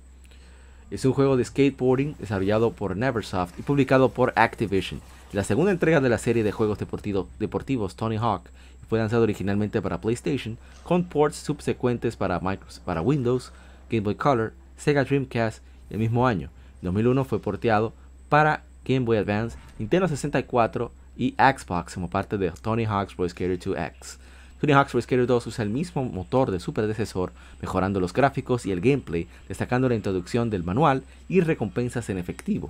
[0.92, 5.02] Es un juego de skateboarding desarrollado por Neversoft y publicado por Activision.
[5.34, 8.44] La segunda entrega de la serie de juegos deportivo- deportivos Tony Hawk
[8.90, 12.42] fue lanzado originalmente para PlayStation con ports subsecuentes para,
[12.84, 13.54] para Windows,
[13.90, 16.50] Game Boy Color, Sega Dreamcast el mismo año.
[16.82, 17.94] En 2001 fue porteado
[18.28, 23.58] para Game Boy Advance, Nintendo 64 y Xbox como parte de Tony Hawk's Pro Skater
[23.58, 24.18] 2X.
[24.60, 27.32] Tony Hawk's Pro Skater 2 usa el mismo motor de su predecesor,
[27.62, 32.70] mejorando los gráficos y el gameplay, destacando la introducción del manual y recompensas en efectivo.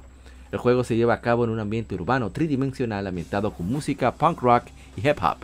[0.51, 4.41] El juego se lleva a cabo en un ambiente urbano tridimensional ambientado con música punk
[4.41, 4.65] rock
[4.97, 5.37] y hip hop.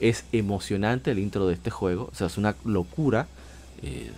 [0.00, 3.26] Es emocionante el intro de este juego, o sea, es una locura.
[3.82, 4.10] Eh,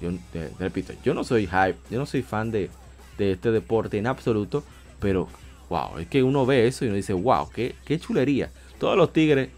[0.00, 2.70] yo te repito, yo no soy hype, yo no soy fan de,
[3.18, 4.62] este deporte en absoluto,
[5.00, 5.28] pero
[5.70, 8.50] wow, es que uno ve eso y uno dice, wow, qué, chulería.
[8.78, 9.48] Todos los tigres,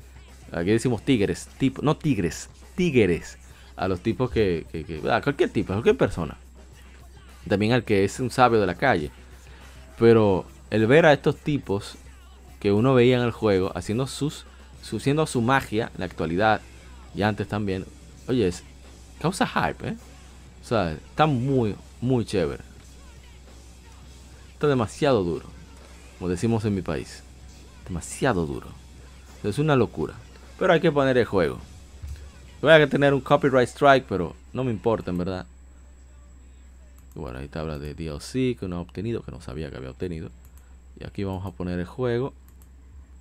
[0.52, 3.38] aquí decimos tigres, tipo, no tigres, tigres,
[3.74, 6.36] a los tipos que, que- a cualquier tipo, a cualquier persona.
[7.48, 9.10] También al que es un sabio de la calle.
[9.98, 11.96] Pero el ver a estos tipos
[12.60, 14.44] que uno veía en el juego haciendo sus,
[14.82, 16.60] su, haciendo su magia en la actualidad
[17.14, 17.86] y antes también,
[18.28, 18.62] oye, es,
[19.20, 19.96] causa hype, ¿eh?
[20.62, 22.62] O sea, está muy, muy chévere.
[24.52, 25.46] Está demasiado duro,
[26.18, 27.22] como decimos en mi país.
[27.86, 28.68] Demasiado duro.
[29.44, 30.14] Es una locura.
[30.58, 31.58] Pero hay que poner el juego.
[32.60, 35.46] Voy a tener un copyright strike, pero no me importa, en verdad.
[37.16, 39.76] Y bueno, ahí te habla de DLC que uno ha obtenido, que no sabía que
[39.78, 40.28] había obtenido.
[41.00, 42.34] Y aquí vamos a poner el juego.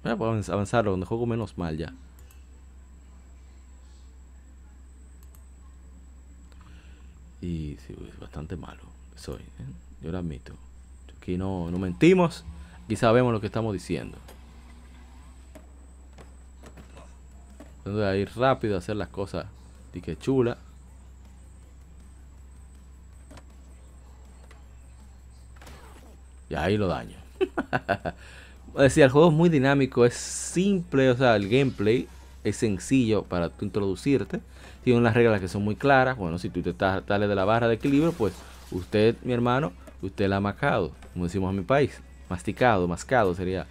[0.04, 1.94] A poder avanzarlo, donde juego menos mal ya.
[7.42, 8.82] Y sí, es bastante malo.
[9.16, 9.66] Soy, ¿eh?
[10.02, 10.54] yo lo admito.
[11.18, 12.44] Aquí no, no mentimos.
[12.84, 14.18] Aquí sabemos lo que estamos diciendo.
[17.84, 19.46] Tratando de ir rápido, hacer las cosas
[19.94, 20.58] de que chula.
[26.50, 27.18] Y ahí lo daño.
[28.78, 32.08] Decía, el juego es muy dinámico, es simple, o sea, el gameplay
[32.44, 34.42] es sencillo para tú introducirte.
[34.84, 36.18] Tiene unas reglas que son muy claras.
[36.18, 38.34] Bueno, si tú te estás sales de la barra de equilibrio, pues
[38.72, 42.02] usted, mi hermano, usted la ha macado, como decimos en mi país.
[42.30, 43.66] Masticado, mascado sería.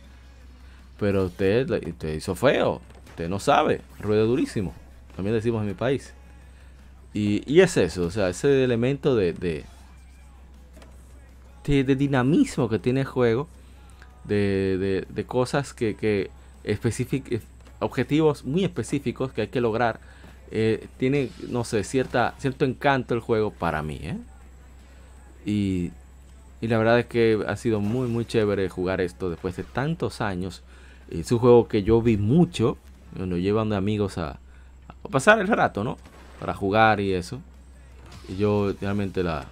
[0.98, 2.80] Pero usted, usted hizo feo,
[3.10, 4.72] usted no sabe, rueda durísimo.
[5.14, 6.14] También decimos en mi país.
[7.12, 9.64] Y, y es eso, o sea, ese elemento de,
[11.64, 13.48] de, dinamismo que tiene el juego,
[14.24, 16.30] de, de, cosas que, que
[17.80, 20.00] objetivos muy específicos que hay que lograr.
[20.50, 23.98] eh, tiene, no sé, cierta, cierto encanto el juego para mí.
[24.02, 24.18] ¿eh?
[25.44, 25.90] Y,
[26.60, 30.20] y la verdad es que ha sido muy, muy chévere jugar esto después de tantos
[30.20, 30.62] años.
[31.10, 32.78] Es un juego que yo vi mucho,
[33.16, 34.38] nos llevan de amigos a,
[34.88, 35.98] a pasar el rato, ¿no?
[36.40, 37.40] Para jugar y eso.
[38.28, 39.46] Y yo realmente la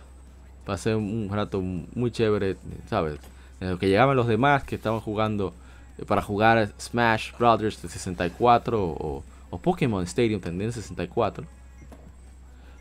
[0.64, 2.56] pasé un rato muy chévere,
[2.88, 3.18] ¿sabes?
[3.60, 5.54] En lo que llegaban los demás que estaban jugando
[5.98, 9.22] eh, para jugar Smash Brothers de 64 o,
[9.62, 11.44] Pokémon Stadium también de 64.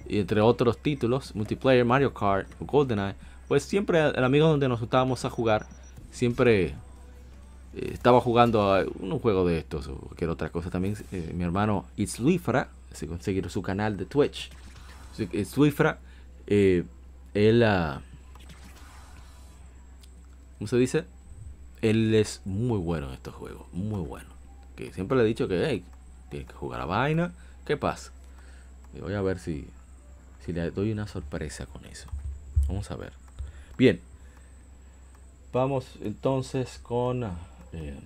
[0.08, 3.16] Y entre otros títulos, multiplayer, Mario Kart o GoldenEye,
[3.48, 5.66] pues siempre el amigo donde nos juntábamos a jugar,
[6.12, 6.74] siempre
[7.76, 10.95] eh, estaba jugando a un juego de estos o cualquier otra cosa también.
[11.12, 14.49] eh, mi hermano It's Luifra, se conseguir su canal de Twitch.
[15.34, 15.99] It's Luifra,
[16.48, 16.84] eh,
[17.34, 18.02] él, ah,
[20.58, 21.06] ¿cómo se dice?
[21.82, 24.30] Él es muy bueno en estos juegos, muy bueno.
[24.76, 25.84] Que siempre le he dicho que, hey,
[26.30, 27.34] tienes que jugar a vaina.
[27.66, 28.12] ¿Qué pasa?
[28.94, 29.68] Y voy a ver si,
[30.45, 32.08] si le doy una sorpresa con eso.
[32.68, 33.14] Vamos a ver.
[33.78, 33.99] Bien.
[35.53, 37.24] Vamos entonces con...
[37.24, 37.38] ah,
[37.74, 37.99] eh,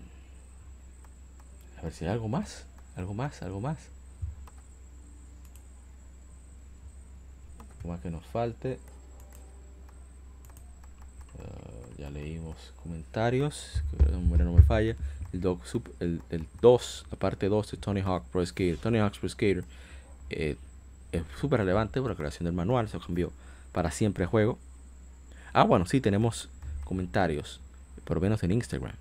[1.79, 2.65] a ver si hay algo más.
[2.95, 3.77] Algo más, algo más.
[7.83, 8.79] Más que nos falte.
[11.39, 13.81] Ah, ya leímos comentarios.
[13.91, 14.95] Que la memoria no me falla.
[15.33, 15.59] El 2,
[15.99, 18.77] el, el 2, la parte 2 de Tony Hawk Pro Skater.
[18.77, 19.63] Tony Hawk's Pro Skater
[20.29, 20.55] eh,
[21.11, 22.87] es súper relevante por la creación del manual.
[22.89, 23.31] Se cambió
[23.71, 24.57] para siempre el juego.
[25.53, 26.49] Ah, bueno, sí, tenemos
[26.83, 27.59] comentarios.
[28.05, 28.93] Por lo menos en Instagram.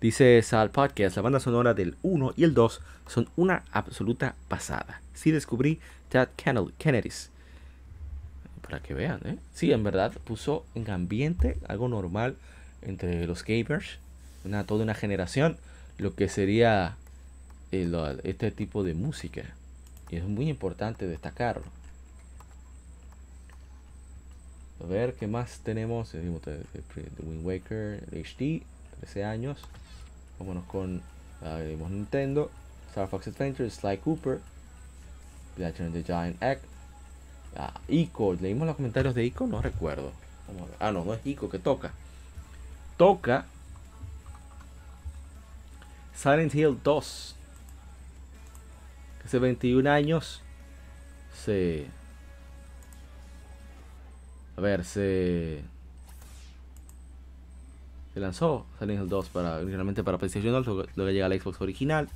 [0.00, 5.02] Dice Sal Podcast, la banda sonora del 1 y el 2 son una absoluta pasada.
[5.12, 5.78] Sí descubrí
[6.10, 7.30] Kennel- Kennedys.
[8.70, 9.36] Para que vean, ¿eh?
[9.52, 12.36] Sí, en verdad puso en ambiente algo normal
[12.82, 13.98] entre los gamers,
[14.44, 15.56] una, toda una generación,
[15.98, 16.96] lo que sería
[17.72, 19.42] eh, lo- este tipo de música.
[20.08, 21.64] Y es muy importante destacarlo.
[24.84, 26.12] A ver, ¿qué más tenemos?
[26.12, 28.62] De, Wind Waker, el HD,
[29.00, 29.58] 13 años.
[30.38, 31.02] Vámonos con
[31.68, 32.52] vimos Nintendo,
[32.90, 34.40] Star Fox Adventure, Sly Cooper,
[35.88, 36.60] of the Giant Egg,
[37.56, 38.34] ah, Ico.
[38.34, 39.46] ¿Leímos los comentarios de Ico?
[39.46, 40.12] No recuerdo.
[40.78, 41.92] Ah, no, no es Ico que toca.
[42.96, 43.46] Toca
[46.14, 47.36] Silent Hill 2.
[49.20, 50.42] que Hace 21 años
[51.44, 51.86] se
[54.60, 55.62] a ver, se.
[58.12, 61.62] Se lanzó Silent Hill 2 para, originalmente para PlayStation 2, luego, luego llega la Xbox
[61.62, 62.10] original.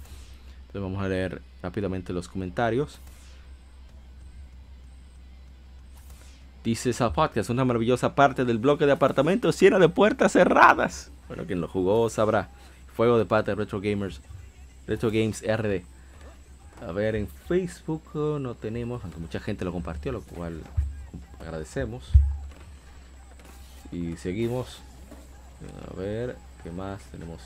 [0.67, 2.99] Entonces vamos a leer rápidamente los comentarios.
[6.65, 11.11] Dice Sal Podcast, una maravillosa parte del bloque de apartamentos llena de puertas cerradas.
[11.29, 12.49] Bueno, quien lo jugó sabrá.
[12.97, 14.23] Fuego de de Retro Gamers.
[14.87, 15.83] Retro Games RD.
[16.89, 20.63] A ver, en Facebook no tenemos, aunque mucha gente lo compartió, lo cual
[21.39, 22.11] agradecemos.
[23.93, 24.79] Y seguimos.
[25.93, 27.43] A ver, ¿qué más tenemos?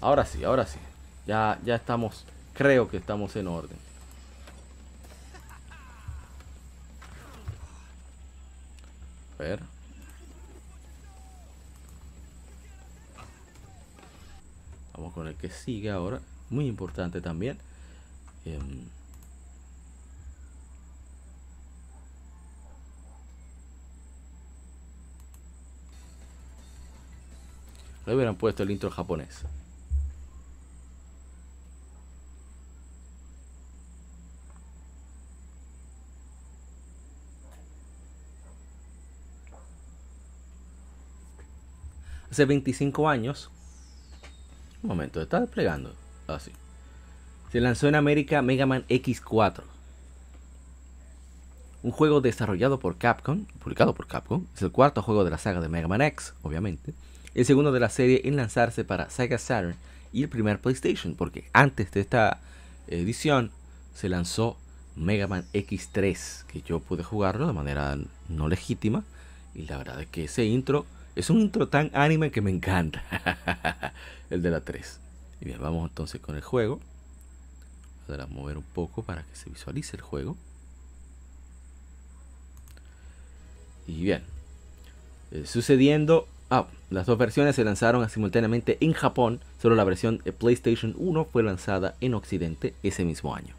[0.00, 0.80] Ahora sí, ahora sí.
[1.24, 3.87] Ya, ya estamos, creo que estamos en orden.
[9.38, 9.60] Ver.
[14.94, 16.20] Vamos con el que sigue ahora.
[16.50, 17.58] Muy importante también.
[18.44, 18.88] Em,
[28.08, 29.44] Le hubieran puesto el intro japonés.
[42.30, 43.50] Hace 25 años.
[44.82, 45.94] Un momento, está desplegando.
[46.26, 46.52] Así.
[47.50, 49.62] Se lanzó en América Mega Man X4.
[51.82, 54.44] Un juego desarrollado por Capcom, publicado por Capcom.
[54.54, 56.92] Es el cuarto juego de la saga de Mega Man X, obviamente
[57.38, 59.76] el segundo de la serie en lanzarse para Sega Saturn
[60.12, 62.40] y el primer PlayStation, porque antes de esta
[62.88, 63.52] edición
[63.94, 64.56] se lanzó
[64.96, 67.96] Mega Man X3, que yo pude jugarlo de manera
[68.28, 69.04] no legítima,
[69.54, 70.84] y la verdad es que ese intro
[71.18, 73.02] es un intro tan anime que me encanta,
[74.30, 75.00] el de la 3.
[75.40, 76.80] Y bien, vamos entonces con el juego.
[78.06, 80.36] Voy a mover un poco para que se visualice el juego.
[83.86, 84.22] Y bien,
[85.30, 90.32] eh, sucediendo Ah, las dos versiones se lanzaron simultáneamente en Japón, solo la versión de
[90.32, 93.54] PlayStation 1 fue lanzada en Occidente ese mismo año.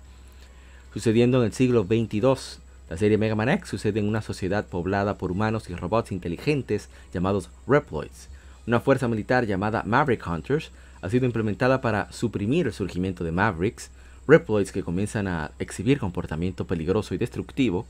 [0.91, 5.17] Sucediendo en el siglo 22, la serie Mega Man X sucede en una sociedad poblada
[5.19, 8.29] por humanos y robots inteligentes llamados Reploids.
[8.65, 10.71] Una fuerza militar llamada Maverick Hunters
[11.01, 13.91] ha sido implementada para suprimir el surgimiento de Mavericks,
[14.27, 17.85] Reploids que comienzan a exhibir comportamiento peligroso y destructivo.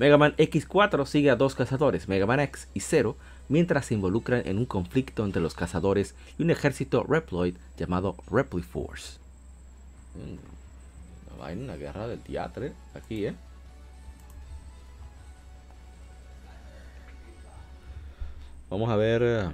[0.00, 3.16] Mega Man X4 sigue a dos cazadores, Mega Man X y Zero,
[3.48, 9.18] mientras se involucran en un conflicto entre los cazadores y un ejército Reploid llamado Repliforce.
[10.16, 13.34] Una vaina, una guerra del teatro aquí, ¿eh?
[18.68, 19.50] Vamos a ver eh,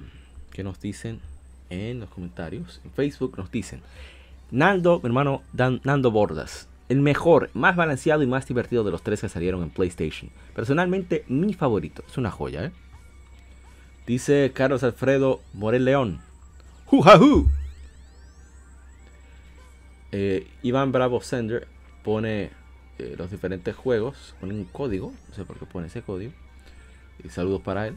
[0.51, 1.21] qué nos dicen
[1.69, 2.81] en los comentarios.
[2.85, 3.83] En Facebook nos dicen,
[4.51, 9.21] Naldo, mi hermano Nando Bordas, el mejor, más balanceado y más divertido de los tres
[9.21, 10.31] que salieron en PlayStation.
[10.55, 12.03] Personalmente, mi favorito.
[12.09, 12.73] Es una joya, ¿eh?
[14.07, 16.21] Dice Carlos Alfredo Morel León.
[16.87, 17.49] ¡Jujajú!
[20.11, 21.67] Eh, Iván Bravo Sender
[22.03, 22.51] pone
[22.99, 26.33] eh, los diferentes juegos, pone un código, no sé por qué pone ese código.
[27.25, 27.97] Y saludos para él.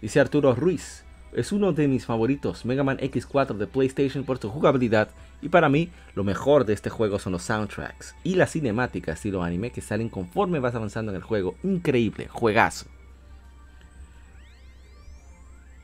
[0.00, 4.50] Dice Arturo Ruiz, es uno de mis favoritos, Mega Man X4 de PlayStation por su
[4.50, 5.10] jugabilidad
[5.42, 9.42] y para mí lo mejor de este juego son los soundtracks y las cinemáticas estilo
[9.42, 11.54] anime que salen conforme vas avanzando en el juego.
[11.62, 12.86] Increíble, juegazo.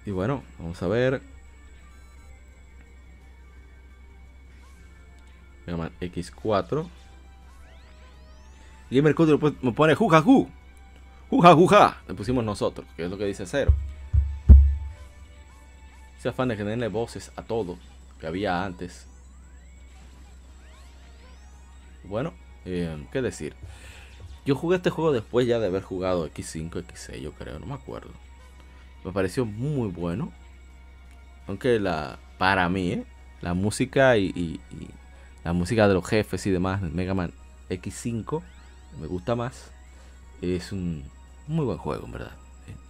[0.05, 1.21] Y bueno, vamos a ver.
[5.67, 6.89] Mega Man X4.
[8.91, 10.49] Gamer Code me pone jujajú.
[11.29, 12.03] Juja juja.
[12.09, 13.75] Le pusimos nosotros, que es lo que dice cero.
[16.27, 17.79] Ese afán de tenerle voces a todo
[18.19, 19.07] que había antes.
[22.03, 22.33] Bueno,
[22.65, 23.55] eh, ¿qué decir?
[24.45, 27.75] Yo jugué este juego después ya de haber jugado X5, X6, yo creo, no me
[27.75, 28.11] acuerdo.
[29.05, 30.33] Me pareció muy bueno.
[31.47, 33.05] Aunque la, para mí, ¿eh?
[33.41, 34.61] la música y, y-
[35.45, 37.31] la música de los jefes y demás de Mega Man
[37.71, 38.43] X5
[39.01, 39.71] me gusta más.
[40.43, 41.05] Es un
[41.47, 42.33] muy buen juego, en verdad.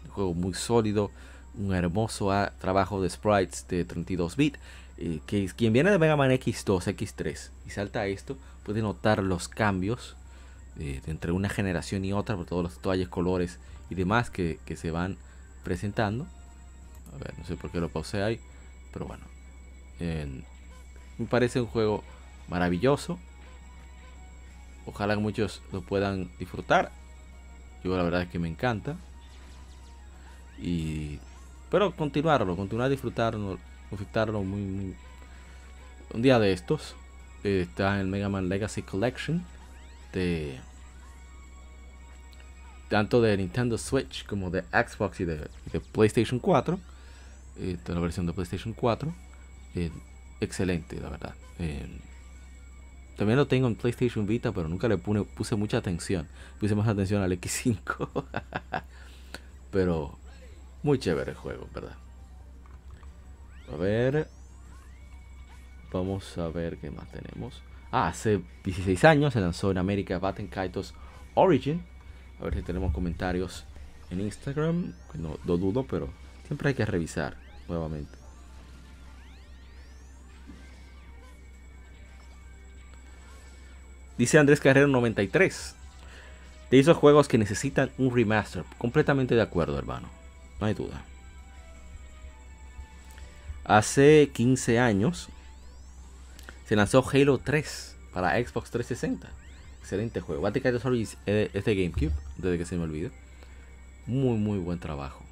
[0.07, 1.11] Un juego muy sólido,
[1.59, 4.59] un hermoso ah, trabajo de sprites de 32 bits.
[4.99, 9.23] eh, que quien viene de Mega Man X2, X3 y salta a esto, puede notar
[9.23, 10.17] los cambios
[10.79, 13.59] eh, entre una generación y otra por todos los detalles, colores
[13.91, 15.17] y demás que, se van
[15.65, 16.27] presentando.
[17.15, 18.41] A ver, no sé por qué lo pausé ahí,
[18.93, 19.25] pero bueno.
[20.01, 20.45] En-
[21.19, 22.05] me parece un juego
[22.49, 23.19] maravilloso.
[24.85, 26.93] Ojalá muchos lo puedan disfrutar.
[27.83, 28.97] Yo la verdad es que me encanta.
[30.59, 31.19] Y
[31.77, 33.59] pero continuarlo, continuar disfrutarlo,
[33.91, 34.95] disfrutarlo muy,
[36.15, 36.97] un día de estos
[37.45, 39.45] eh, está en Mega Man Legacy Collection
[40.15, 40.59] de
[42.89, 46.79] tanto de Nintendo Switch como de Xbox y de, y de PlayStation 4
[47.59, 49.13] eh, de la versión de PlayStation 4
[49.75, 49.91] eh,
[50.41, 51.35] excelente la verdad.
[51.59, 51.87] Eh,
[53.19, 56.27] también lo tengo en PlayStation Vita pero nunca le pune- puse mucha atención.
[56.59, 58.09] Puse más atención al X5
[59.71, 60.17] pero
[60.87, 61.97] muy chévere el juego verdad
[63.73, 64.29] a ver
[65.93, 70.47] vamos a ver qué más tenemos ah, hace 16 años se lanzó en América Batten
[70.47, 70.95] Kaitos
[71.35, 71.83] Origin
[72.41, 73.65] a ver si tenemos comentarios
[74.11, 74.95] en Instagram.
[75.15, 76.09] No lo dudo, pero
[76.47, 77.37] siempre hay que revisar
[77.69, 78.17] nuevamente.
[84.19, 85.75] Dice Andrés Carrero 93.
[86.71, 88.65] De esos juegos que necesitan un remaster.
[88.79, 90.09] Completamente de acuerdo, hermano.
[90.61, 91.03] No hay duda.
[93.65, 95.29] Hace 15 años
[96.67, 99.29] se lanzó Halo 3 para Xbox 360.
[99.81, 100.43] Excelente juego.
[100.53, 103.11] Kaitos Origins es de GameCube, desde que se me olvide.
[104.07, 105.25] Muy, muy buen trabajo.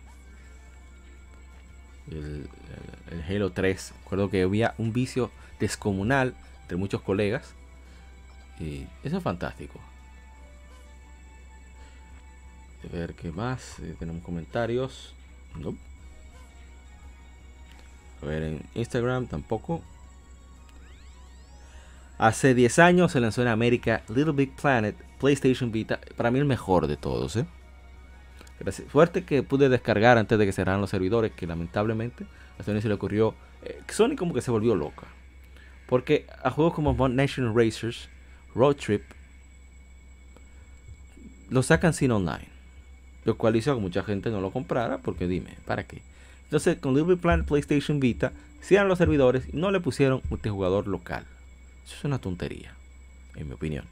[2.11, 2.49] El,
[3.11, 3.93] el- el Halo 3.
[4.05, 5.31] Recuerdo que había un vicio
[5.61, 7.55] descomunal entre muchos colegas.
[8.61, 9.81] Y eso es fantástico.
[12.89, 13.79] A ver qué más.
[13.81, 15.15] Eh, tenemos comentarios.
[15.59, 15.75] No.
[18.23, 19.83] A ver en Instagram tampoco.
[22.19, 25.99] Hace 10 años se lanzó en América Little Big Planet PlayStation Vita.
[26.17, 27.37] Para mí el mejor de todos.
[27.37, 27.47] ¿eh?
[28.89, 31.33] Fuerte que pude descargar antes de que cerraran los servidores.
[31.33, 32.27] Que lamentablemente
[32.59, 33.35] a Sony se le ocurrió.
[33.63, 35.07] eh, Sony como que se volvió loca.
[35.89, 38.09] Porque a juegos como Mod Nation Racers,
[38.55, 39.03] Road Trip,
[41.51, 42.54] lo sacan sin online.
[43.25, 44.99] Lo cual hizo que mucha gente no lo comprara.
[44.99, 46.03] Porque dime, ¿para qué?
[46.45, 48.33] Entonces con Little Big Planet PlayStation Vita
[48.63, 51.25] cierran los servidores y no le pusieron multijugador local.
[51.85, 52.75] Eso es una tontería,
[53.37, 53.85] en mi opinión.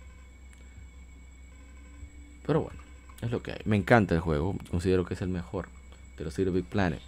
[2.47, 2.81] Pero bueno,
[3.21, 3.61] es lo que hay.
[3.65, 4.57] Me encanta el juego.
[4.71, 5.69] Considero que es el mejor
[6.19, 7.01] de los Little Big Planet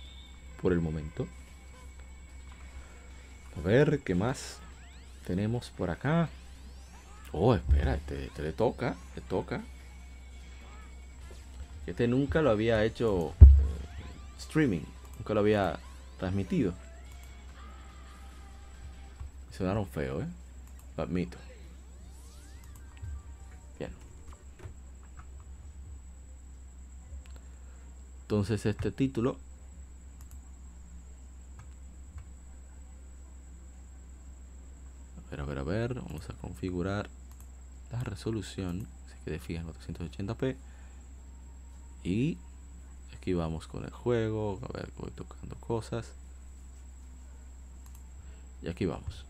[0.60, 1.26] por el momento.
[3.58, 4.58] A ver, ¿qué más
[5.26, 6.28] tenemos por acá?
[7.32, 9.62] Oh, espera, este, este le toca, le toca.
[11.86, 14.82] Este nunca lo había hecho eh, streaming,
[15.18, 15.78] nunca lo había
[16.18, 16.72] transmitido.
[19.56, 20.26] Sonaron feo, ¿eh?
[20.96, 21.36] Lo admito.
[23.78, 23.90] Bien.
[28.22, 29.36] Entonces este título
[35.26, 35.94] A ver, a ver, a ver.
[35.94, 37.10] Vamos a configurar
[37.90, 38.86] la resolución.
[39.06, 40.56] Así que fija en 480p.
[42.04, 42.36] Y
[43.16, 44.60] aquí vamos con el juego.
[44.68, 46.12] A ver, voy tocando cosas.
[48.62, 49.24] Y aquí vamos.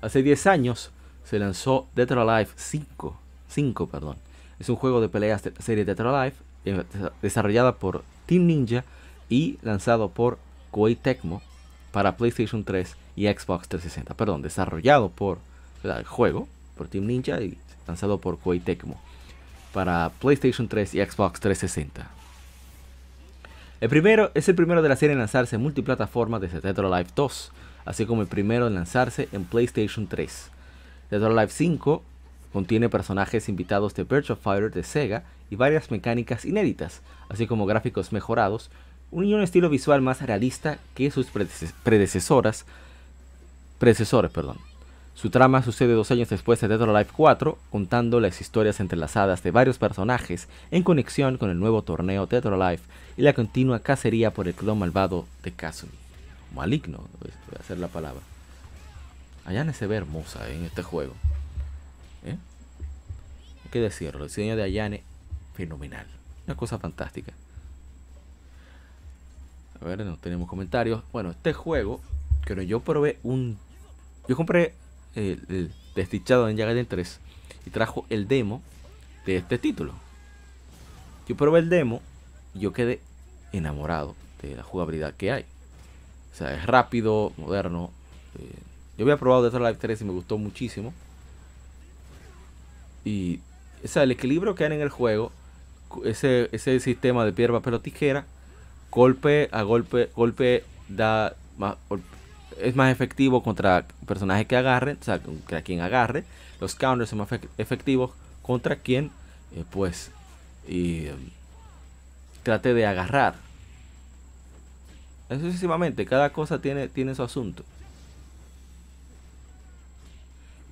[0.00, 0.90] Hace 10 años
[1.24, 3.16] se lanzó Dead or Alive 5.
[3.48, 4.16] 5, perdón.
[4.58, 6.84] Es un juego de peleas de serie Dead or Alive eh,
[7.20, 8.84] desarrollada por Team Ninja
[9.28, 10.38] y lanzado por
[10.70, 11.42] Koei Tecmo
[11.92, 14.14] para PlayStation 3 y Xbox 360.
[14.14, 15.38] Perdón, desarrollado por
[15.82, 19.00] el juego por Team Ninja y lanzado por Koei Tecmo
[19.72, 22.08] para PlayStation 3 y Xbox 360.
[23.80, 26.92] El primero es el primero de la serie en lanzarse en multiplataforma desde Dead or
[26.92, 27.52] Alive 2,
[27.86, 30.50] así como el primero en lanzarse en PlayStation 3.
[31.10, 32.02] Dead or Alive 5
[32.52, 38.12] contiene personajes invitados de Virtua Fighter de Sega y varias mecánicas inéditas, así como gráficos
[38.12, 38.70] mejorados,
[39.12, 41.26] y un estilo visual más realista que sus
[41.82, 42.66] predecesoras,
[43.78, 44.30] predecesores.
[44.30, 44.69] Perdón.
[45.20, 49.42] Su trama sucede dos años después de Dead or Alive 4, contando las historias entrelazadas
[49.42, 52.78] de varios personajes en conexión con el nuevo torneo Dead or
[53.18, 55.92] y la continua cacería por el clon malvado de Kazumi.
[56.54, 58.22] Maligno, voy a hacer la palabra.
[59.44, 61.12] Ayane se ve hermosa en este juego.
[62.24, 62.38] ¿Eh?
[63.62, 65.02] Hay que decirlo, el diseño de Ayane,
[65.52, 66.06] fenomenal.
[66.46, 67.34] Una cosa fantástica.
[69.82, 71.02] A ver, no tenemos comentarios.
[71.12, 72.00] Bueno, este juego,
[72.46, 73.58] que yo probé un...
[74.26, 74.80] Yo compré
[75.14, 77.20] el, el Desdichado en Gaiden 3
[77.66, 78.62] y trajo el demo
[79.26, 79.94] de este título.
[81.28, 82.00] Yo probé el demo
[82.54, 83.00] y yo quedé
[83.52, 85.44] enamorado de la jugabilidad que hay.
[86.32, 87.90] O sea, es rápido, moderno.
[88.38, 88.52] Eh,
[88.96, 90.92] yo había probado Dead or Alive 3 y me gustó muchísimo.
[93.04, 93.40] Y
[93.84, 95.32] o sea, el equilibrio que hay en el juego,
[96.04, 98.26] ese, ese sistema de piedra, papel tijera,
[98.90, 101.76] golpe a golpe, golpe da más,
[102.62, 106.24] es más efectivo contra personajes que agarren, o sea, contra quien agarre.
[106.60, 107.28] Los counters son más
[107.58, 108.12] efectivos
[108.42, 109.10] contra quien,
[109.54, 110.10] eh, pues,
[110.68, 111.30] y, um,
[112.42, 113.34] trate de agarrar.
[115.28, 117.64] Sucesivamente, cada cosa tiene, tiene su asunto.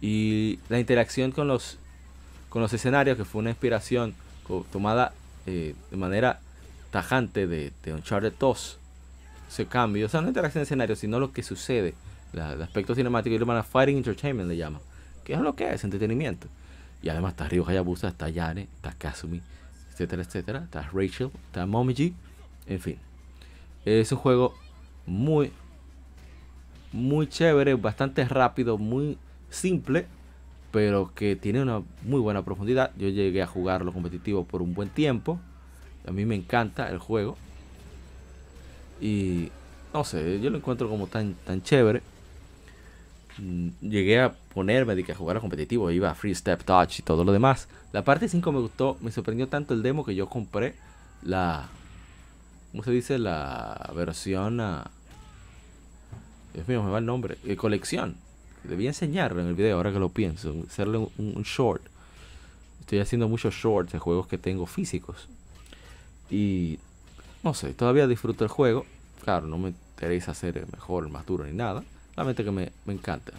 [0.00, 1.78] Y la interacción con los,
[2.48, 4.14] con los escenarios, que fue una inspiración
[4.72, 5.12] tomada
[5.46, 6.40] eh, de manera
[6.90, 8.78] tajante de, de Uncharted 2
[9.48, 10.06] ese cambio.
[10.06, 11.94] O sea, no interacción de escenario, sino lo que sucede.
[12.32, 14.80] La, el aspecto cinemático y lo llaman Fighting Entertainment, le llaman.
[15.24, 16.48] Que es lo que es, entretenimiento.
[17.02, 19.40] Y además está Ryo Hayabusa, está Yane, está Kazumi,
[19.92, 20.58] etcétera, etcétera.
[20.64, 22.14] Está Rachel, está Momiji,
[22.66, 22.98] en fin.
[23.84, 24.54] Es un juego
[25.06, 25.52] muy,
[26.92, 29.16] muy chévere, bastante rápido, muy
[29.48, 30.06] simple,
[30.70, 32.92] pero que tiene una muy buena profundidad.
[32.98, 35.40] Yo llegué a jugarlo competitivo por un buen tiempo.
[36.06, 37.36] A mí me encanta el juego.
[39.00, 39.50] Y
[39.92, 42.02] no sé, yo lo encuentro como tan, tan chévere.
[43.38, 47.00] Mm, llegué a ponerme de que a jugar a competitivo, iba a Free Step Touch
[47.00, 47.68] y todo lo demás.
[47.92, 50.74] La parte 5 me gustó, me sorprendió tanto el demo que yo compré
[51.22, 51.68] la.
[52.72, 53.18] ¿Cómo se dice?
[53.18, 54.60] La versión.
[54.60, 54.82] Uh,
[56.52, 57.38] Dios mío, me va el nombre.
[57.44, 58.16] Eh, colección.
[58.64, 60.54] Debía enseñarlo en el video ahora que lo pienso.
[60.66, 61.82] Hacerle un short.
[62.80, 65.28] Estoy haciendo muchos shorts de juegos que tengo físicos.
[66.30, 66.78] Y
[67.42, 68.84] no sé, todavía disfruto el juego.
[69.22, 71.84] Claro, no me interesa hacer el mejor, el más duro ni nada.
[72.14, 73.32] Solamente que me, me encanta.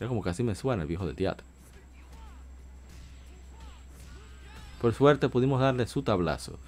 [0.00, 1.44] Es como que así me suena el viejo del teatro.
[4.80, 6.58] Por suerte pudimos darle su tablazo.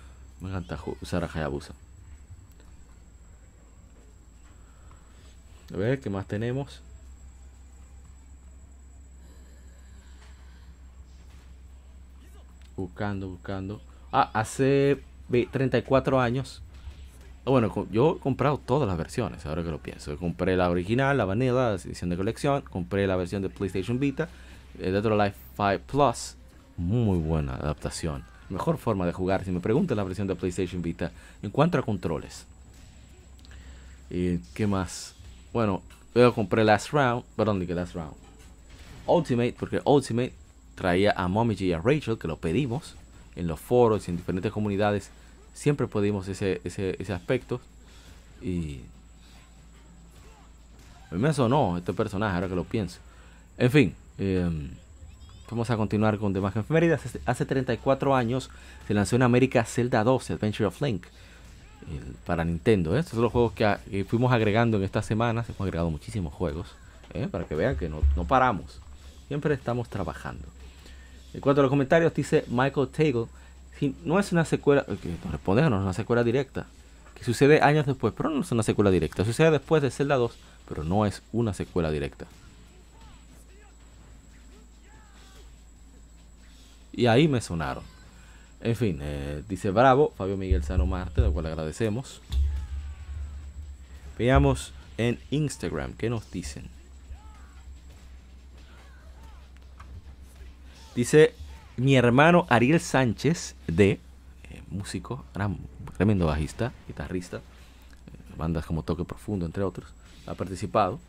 [0.40, 1.74] Me encanta usar a Hayabusa.
[5.72, 6.81] A ver, ¿qué más tenemos?
[12.77, 13.81] Buscando, buscando.
[14.10, 16.62] Ah, hace 34 años.
[17.44, 20.16] Bueno, yo he comprado todas las versiones, ahora que lo pienso.
[20.19, 22.62] Compré la original, la vanilla, la edición de colección.
[22.62, 24.28] Compré la versión de PlayStation Vita.
[24.78, 26.36] Eh, Dead Alive 5 Plus.
[26.77, 28.24] Muy buena adaptación.
[28.51, 29.44] Mejor forma de jugar.
[29.44, 31.12] Si me preguntan la versión de PlayStation Vita,
[31.43, 32.47] en controles.
[34.11, 35.15] ¿Y qué más?
[35.52, 35.82] Bueno,
[36.15, 37.24] luego compré Last Round.
[37.36, 38.15] Perdón, dije Last Round.
[39.07, 40.32] Ultimate, porque Ultimate
[40.74, 42.97] traía a Momiji y a Rachel, que lo pedimos
[43.36, 45.11] en los foros y en diferentes comunidades
[45.55, 47.60] siempre pudimos ese, ese, ese aspecto.
[48.43, 48.81] Y
[51.10, 52.98] a mí me sonó este personaje, ahora que lo pienso.
[53.59, 54.70] En fin, em,
[55.51, 57.18] vamos a continuar con demás efemérides.
[57.27, 58.51] Hace 34 años
[58.86, 61.06] se lanzó en América Zelda 2, Adventure of Link,
[62.24, 62.97] para Nintendo.
[62.97, 63.01] ¿eh?
[63.01, 65.48] Estos son los juegos que, fuimos agregando en estas semanas.
[65.48, 66.68] Hemos agregado muchísimos juegos,
[67.12, 67.27] ¿eh?
[67.31, 68.81] para que vean que no, no paramos.
[69.27, 70.47] Siempre estamos trabajando.
[71.35, 73.27] En cuanto a los comentarios, dice Michael Tagle
[74.05, 76.66] no es una secuela, que nos responde no es una secuela directa,
[77.15, 80.32] que sucede años después, pero no es una secuela directa, sucede después de Zelda 2,
[80.69, 82.27] pero no es una secuela directa.
[86.93, 87.85] Y ahí me sonaron.
[88.61, 92.20] En fin, eh, dice Bravo, Fabio Miguel Sano Marte, lo cual agradecemos.
[94.19, 96.69] Veamos en Instagram qué nos dicen.
[100.94, 101.35] Dice
[101.81, 103.93] mi hermano Ariel Sánchez de
[104.51, 105.57] eh, músico, gran,
[105.97, 107.40] tremendo bajista, guitarrista, eh,
[108.36, 109.89] bandas como Toque Profundo, entre otros,
[110.27, 111.01] ha participado.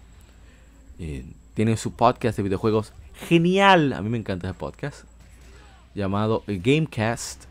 [0.98, 1.26] Eh,
[1.56, 2.94] tiene su podcast de videojuegos
[3.28, 5.04] genial, a mí me encanta ese podcast,
[5.94, 7.44] llamado Gamecast,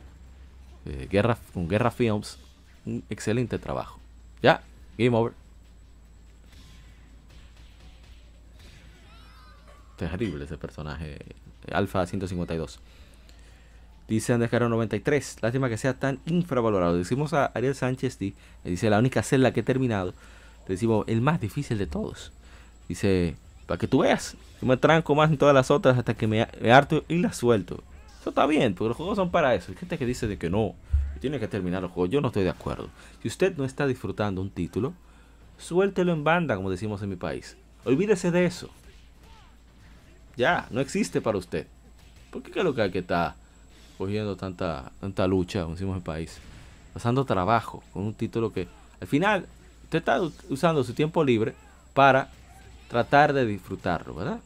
[1.11, 2.39] Guerra, con Guerra Films,
[2.87, 4.01] un excelente trabajo.
[4.41, 4.63] Ya,
[4.97, 5.35] game over.
[9.99, 11.19] Terrible ese personaje,
[11.71, 12.81] Alpha 152.
[14.11, 15.37] Dice Andescaro 93.
[15.41, 16.97] Lástima que sea tan infravalorado.
[16.97, 18.35] Decimos a Ariel Sánchez, di-
[18.65, 20.15] dice la única celda que he terminado.
[20.67, 22.33] Te decimos el más difícil de todos.
[22.89, 24.37] Dice, para que tú veas.
[24.61, 26.43] Yo me tranco más en todas las otras hasta que me,
[26.73, 27.85] harto y las suelto.
[28.21, 29.71] Eso está bien, porque los juegos son para eso.
[29.71, 30.75] Hay gente que dice de que no,
[31.21, 32.11] tiene que terminar el juego.
[32.11, 32.91] Yo no estoy de acuerdo.
[33.23, 34.93] Si usted no está disfrutando un título,
[35.57, 37.57] suéltelo en banda, como decimos en mi país.
[37.85, 38.71] Olvídese de eso.
[40.37, 41.69] Ya, no existe para usted.
[42.33, 43.37] ¿Por qué creo que hay que estar
[44.01, 46.39] cogiendo tanta, tanta lucha, como decimos en el país?
[46.95, 48.67] Pasando trabajo con un título que
[48.99, 49.47] al final
[49.85, 51.55] usted está usando su tiempo libre
[51.93, 52.31] para
[52.89, 54.41] tratar de disfrutarlo, ¿verdad?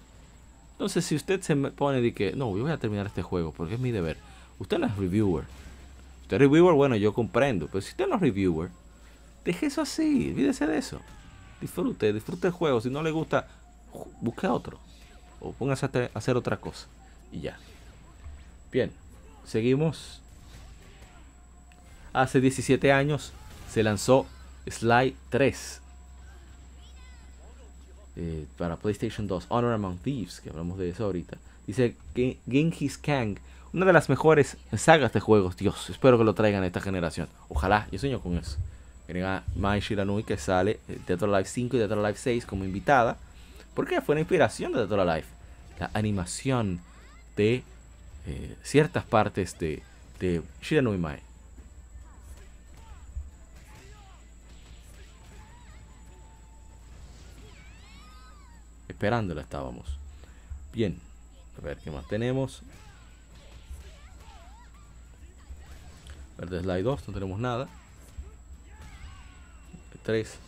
[0.72, 3.74] Entonces, si usted se pone de que, no, yo voy a terminar este juego porque
[3.74, 4.16] es mi deber.
[4.58, 5.44] Usted no es reviewer.
[6.22, 7.68] Usted es reviewer, bueno, yo comprendo.
[7.68, 8.70] Pero si usted no es reviewer,
[9.44, 11.00] deje eso así, olvídese de eso.
[11.60, 12.80] Disfrute, disfrute el juego.
[12.80, 13.46] Si no le gusta,
[14.20, 14.80] busque otro.
[15.38, 16.88] O póngase a hacer otra cosa.
[17.30, 17.56] Y ya.
[18.72, 18.90] Bien,
[19.46, 20.20] seguimos.
[22.12, 23.32] Hace 17 años
[23.70, 24.26] se lanzó
[24.68, 25.80] Sly 3
[28.16, 31.36] eh, para PlayStation 2, Honor Among Thieves, que hablamos de eso ahorita.
[31.66, 33.38] Dice Gen- Genghis Kang,
[33.72, 35.56] una de las mejores sagas de juegos.
[35.56, 37.28] Dios, espero que lo traigan a esta generación.
[37.48, 38.56] Ojalá, yo sueño con eso.
[39.08, 42.16] Miren a Mai Shiranui que sale de Dead or Alive 5 y Dead or Alive
[42.18, 43.16] 6 como invitada.
[43.74, 45.26] Porque fue la inspiración de Dead or Alive.
[45.80, 46.80] La animación
[47.36, 47.64] de
[48.26, 49.82] eh, ciertas partes de,
[50.20, 51.20] de Shiranui Mai.
[58.88, 59.98] Esperándola estábamos.
[60.72, 60.98] Bien,
[61.58, 62.62] a ver qué más tenemos.
[66.38, 67.68] Verde Slide 2, no tenemos nada.
[70.04, 70.38] 3.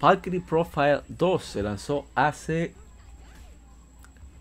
[0.00, 2.72] Valkyrie Profile 2 se lanzó hace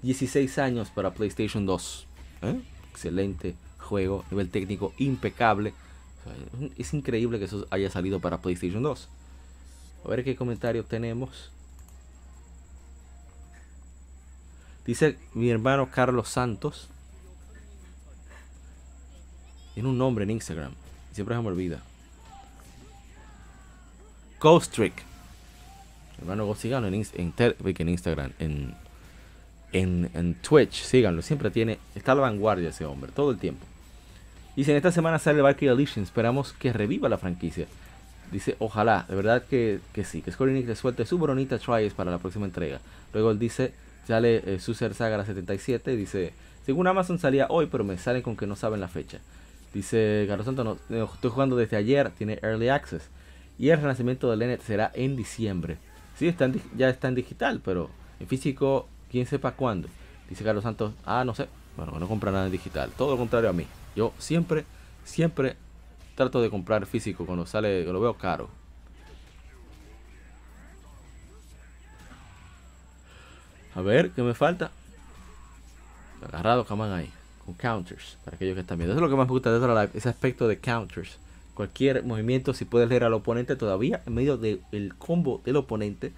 [0.01, 2.05] 16 años para PlayStation 2.
[2.41, 2.61] ¿Eh?
[2.91, 5.73] Excelente juego, nivel técnico impecable.
[6.77, 9.07] Es- increíble que eso haya salido para PlayStation 2.
[10.05, 11.51] A ver qué comentario tenemos.
[14.85, 16.87] Dice mi hermano Carlos Santos.
[19.73, 20.73] Tiene un nombre en Instagram.
[21.13, 21.81] Siempre se me olvida.
[24.39, 24.93] Ghost Trick.
[26.19, 27.33] Hermano Ghost, en, en,
[27.81, 28.31] en Instagram.
[28.39, 28.75] En,
[29.73, 30.83] en, en Twitch.
[30.83, 31.21] Síganlo.
[31.21, 31.79] Siempre tiene.
[31.95, 33.11] Está a la vanguardia ese hombre.
[33.13, 33.65] Todo el tiempo.
[34.55, 36.03] Dice, en esta semana sale Valkyrie Edition.
[36.03, 37.67] Esperamos que reviva la franquicia.
[38.31, 41.93] Dice, ojalá, de verdad que, que sí, que Square Enix le suelte su bonita Tries
[41.93, 42.79] para la próxima entrega.
[43.13, 43.73] Luego él dice,
[44.07, 46.33] sale eh, Suicide Saga la 77, dice,
[46.65, 49.19] según Amazon salía hoy, pero me salen con que no saben la fecha.
[49.73, 53.09] Dice Carlos Santos, no, estoy jugando desde ayer, tiene Early Access.
[53.57, 55.77] Y el renacimiento de Lenet será en diciembre.
[56.15, 57.89] Sí, está en ya está en digital, pero
[58.19, 59.87] en físico, quién sepa cuándo.
[60.29, 62.91] Dice Carlos Santos, ah, no sé, bueno, no compra nada en digital.
[62.97, 63.65] Todo lo contrario a mí.
[63.95, 64.65] Yo siempre,
[65.03, 65.55] siempre
[66.15, 68.49] trato de comprar físico cuando sale, que lo veo caro.
[73.75, 74.71] A ver, ¿qué me falta?
[76.21, 77.09] Agarrado Kaman ahí,
[77.45, 78.93] con counters, para aquellos que están viendo.
[78.93, 81.17] Eso es lo que más me gusta de Alive, ese aspecto de counters.
[81.53, 86.11] Cualquier movimiento, si puedes leer al oponente todavía, en medio del combo del oponente,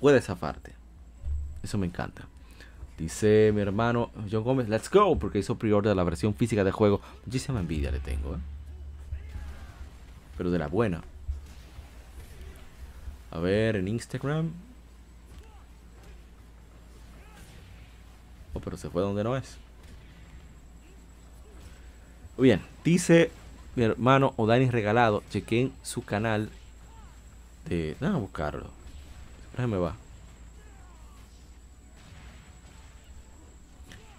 [0.00, 0.77] puedes zafarte.
[1.62, 2.26] Eso me encanta.
[2.98, 6.72] Dice mi hermano John Gómez, let's go, porque hizo pre-order de la versión física del
[6.72, 7.00] juego.
[7.24, 8.38] Muchísima envidia le tengo, ¿eh?
[10.36, 11.02] Pero de la buena.
[13.30, 14.50] A ver, en Instagram.
[18.54, 19.58] Oh, pero se fue donde no es.
[22.36, 23.30] Bien, dice
[23.76, 25.22] mi hermano Odani Regalado.
[25.30, 26.50] Chequen su canal
[27.68, 27.96] de.
[28.00, 28.70] Déjame buscarlo.
[29.42, 29.94] Siempre me va.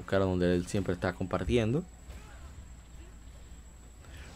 [0.09, 1.83] Buscar donde él siempre está compartiendo.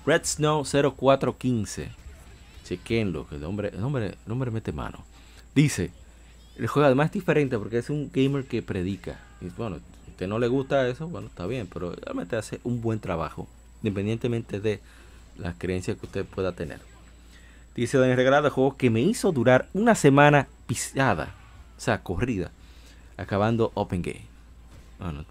[0.05, 1.89] Red Snow 0415.
[2.63, 5.03] Chequenlo, que el hombre, el hombre, el hombre mete mano.
[5.55, 5.89] Dice,
[6.57, 9.19] el juego además es diferente porque es un gamer que predica.
[9.41, 12.59] Y bueno, si a usted no le gusta eso, bueno, está bien, pero realmente hace
[12.63, 13.47] un buen trabajo,
[13.81, 14.79] independientemente de
[15.39, 16.81] las creencias que usted pueda tener.
[17.73, 21.33] Dice Daniel Regalado, juego que me hizo durar una semana pisada,
[21.75, 22.51] o sea, corrida,
[23.17, 24.32] acabando Open Game.
[24.99, 25.25] Ah, no.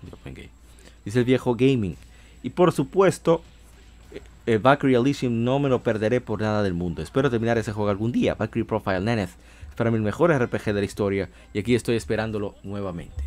[1.04, 1.96] Dice el viejo gaming.
[2.42, 3.42] Y por supuesto,
[4.46, 7.02] eh, Valkyrie Elysium no me lo perderé por nada del mundo.
[7.02, 8.34] Espero terminar ese juego algún día.
[8.34, 9.30] Valkyrie Profile Neneth
[9.76, 13.24] para mí el mejor RPG de la historia y aquí estoy esperándolo nuevamente.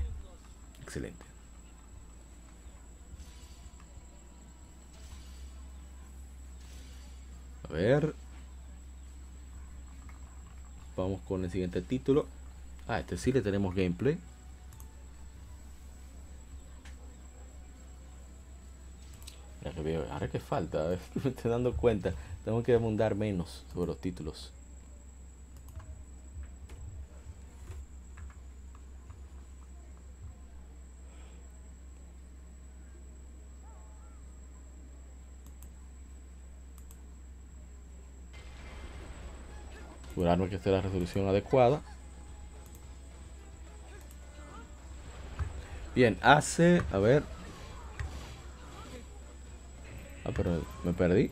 [0.84, 1.26] Excelente.
[7.68, 8.14] A ver.
[10.96, 12.26] Vamos con el siguiente título.
[12.88, 14.18] Ah, este sí le tenemos gameplay.
[20.12, 22.14] Ahora que falta, me estoy dando cuenta.
[22.44, 24.52] Tengo que abundar menos sobre los títulos.
[40.12, 41.82] Asegurarme que esté la resolución adecuada.
[45.96, 46.82] Bien, hace.
[46.92, 47.35] A ver.
[50.26, 51.30] Ah, pero me perdí.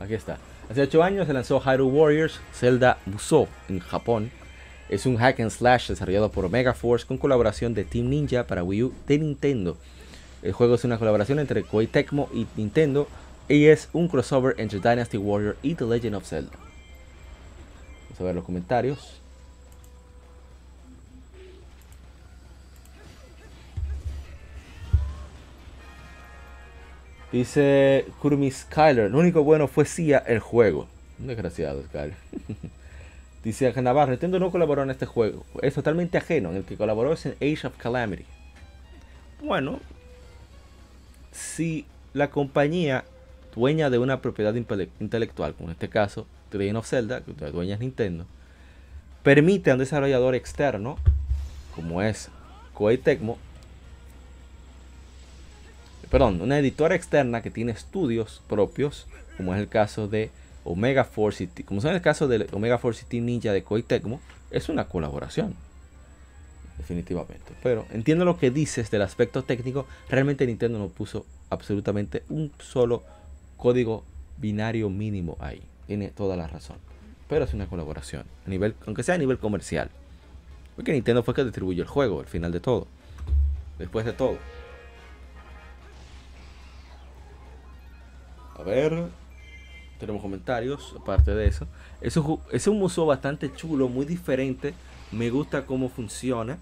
[0.00, 0.38] Aquí está.
[0.68, 4.30] Hace 8 años se lanzó Hyrule Warriors Zelda Musou en Japón.
[4.88, 8.64] Es un hack and slash desarrollado por Omega Force con colaboración de Team Ninja para
[8.64, 9.76] Wii U de Nintendo.
[10.42, 13.06] El juego es una colaboración entre Koei Tecmo y Nintendo
[13.48, 16.52] y es un crossover entre Dynasty Warrior y The Legend of Zelda.
[18.04, 19.19] Vamos a ver los comentarios.
[27.32, 30.88] Dice Kurumi Skyler, lo único bueno fue Sia el juego.
[31.20, 32.14] Un desgraciado, Skyler.
[33.44, 35.44] Dice Navarro, Nintendo no colaboró en este juego.
[35.62, 36.50] Es totalmente ajeno.
[36.50, 38.24] En el que colaboró es en Age of Calamity.
[39.42, 39.78] Bueno,
[41.32, 43.04] si la compañía
[43.54, 47.80] dueña de una propiedad intelectual, como en este caso The of Zelda, que dueña es
[47.80, 48.26] Nintendo,
[49.22, 50.98] permite a un desarrollador externo,
[51.74, 52.28] como es
[52.74, 53.38] Koei Tecmo,
[56.10, 59.06] perdón, una editora externa que tiene estudios propios,
[59.36, 60.30] como es el caso de
[60.64, 63.62] Omega Force, y T- como es el caso de Omega Force y Team Ninja de
[63.62, 63.84] Koei
[64.50, 65.54] es una colaboración.
[66.78, 67.52] Definitivamente.
[67.62, 69.86] Pero entiendo lo que dices del aspecto técnico.
[70.08, 73.02] Realmente Nintendo no puso absolutamente un solo
[73.58, 74.02] código
[74.38, 75.62] binario mínimo ahí.
[75.86, 76.78] Tiene toda la razón.
[77.28, 78.24] Pero es una colaboración.
[78.46, 79.90] A nivel, aunque sea a nivel comercial.
[80.74, 82.86] Porque Nintendo fue que distribuyó el juego al final de todo.
[83.78, 84.38] Después de todo.
[88.60, 89.04] A ver.
[89.98, 90.94] Tenemos comentarios.
[91.00, 91.66] Aparte de eso.
[92.00, 93.88] Es un, ju- es un museo bastante chulo.
[93.88, 94.74] Muy diferente.
[95.12, 96.58] Me gusta cómo funciona.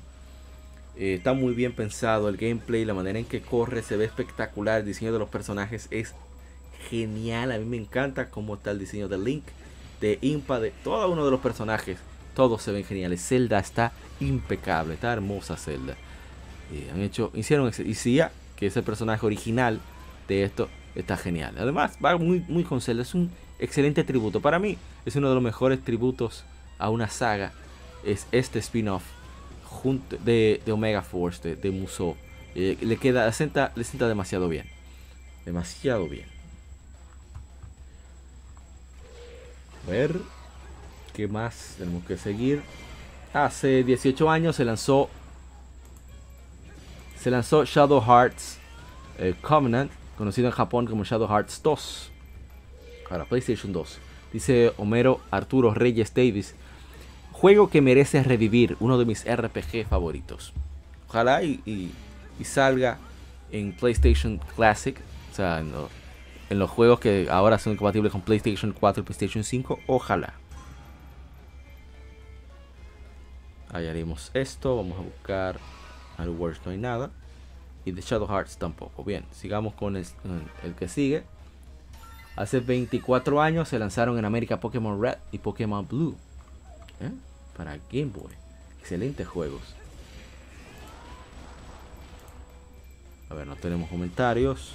[0.96, 2.28] Eh, está muy bien pensado.
[2.28, 4.80] El gameplay, la manera en que corre, se ve espectacular.
[4.80, 6.14] El diseño de los personajes es
[6.90, 7.52] genial.
[7.52, 9.44] A mí me encanta cómo está el diseño de Link,
[10.00, 11.98] de Impa, de todo uno de los personajes.
[12.34, 13.24] Todos se ven geniales.
[13.26, 14.94] Zelda está impecable.
[14.94, 15.94] Está hermosa Zelda.
[16.72, 17.70] Eh, han hecho, hicieron.
[17.78, 17.94] Y
[18.56, 19.80] que es el personaje original
[20.26, 21.54] de esto, está genial.
[21.58, 23.02] Además, va muy, muy con Zelda.
[23.02, 24.40] Es un excelente tributo.
[24.40, 26.44] Para mí, es uno de los mejores tributos
[26.78, 27.52] a una saga.
[28.04, 29.02] Es este spin-off
[30.24, 32.16] de, de Omega Force, de, de Musou.
[32.54, 34.66] Eh, le queda, le sienta, le sienta demasiado bien.
[35.44, 36.26] Demasiado bien.
[39.86, 40.16] A ver.
[41.14, 42.62] ¿Qué más tenemos que seguir?
[43.32, 45.10] Hace 18 años se lanzó.
[47.18, 48.58] Se lanzó Shadow Hearts
[49.18, 52.10] eh, Covenant, conocido en Japón como Shadow Hearts 2.
[53.08, 53.98] Para PlayStation 2.
[54.32, 56.54] Dice Homero Arturo Reyes Davis.
[57.32, 60.52] Juego que merece revivir, uno de mis RPG favoritos.
[61.08, 61.92] Ojalá y,
[62.42, 62.98] salga
[63.52, 64.98] en PlayStation Classic,
[65.32, 65.88] o sea, en, lo-
[66.50, 69.78] en los juegos que ahora son compatibles con PlayStation 4 y PlayStation 5.
[69.86, 70.34] Ojalá.
[73.72, 74.76] Ahí haremos esto.
[74.76, 75.58] Vamos a buscar.
[76.16, 77.10] Al Wars no hay nada.
[77.88, 79.02] Y de Shadow Hearts tampoco.
[79.02, 80.04] Bien, sigamos con el,
[80.78, 81.22] que sigue.
[82.36, 86.14] Hace 24 años se lanzaron en América Pokémon Red y Pokémon Blue.
[87.00, 87.10] ¿eh?
[87.56, 88.30] Para Game Boy.
[88.78, 89.62] Excelentes juegos.
[93.30, 94.74] A ver, no tenemos comentarios.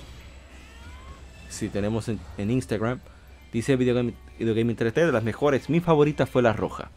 [1.49, 2.99] Si tenemos en, Instagram.
[3.51, 5.69] Dice Video Game, Video Gaming 3D de las mejores.
[5.69, 6.89] Mi favorita fue la roja.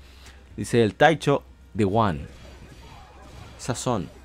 [0.56, 1.42] Dice el Taicho
[1.76, 2.20] The One.
[3.58, 4.15] Sazón.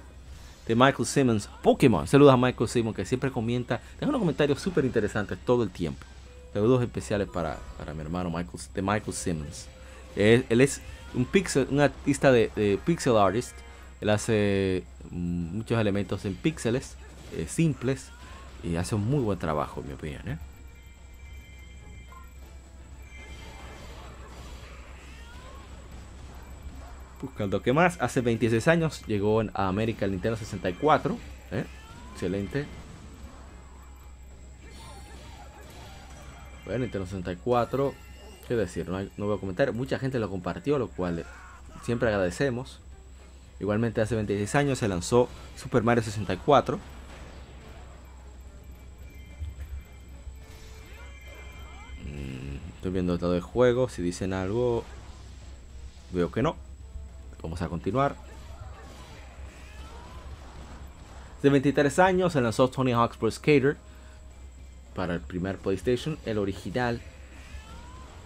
[0.67, 1.49] De Michael Simmons.
[1.61, 2.07] Pokémon.
[2.07, 3.81] Saludos a Michael Simmons que siempre comenta.
[3.99, 6.05] Deja unos comentarios súper interesantes todo el tiempo.
[6.53, 9.67] Saludos especiales para, para mi hermano Michael, de Michael Simmons.
[10.15, 10.81] Él, es
[11.13, 13.53] un, pixel, un artista de, de pixel artist.
[14.01, 16.95] Él hace mm, muchos elementos en píxeles
[17.33, 18.09] eh, simples
[18.63, 20.27] y hace un muy buen trabajo, en mi opinión.
[20.27, 20.37] ¿eh?
[27.21, 27.97] Buscando qué más.
[28.01, 31.17] Hace 26 años llegó a América el Nintendo 64.
[31.51, 31.65] ¿eh?
[32.13, 32.65] Excelente.
[36.65, 37.93] Pero Nintendo 64,
[38.47, 39.73] qué decir, no, no voy a comentar.
[39.73, 41.25] Mucha gente lo compartió, lo cual eh,
[41.83, 42.79] siempre agradecemos.
[43.59, 46.79] Igualmente hace 26 años se lanzó Super Mario 64.
[52.05, 54.83] Mm, Estoy viendo el estado de juego, si dicen algo,
[56.11, 56.55] veo que no.
[57.41, 58.15] Vamos a continuar.
[61.41, 63.77] De 23 años se lanzó Tony Hawk's Pro Skater
[64.95, 67.01] para el primer PlayStation, el original.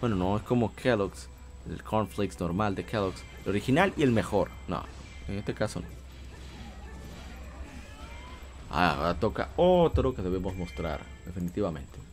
[0.02, 1.30] Bueno, no es como Kellogg's,
[1.70, 4.50] el cornflakes normal de Kellogg's, el original y el mejor.
[4.68, 4.84] No,
[5.28, 5.88] en este caso no.
[8.70, 12.05] Ah, ahora toca otro que debemos mostrar, definitivamente.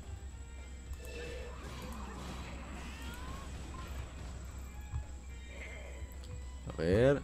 [6.78, 7.22] A ver.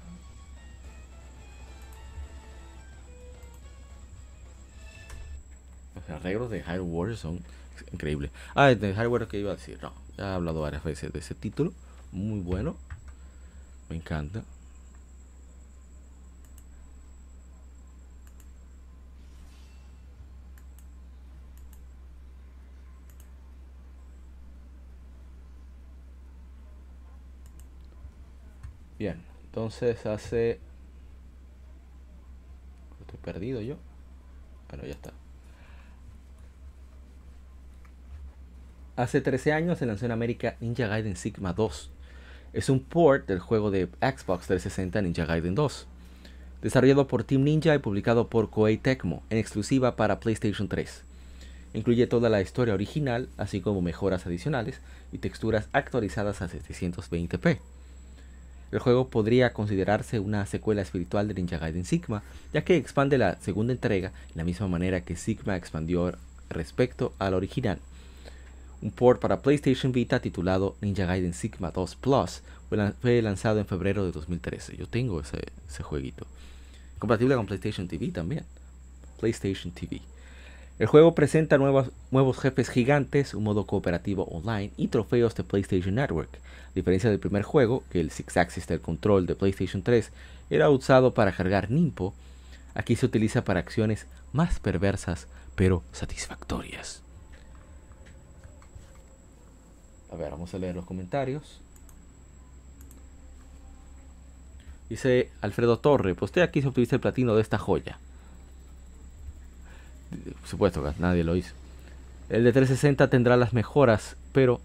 [5.95, 7.43] Los arreglos de Warriors son
[7.93, 8.31] increíbles.
[8.55, 9.79] Ah, de Warriors que iba a decir.
[9.83, 11.73] No, ya he hablado varias veces de ese título.
[12.13, 12.77] Muy bueno.
[13.89, 14.43] Me encanta.
[28.99, 29.23] Bien,
[29.59, 30.61] entonces hace...
[33.01, 33.77] Estoy perdido yo.
[34.69, 35.13] Bueno, ya está.
[38.95, 41.91] Hace 13 años se lanzó en América Ninja Gaiden Sigma 2.
[42.53, 45.87] Es un port del juego de Xbox 360 Ninja Gaiden 2.
[46.63, 51.03] Desarrollado por Team Ninja y publicado por Koei Tecmo en exclusiva para PlayStation 3.
[51.75, 54.81] Incluye toda la historia original, así como mejoras adicionales
[55.11, 57.59] y texturas actualizadas a 720p.
[58.71, 62.23] El juego podría considerarse una secuela espiritual de Ninja Gaiden Sigma,
[62.53, 66.13] ya que expande la segunda entrega de la misma manera que Sigma expandió
[66.51, 67.79] respecto al original.
[68.83, 73.59] Un port para PlayStation Vita titulado Ninja Gaiden Sigma 2 Plus fue lan- fue lanzado
[73.59, 74.77] en febrero de 2013.
[74.77, 75.39] Yo tengo ese,
[75.69, 76.27] ese jueguito.
[76.99, 78.45] Compatible con PlayStation TV también.
[79.19, 80.01] PlayStation TV.
[80.79, 85.97] El juego presenta nuevos, nuevos jefes gigantes, un modo cooperativo online y trofeos de PlayStation
[85.97, 86.39] Network.
[86.69, 90.13] A diferencia del primer juego, que el Six Axis del control de PlayStation 3
[90.51, 92.15] era usado para cargar Nimpo,
[92.75, 95.27] aquí se utiliza para acciones más perversas
[95.57, 97.03] pero satisfactorias.
[100.13, 101.61] A ver, vamos a leer los comentarios.
[104.89, 107.99] Dice Alfredo Torre, usted aquí se obtuviste el platino de esta joya.
[110.45, 111.55] Supuesto que nadie lo hizo.
[112.29, 114.61] El de 360 tendrá las mejoras, pero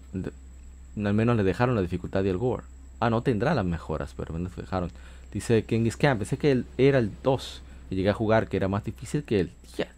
[0.96, 2.64] al menos le dejaron la dificultad y el gore.
[3.00, 4.90] Ah, no tendrá las mejoras, pero al menos dejaron.
[5.32, 8.84] Dice Genghis Khan, pensé que era el 2 que llegué a jugar, que era más
[8.84, 9.50] difícil que el.
[9.76, 9.88] Ya,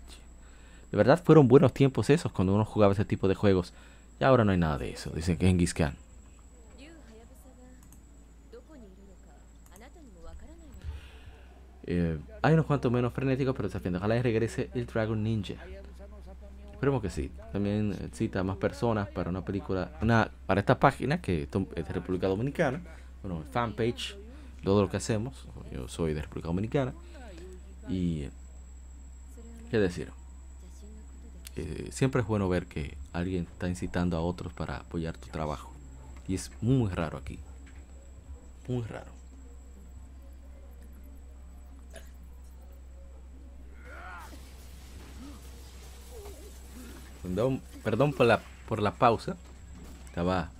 [0.90, 3.72] De verdad fueron buenos tiempos esos cuando uno jugaba ese tipo de juegos.
[4.20, 5.94] Y ahora no hay nada de eso, dice Genghis Khan.
[11.86, 14.00] Eh, hay unos cuantos menos frenéticos, pero desafiantes.
[14.00, 15.54] Ojalá y regrese el Dragon Ninja.
[16.72, 17.30] Esperemos que sí.
[17.52, 21.86] También eh, cita a más personas para una película, una, para esta página que es
[21.86, 22.82] de República Dominicana.
[23.22, 24.16] Bueno, fanpage,
[24.62, 25.46] todo lo que hacemos.
[25.72, 26.92] Yo soy de República Dominicana.
[27.88, 28.28] Y,
[29.70, 30.10] ¿qué decir?
[31.56, 35.72] Eh, siempre es bueno ver que alguien está incitando a otros para apoyar tu trabajo.
[36.28, 37.38] Y es muy raro aquí.
[38.68, 39.15] Muy raro.
[47.82, 49.36] Perdón, por la, por la pausa.
[50.08, 50.50] Estaba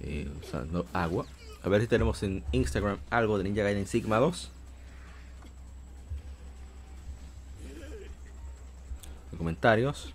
[0.00, 1.26] eh, usando agua.
[1.62, 4.50] A ver si tenemos en Instagram algo de Ninja Gaiden Sigma 2.
[9.32, 10.12] Los comentarios.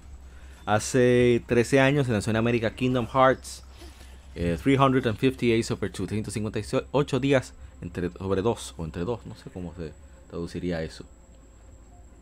[0.66, 3.64] Hace 13 años se lanzó en América Kingdom Hearts
[4.36, 9.50] eh, 350 Days Over 2, 358 días entre, sobre 2 o entre 2, no sé
[9.52, 9.94] cómo se
[10.30, 11.06] traduciría eso.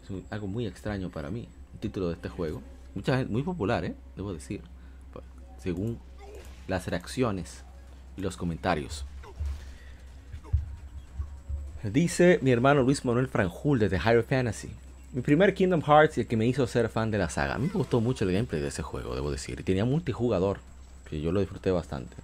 [0.04, 2.62] Es algo muy extraño para mí, un título de este juego.
[2.96, 3.96] Mucha muy popular, ¿eh?
[4.16, 4.62] debo decir,
[5.58, 6.00] según
[6.68, 7.64] las reacciones
[8.18, 9.06] y los comentarios.
[11.84, 14.70] Dice mi hermano Luis Manuel Franjul desde Higher Fantasy.
[15.14, 17.56] Mi primer Kingdom Hearts y el que me hizo ser fan de la saga.
[17.56, 19.64] A mí me gustó mucho el gameplay de ese juego, debo decir.
[19.64, 20.60] Tenía multijugador,
[21.10, 22.16] que yo lo disfruté bastante.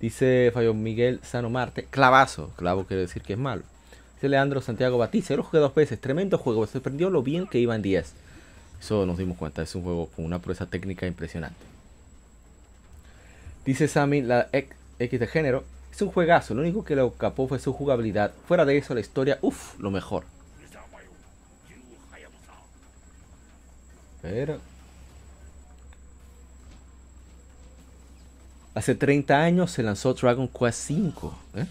[0.00, 2.52] Dice Fallo Miguel Sano Marte, clavazo.
[2.56, 3.62] Clavo quiere decir que es malo.
[4.14, 6.00] Dice Leandro Santiago Batista, yo lo jugué dos veces.
[6.00, 8.14] Tremendo juego, me sorprendió lo bien que iba en 10.
[8.80, 11.58] Eso nos dimos cuenta, es un juego con una proeza técnica impresionante.
[13.64, 17.58] Dice Sammy, la X de género, es un juegazo, lo único que lo capó fue
[17.58, 18.32] su jugabilidad.
[18.46, 20.24] Fuera de eso, la historia, uff, lo mejor.
[24.22, 24.60] Pero...
[28.74, 31.30] Hace 30 años se lanzó Dragon Quest V.
[31.56, 31.66] ¿eh?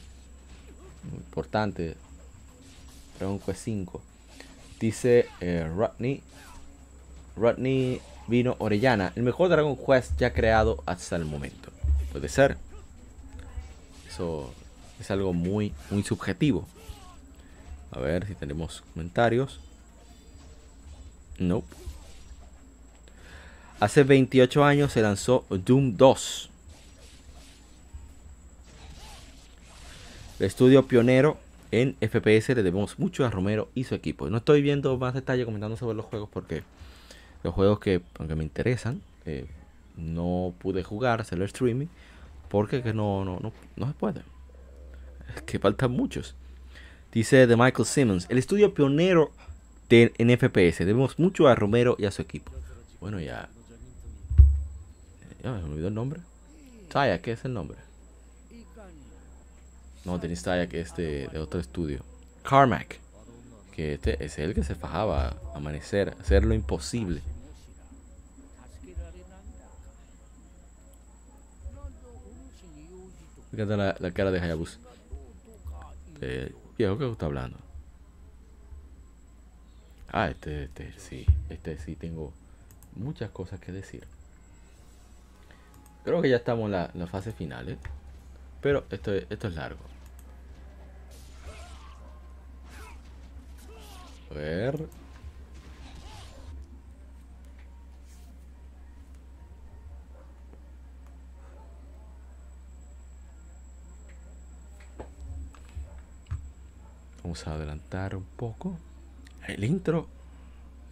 [1.09, 1.95] Muy importante.
[3.17, 3.99] Dragon Quest V.
[4.77, 6.21] Dice eh, Rodney.
[7.38, 9.14] Rodney Vino Orellana.
[9.15, 11.72] El mejor Dragon Quest ya creado hasta el momento.
[12.11, 12.57] Puede ser.
[14.09, 14.53] Eso
[14.99, 16.68] es algo muy, muy subjetivo.
[17.91, 19.59] A ver si tenemos comentarios.
[21.39, 21.68] Nope.
[23.80, 26.49] Hace 28 años se lanzó Doom 2.
[30.39, 31.38] El estudio pionero
[31.72, 34.30] en FPS le debemos mucho a Romero y su equipo.
[34.30, 36.64] No estoy viendo más detalle comentando sobre los juegos porque
[37.43, 39.47] los juegos que, aunque me interesan, eh,
[39.95, 41.88] no pude jugar, hacerlo streaming,
[42.49, 44.22] porque que no, no, no, no se puede.
[45.35, 46.35] Es que faltan muchos.
[47.11, 49.31] Dice de Michael Simmons, el estudio pionero
[49.89, 50.80] de, en FPS.
[50.80, 52.51] Debemos mucho a Romero y a su equipo.
[52.99, 53.49] Bueno, ya.
[55.43, 56.22] Ya me olvidó el nombre.
[56.89, 57.77] Taya, ¿qué es el nombre?
[60.05, 62.03] No, tenéis Taya, que es de, de otro estudio.
[62.43, 62.99] Carmack.
[63.77, 67.21] Que este es el que se fajaba a amanecer, hacer lo imposible.
[73.53, 74.79] Encanta la, la cara de Hayabusa.
[76.21, 77.59] Eh, viejo, ¿qué está hablando?
[80.09, 82.33] Ah, este, este, sí, este sí tengo
[82.95, 84.07] muchas cosas que decir.
[86.03, 87.77] Creo que ya estamos en la, la fase final, ¿eh?
[88.59, 89.81] Pero esto, esto es largo.
[94.31, 94.87] A ver.
[107.23, 108.77] Vamos a adelantar un poco.
[109.47, 110.07] El intro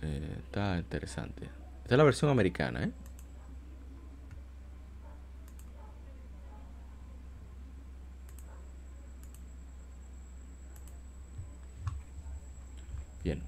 [0.02, 1.46] eh, está interesante.
[1.84, 2.92] Esta es la versión americana, ¿eh?
[13.24, 13.42] Bien.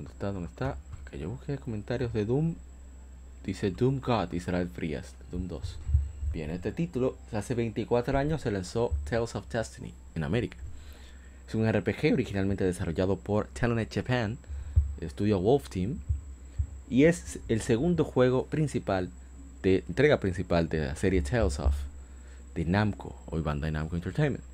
[0.00, 0.32] ¿Dónde está?
[0.32, 0.76] ¿Dónde está?
[1.10, 2.54] Que yo busqué comentarios de Doom.
[3.44, 5.76] Dice Doom God, Israel Frías, Doom 2.
[6.32, 10.56] Bien, este título, hace 24 años se lanzó Tales of Destiny en América.
[11.46, 14.38] Es un RPG originalmente desarrollado por Telenet Japan,
[15.02, 15.98] el estudio Wolf Team,
[16.88, 19.10] y es el segundo juego principal,
[19.62, 21.74] de entrega principal de la serie Tales of,
[22.54, 24.44] de Namco, hoy Bandai Namco Entertainment.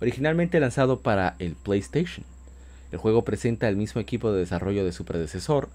[0.00, 2.24] Originalmente lanzado para el PlayStation,
[2.92, 5.70] el juego presenta el mismo equipo de desarrollo de su predecesor,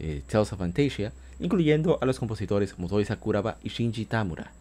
[0.00, 4.52] eh, Tales of Fantasia, incluyendo a los compositores Motoi Sakuraba y Shinji Tamura,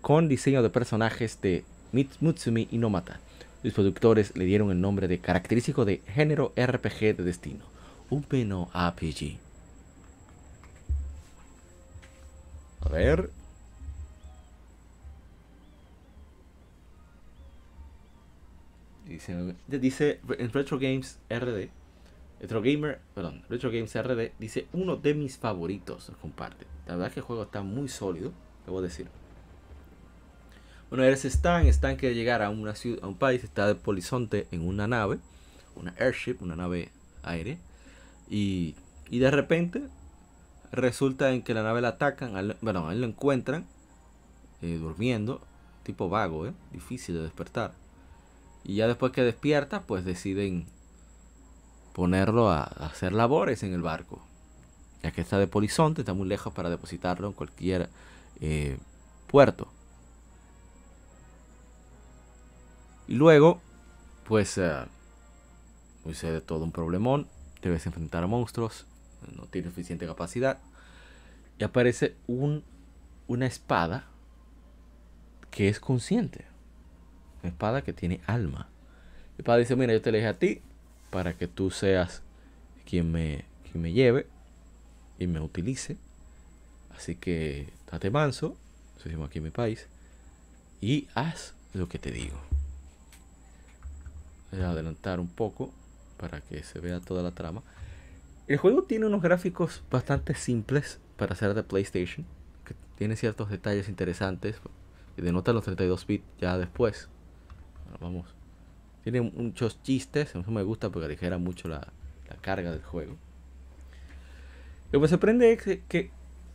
[0.00, 1.64] con diseño de personajes de
[2.20, 3.20] Mutsumi Inomata.
[3.62, 7.64] Los productores le dieron el nombre de característico de género RPG de destino,
[8.10, 9.38] un peno RPG.
[12.80, 13.30] A ver.
[19.10, 21.68] Dice, dice en Retro Games RD
[22.40, 26.66] Retro Gamer, perdón, Retro Games RD dice uno de mis favoritos, comparte.
[26.86, 28.32] La verdad es que el juego está muy sólido,
[28.64, 29.08] debo decir.
[30.88, 34.48] Bueno, eres Stan, Stan quiere llegar a una ciudad, a un país, está de polizonte
[34.52, 35.18] en una nave,
[35.76, 36.90] una airship, una nave
[37.22, 37.58] aérea,
[38.28, 38.74] y,
[39.10, 39.82] y de repente
[40.72, 43.66] resulta en que la nave la atacan, bueno, a él lo encuentran
[44.62, 45.42] eh, durmiendo,
[45.82, 46.54] tipo vago, ¿eh?
[46.72, 47.74] difícil de despertar.
[48.64, 50.66] Y ya después que despierta, pues deciden
[51.92, 54.22] ponerlo a hacer labores en el barco.
[55.02, 57.88] Ya que está de polizonte, está muy lejos para depositarlo en cualquier
[58.40, 58.78] eh,
[59.26, 59.68] puerto.
[63.08, 63.60] Y luego,
[64.24, 64.86] pues, uh,
[66.04, 67.26] sucede todo un problemón.
[67.62, 68.86] Debes enfrentar a monstruos.
[69.36, 70.58] No tiene suficiente capacidad.
[71.58, 72.62] Y aparece un,
[73.26, 74.04] una espada
[75.50, 76.49] que es consciente.
[77.48, 78.68] Espada que tiene alma.
[79.36, 80.60] La espada dice, mira, yo te elegí a ti
[81.10, 82.22] para que tú seas
[82.84, 84.26] quien me, quien me lleve
[85.18, 85.96] y me utilice.
[86.96, 88.56] Así que date manso,
[89.02, 89.86] decimos aquí en mi país,
[90.80, 92.36] y haz lo que te digo.
[94.52, 95.72] Voy a adelantar un poco
[96.16, 97.62] para que se vea toda la trama.
[98.48, 102.26] El juego tiene unos gráficos bastante simples para ser de PlayStation,
[102.64, 104.56] que tiene ciertos detalles interesantes
[105.16, 107.08] y denotan los 32 bits ya después.
[108.00, 108.26] Vamos
[109.02, 111.88] tiene muchos chistes, eso me gusta porque aligera mucho la,
[112.28, 113.16] la carga del juego.
[114.92, 116.10] Lo que me sorprende es que,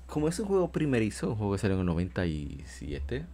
[0.08, 3.26] como es un juego primerizo, un juego que salió en el 97,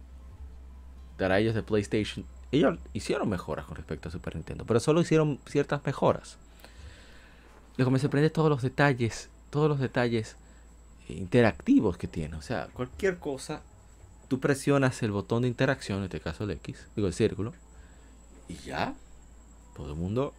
[1.18, 5.38] dará ellos de PlayStation, ellos hicieron mejoras con respecto a Super Nintendo, pero solo hicieron
[5.46, 6.38] ciertas mejoras.
[7.76, 10.36] Lo que me sorprende es todos los detalles todos los detalles
[11.08, 12.36] eh, interactivos que tiene.
[12.36, 13.60] O sea, cualquier cosa,
[14.28, 17.52] tú presionas el botón de interacción, en este caso el X, digo el círculo,
[18.52, 18.94] y ya,
[19.74, 20.34] todo el mundo,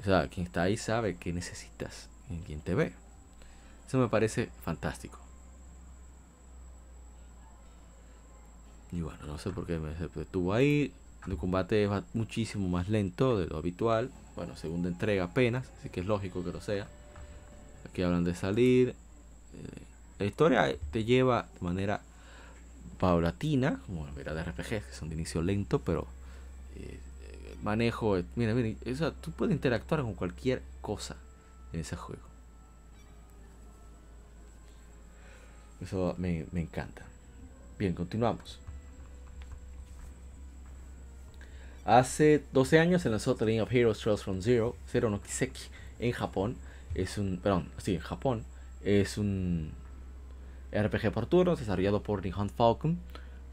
[0.00, 2.92] o sea, quien está ahí sabe que necesitas, en quien te ve.
[3.86, 5.18] Eso me parece fantástico.
[8.92, 10.92] Y bueno, no sé por qué me detuvo ahí.
[11.26, 14.10] El combate es muchísimo más lento de lo habitual.
[14.36, 16.86] Bueno, segunda entrega apenas, así que es lógico que lo sea.
[17.88, 18.90] Aquí hablan de salir.
[18.90, 18.94] Eh,
[20.18, 22.00] la historia te lleva de manera
[22.98, 26.06] paulatina, como la de RPGs que son de inicio lento, pero
[27.62, 28.18] manejo.
[28.36, 31.16] Mira, mira, eso, tú puedes interactuar con cualquier cosa
[31.72, 32.22] en ese juego.
[35.80, 37.04] Eso me, me encanta.
[37.78, 38.58] Bien, continuamos.
[41.84, 45.62] Hace 12 años se lanzó The of Heroes Trails from Zero, Zero no Kiseki,
[46.00, 46.56] en Japón.
[46.94, 48.44] Es un, perdón, sí, en Japón.
[48.84, 49.72] Es un
[50.72, 52.98] RPG por turnos desarrollado por Nihon Falcon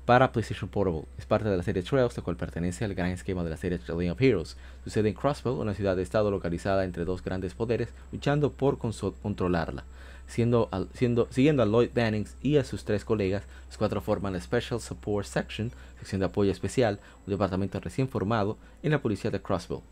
[0.05, 1.05] para PlayStation Portable.
[1.17, 3.79] Es parte de la serie Trails, la cual pertenece al gran esquema de la serie
[3.79, 4.57] Legend of Heroes.
[4.83, 9.83] Sucede en Crossbow, una ciudad de estado localizada entre dos grandes poderes, luchando por controlarla.
[10.27, 15.27] Siguiendo a Lloyd Bannings y a sus tres colegas, los cuatro forman la Special Support
[15.27, 19.83] Section, sección de apoyo especial, un departamento recién formado en la policía de Crossville.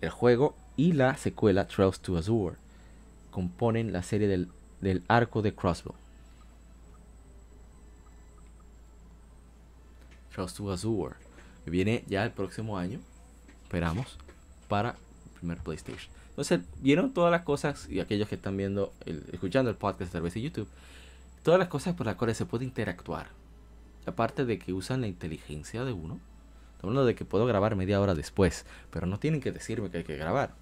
[0.00, 2.56] El juego y la secuela Trails to Azure
[3.30, 4.48] componen la serie del,
[4.80, 6.01] del arco de Crossville.
[10.34, 11.14] To Azure
[11.66, 13.00] viene ya el próximo año,
[13.64, 14.18] esperamos,
[14.68, 16.12] para el primer PlayStation.
[16.30, 18.92] Entonces, vieron todas las cosas, y aquellos que están viendo,
[19.32, 20.68] escuchando el podcast a través de YouTube,
[21.42, 23.28] todas las cosas por las cuales se puede interactuar.
[24.06, 26.18] Aparte de que usan la inteligencia de uno.
[26.82, 30.16] De que puedo grabar media hora después, pero no tienen que decirme que hay que
[30.16, 30.52] grabar.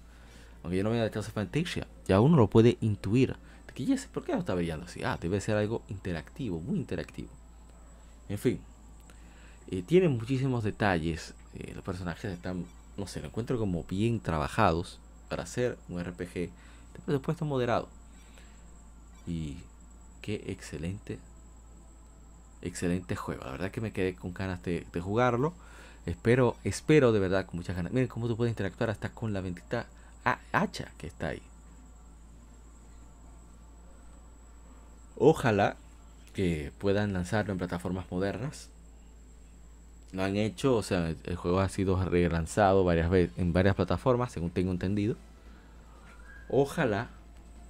[0.61, 3.37] Aunque yo no vea Tales of Fantasia, ya uno lo puede intuir.
[3.73, 5.03] Que por qué no está brillando así.
[5.03, 7.29] Ah, debe ser algo interactivo, muy interactivo.
[8.29, 8.61] En fin,
[9.69, 11.33] eh, tiene muchísimos detalles.
[11.55, 12.65] Eh, los personajes están,
[12.97, 17.87] no sé, lo encuentro como bien trabajados para hacer un RPG de presupuesto moderado.
[19.27, 19.57] Y
[20.21, 21.19] qué excelente,
[22.61, 23.43] excelente juego.
[23.45, 25.53] La verdad que me quedé con ganas de, jugarlo.
[26.05, 27.93] Espero, espero de verdad con muchas ganas.
[27.93, 29.85] Miren cómo tú puedes interactuar hasta con la bendita
[30.51, 31.41] hacha que está ahí.
[35.17, 35.75] Ojalá
[36.33, 38.69] que puedan lanzarlo en plataformas modernas.
[40.13, 44.31] Lo han hecho, o sea, el juego ha sido relanzado varias veces en varias plataformas,
[44.31, 45.15] según tengo entendido.
[46.49, 47.09] Ojalá,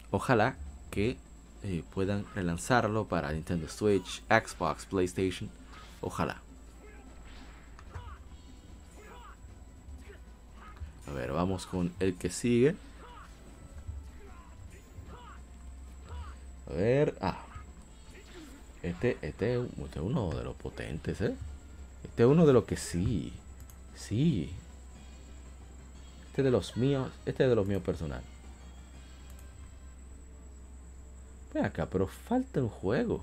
[0.09, 0.55] ojalá
[0.89, 1.18] que
[1.63, 5.49] eh, puedan relanzarlo para Nintendo Switch, Xbox, PlayStation.
[6.01, 6.41] Ojalá.
[11.07, 12.76] A ver, vamos con el que sigue.
[16.68, 17.38] A ver, ah.
[18.81, 21.35] Este, este, este es uno de los potentes, ¿eh?
[22.03, 23.34] Este es uno de los que sí.
[23.95, 24.52] Sí.
[26.28, 27.10] Este es de los míos.
[27.26, 28.26] Este es de los míos personales.
[31.53, 33.22] Ven acá, pero falta un juego.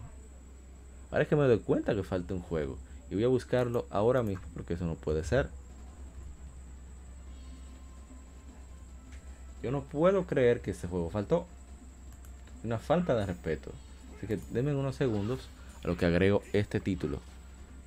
[1.10, 2.76] Ahora es que me doy cuenta que falta un juego.
[3.10, 5.48] Y voy a buscarlo ahora mismo porque eso no puede ser.
[9.62, 11.46] Yo no puedo creer que este juego faltó.
[12.64, 13.72] Una falta de respeto.
[14.16, 15.48] Así que denme unos segundos
[15.82, 17.20] a lo que agrego este título.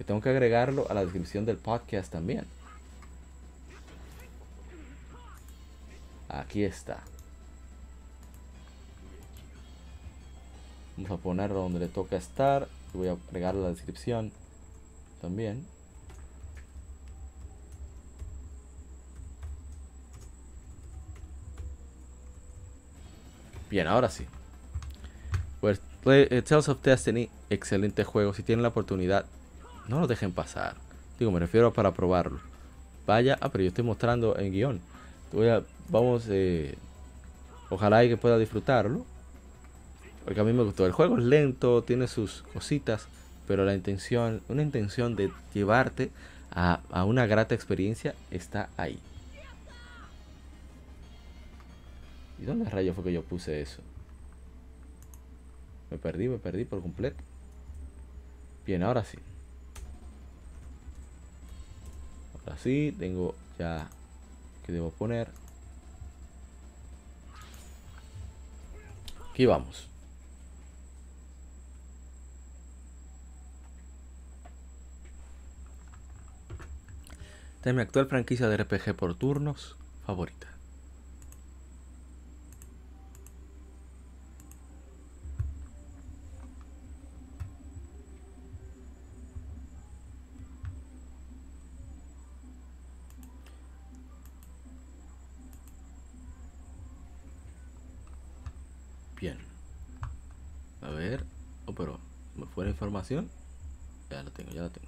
[0.03, 2.45] Tengo que agregarlo a la descripción del podcast también.
[6.29, 7.03] Aquí está.
[10.97, 12.67] Vamos a ponerlo donde le toca estar.
[12.93, 14.31] Voy a agregar la descripción
[15.21, 15.65] también.
[23.69, 24.25] Bien, ahora sí.
[25.61, 28.33] Pues Tales of Destiny, excelente juego.
[28.33, 29.25] Si tienen la oportunidad,
[29.91, 30.75] no lo dejen pasar.
[31.19, 32.39] Digo, me refiero para probarlo.
[33.05, 34.81] Vaya, ah, pero yo estoy mostrando en guion.
[35.33, 36.77] A, vamos, eh,
[37.69, 39.05] ojalá y que pueda disfrutarlo.
[40.23, 40.85] Porque a mí me gustó.
[40.85, 43.07] El juego es lento, tiene sus cositas,
[43.47, 46.09] pero la intención, una intención de llevarte
[46.51, 48.97] a, a una grata experiencia está ahí.
[52.39, 53.81] ¿Y dónde rayos fue que yo puse eso?
[55.89, 57.21] Me perdí, me perdí por completo.
[58.65, 59.17] Bien, ahora sí.
[62.45, 63.89] Ahora sí, tengo ya
[64.65, 65.29] que debo poner.
[69.31, 69.87] Aquí vamos.
[77.63, 80.47] Es mi actual franquicia de RPG por turnos favorita.
[99.21, 99.37] Bien.
[100.81, 101.25] A ver.
[101.65, 101.99] Oh, pero
[102.35, 103.29] ¿me fue la información?
[104.09, 104.87] Ya la tengo, ya la tengo.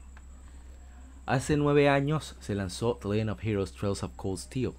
[1.26, 4.72] Hace nueve años se lanzó The Legend of Heroes Trails of Cold Steel.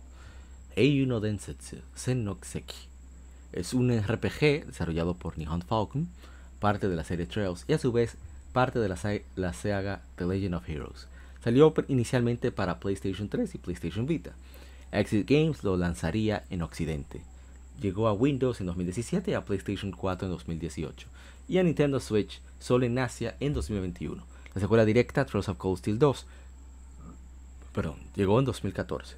[0.76, 1.76] Densetsu.
[3.52, 6.08] Es un RPG desarrollado por Nihon Falcon,
[6.58, 8.16] parte de la serie Trails y a su vez
[8.52, 11.06] parte de la, sa- la saga The Legend of Heroes.
[11.42, 14.32] Salió inicialmente para PlayStation 3 y PlayStation Vita.
[14.92, 17.22] Exit Games lo lanzaría en Occidente.
[17.80, 21.08] Llegó a Windows en 2017 y a PlayStation 4 en 2018
[21.48, 24.24] y a Nintendo Switch solo en Asia en 2021.
[24.54, 26.26] La secuela directa Trails of Cold Steel 2
[27.74, 29.16] perdón, llegó en 2014.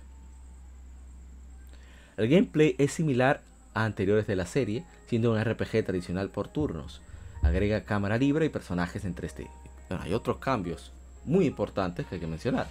[2.17, 3.43] El gameplay es similar
[3.75, 7.03] a anteriores de la serie, siendo un RPG tradicional por turnos.
[7.43, 9.49] Agrega cámara libre y personajes en 3D.
[9.91, 10.93] Bueno, hay otros cambios
[11.27, 12.67] muy importantes que hay que mencionar.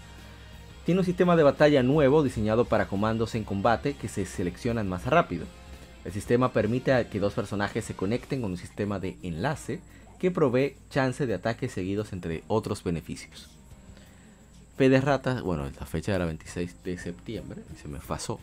[0.86, 5.06] Tiene un sistema de batalla nuevo diseñado para comandos en combate que se seleccionan más
[5.06, 5.46] rápido.
[6.06, 9.80] El sistema permite que dos personajes se conecten con un sistema de enlace
[10.20, 13.50] que provee chance de ataques seguidos entre otros beneficios.
[14.78, 18.40] De ratas, bueno, la fecha era 26 de septiembre se me pasó.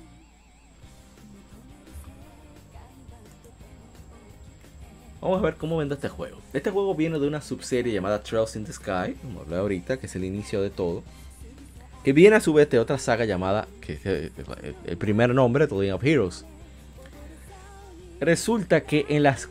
[5.21, 6.39] Vamos a ver cómo vende este juego.
[6.53, 10.07] Este juego viene de una subserie llamada Trails in the Sky, como hablé ahorita, que
[10.07, 11.05] es el inicio de todo.
[12.03, 14.33] Que viene a su vez de otra saga llamada, que es el,
[14.85, 16.45] el primer nombre, The Legend of Heroes.
[18.25, 19.49] Resulta que en las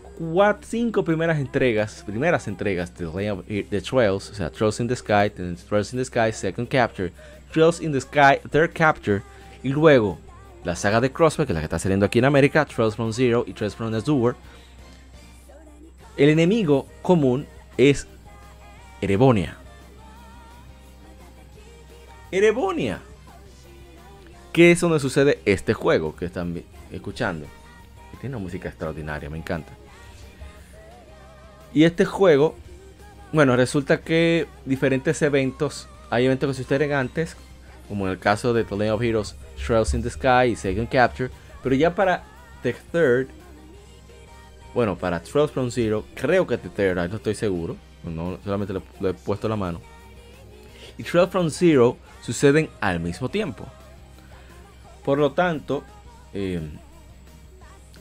[0.62, 4.96] 5 primeras entregas, primeras entregas de, The He- de Trails, o sea, Trails in the
[4.96, 5.30] Sky,
[5.68, 7.12] Trails in the Sky, Second Capture,
[7.52, 9.24] Trails in the Sky, Third Capture,
[9.62, 10.18] y luego
[10.64, 13.12] la saga de Crossback, que es la que está saliendo aquí en América, Trails from
[13.12, 14.38] Zero y Trails from Azure,
[16.16, 17.46] el enemigo común
[17.78, 18.08] es
[19.02, 19.58] Erebonia.
[22.32, 23.02] Erebonia.
[24.54, 26.62] Que es donde sucede este juego que están
[26.92, 27.48] escuchando.
[28.22, 29.74] Tiene una música extraordinaria, me encanta.
[31.74, 32.56] Y este juego,
[33.34, 37.36] bueno, resulta que diferentes eventos, hay eventos que suceden antes,
[37.90, 39.36] como en el caso de The Legend of Heroes,
[39.66, 41.32] Trails in the Sky y Second Capture,
[41.64, 42.24] pero ya para
[42.62, 43.28] The Third,
[44.76, 48.82] bueno, para Trails from Zero, creo que The Third, no estoy seguro, no, solamente le,
[49.00, 49.82] le he puesto la mano.
[50.98, 53.66] Y Trails from Zero suceden al mismo tiempo.
[55.04, 55.84] Por lo tanto,
[56.34, 56.62] eh,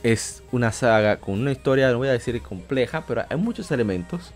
[0.03, 4.33] es una saga con una historia, no voy a decir compleja, pero hay muchos elementos.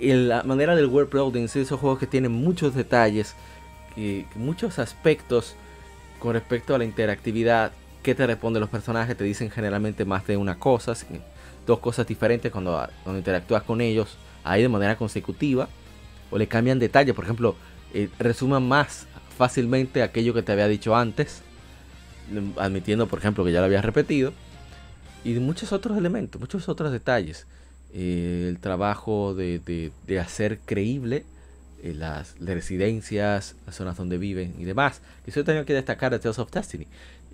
[0.00, 3.34] Y la manera del world building, es esos juegos que tienen muchos detalles,
[3.96, 5.56] y muchos aspectos
[6.18, 7.72] con respecto a la interactividad,
[8.02, 10.94] que te responden los personajes, te dicen generalmente más de una cosa,
[11.66, 15.68] dos cosas diferentes cuando, cuando interactúas con ellos, ahí de manera consecutiva,
[16.30, 17.56] o le cambian detalles, por ejemplo,
[17.92, 19.06] eh, resuman más
[19.36, 21.42] fácilmente aquello que te había dicho antes,
[22.56, 24.32] admitiendo, por ejemplo, que ya lo había repetido,
[25.24, 27.46] y muchos otros elementos, muchos otros detalles.
[27.92, 29.58] Eh, el trabajo de,
[30.06, 31.24] de- hacer creíble
[31.82, 35.02] eh, las, residencias, las zonas donde viven y demás.
[35.26, 36.86] Eso tengo que destacar de Tales of Destiny.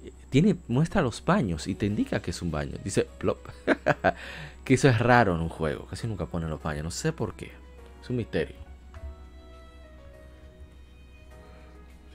[0.05, 2.79] Eh, Tiene, muestra los baños y te indica que es un baño.
[2.83, 3.39] Dice plop.
[4.65, 5.87] que eso es raro en un juego.
[5.87, 6.85] Casi nunca ponen los baños.
[6.85, 7.51] No sé por qué.
[8.03, 8.57] Es un misterio.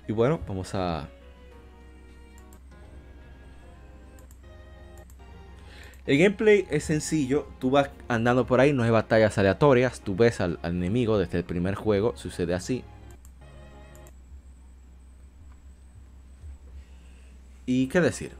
[0.07, 1.07] Y bueno, vamos a
[6.07, 10.41] El gameplay es sencillo, tú vas andando por ahí, no hay batallas aleatorias, tú ves
[10.41, 12.83] al, enemigo desde el primer juego, sucede así.
[17.67, 18.31] ¿Y qué decir?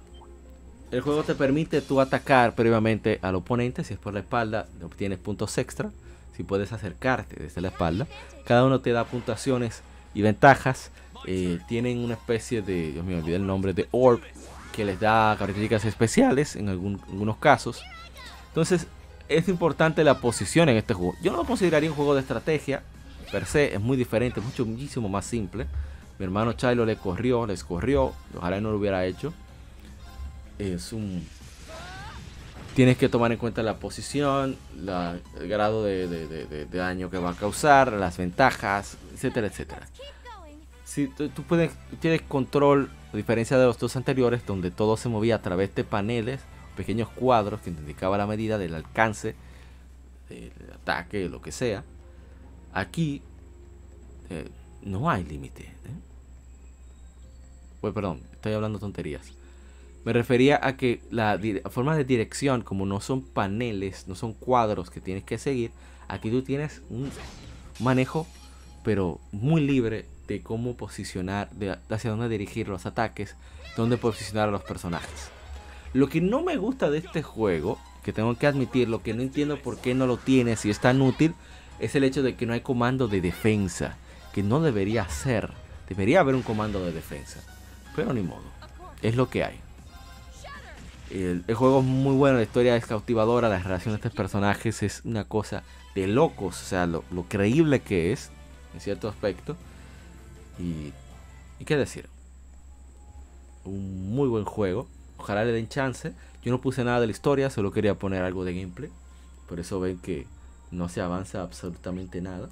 [0.89, 5.19] El juego te permite tú atacar previamente al oponente, si es por la espalda obtienes
[5.19, 5.91] puntos extra,
[6.35, 8.07] si puedes acercarte desde la espalda.
[8.43, 9.83] Cada uno te da puntuaciones
[10.15, 10.91] y ventajas.
[11.27, 14.21] eh, tienen una especie de, Dios mío, olvidé el nombre, de orb
[14.71, 17.83] que les da características especiales en algunos casos.
[18.47, 18.87] Entonces,
[19.29, 21.15] es importante la posición en este juego.
[21.21, 22.81] Yo no lo consideraría un juego de estrategia,
[23.31, 25.67] per se, es muy diferente, mucho, muchísimo más simple.
[26.19, 29.33] Mi hermano Chilo le corrió, les corrió, ojalá no lo hubiera hecho.
[30.59, 31.25] Es un...
[32.75, 37.33] Tienes que tomar en cuenta la posición, el grado de- de daño que va a
[37.33, 39.87] causar, las ventajas, etcétera, etcétera.
[40.91, 45.35] Sí, tú, puedes, tienes control, a diferencia de los dos anteriores, donde todo se movía
[45.35, 46.41] a través de paneles,
[46.75, 49.35] pequeños cuadros que te indicaba la medida del alcance,
[50.27, 51.85] del ataque, lo que sea.
[52.73, 53.21] Aquí
[54.29, 54.49] eh,
[54.81, 55.73] no hay límite.
[57.79, 59.31] Pues perdón, estoy hablando tonterías.
[60.03, 61.39] Me refería a que la
[61.69, 65.71] forma de dirección, como no son paneles, no son cuadros que tienes que seguir,
[66.09, 67.09] aquí tú tienes un
[67.79, 68.27] manejo,
[68.83, 73.35] pero muy libre de cómo posicionar, de hacia dónde dirigir los ataques,
[73.75, 75.29] dónde posicionar a los personajes.
[75.93, 79.21] Lo que no me gusta de este juego que tengo que admitir, lo que no
[79.21, 81.35] entiendo por qué no lo tiene, si es tan útil,
[81.79, 83.97] es el hecho de que no hay comando de defensa,
[84.33, 85.51] que no debería ser.
[85.89, 87.41] Debería haber un comando de defensa,
[87.95, 88.43] pero ni modo,
[89.01, 89.59] es lo que hay.
[91.09, 95.01] El, juego es muy bueno, la historia es cautivadora, la relación de estos personajes es
[95.03, 95.63] una cosa
[95.93, 98.31] de locos, o sea, lo creíble que es,
[98.73, 99.57] en cierto aspecto.
[100.61, 100.93] Y,
[101.59, 102.07] y qué decir,
[103.65, 104.87] un muy buen juego.
[105.17, 106.13] Ojalá le den chance.
[106.43, 108.91] Yo no puse nada de la historia, solo quería poner algo de gameplay.
[109.47, 110.27] Por eso ven que
[110.71, 112.49] no se avanza absolutamente nada.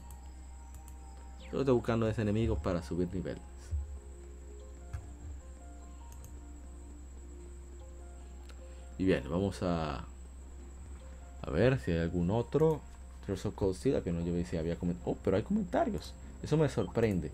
[1.50, 3.42] Solo estoy buscando a ese enemigo para subir niveles.
[8.98, 10.06] Y bien, vamos a
[11.42, 12.82] a ver si hay algún otro.
[13.26, 15.18] Tears of Cold que no yo vi si había comentarios.
[15.18, 16.14] Oh, pero hay comentarios.
[16.44, 17.32] Eso me sorprende.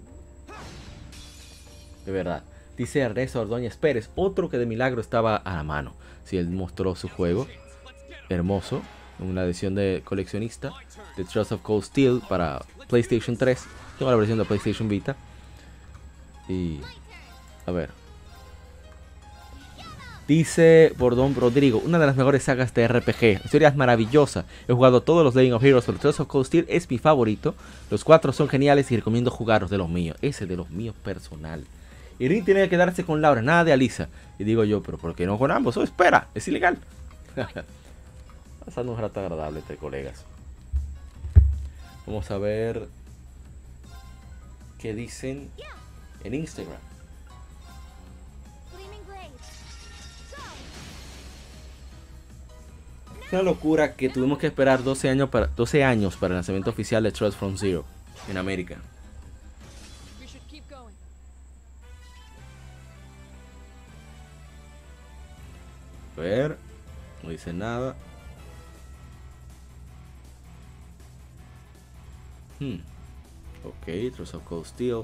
[2.06, 2.44] De verdad.
[2.78, 5.94] Dice Ernesto Ordóñez Pérez, otro que de milagro estaba a la mano.
[6.26, 7.48] Si él mostró su juego,
[8.30, 8.82] hermoso,
[9.20, 10.74] una edición de coleccionista
[11.16, 13.64] de Trust of Cold Steel para PlayStation 3.
[13.98, 15.16] Tengo la versión de PlayStation Vita.
[16.50, 16.80] Y
[17.66, 18.05] a ver.
[20.28, 23.22] Dice Bordón Rodrigo, una de las mejores sagas de RPG.
[23.22, 24.46] La historia es maravillosa.
[24.68, 27.54] He jugado todos los Legend of Heroes, pero Trust of Cold Steel es mi favorito.
[27.92, 30.18] Los cuatro son geniales y recomiendo jugarlos de los míos.
[30.24, 31.64] Ese de los míos personal.
[32.18, 34.10] Y Rin tiene que quedarse con Laura, nada de Alisa.
[34.40, 35.78] Y digo yo, pero ¿por qué no con ambos?
[35.78, 36.80] Oh, espera, es ilegal.
[38.66, 40.26] Pasando un rato agradable entre colegas.
[42.08, 42.88] Vamos a ver
[44.80, 45.52] qué dicen
[46.24, 46.95] en Instagram.
[53.32, 57.04] Una locura que tuvimos que esperar 12 años para, 12 años para el lanzamiento oficial
[57.04, 57.86] de Trust from Zero
[58.30, 58.78] en América.
[66.18, 66.58] A ver,
[67.24, 67.96] no dice nada.
[72.60, 72.76] Hmm.
[73.66, 75.04] Ok, Trust of Cold Steel.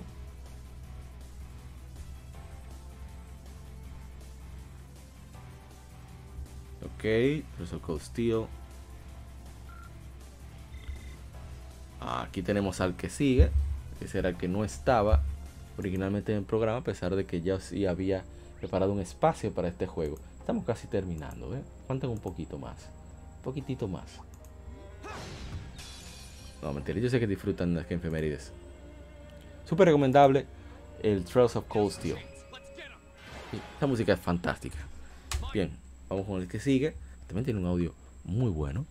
[7.02, 8.46] Ok, of Cold Steel.
[12.00, 13.50] Aquí tenemos al que sigue.
[14.00, 15.24] Ese era el que no estaba
[15.80, 18.24] originalmente en el programa, a pesar de que ya sí había
[18.60, 20.20] preparado un espacio para este juego.
[20.40, 21.64] Estamos casi terminando, ¿eh?
[21.88, 22.78] Faltan un poquito más.
[23.38, 24.20] Un poquitito más.
[26.62, 28.52] No, mentira, yo sé que disfrutan las efemérides.
[29.66, 30.46] Súper recomendable
[31.02, 32.18] el Trails of Cold Steel.
[33.74, 34.78] Esta música es fantástica.
[35.52, 35.81] Bien,
[36.12, 36.94] vamos con el que sigue.
[37.28, 37.94] También tiene un audio
[38.26, 38.86] muy bueno.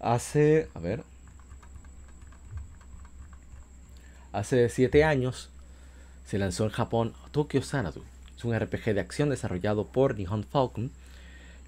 [0.00, 1.02] Hace, a ver,
[4.32, 5.48] hace 7 años
[6.26, 8.02] se lanzó en Japón Tokyo Xanadu.
[8.36, 10.90] Es un RPG de acción desarrollado por Nihon Falcon.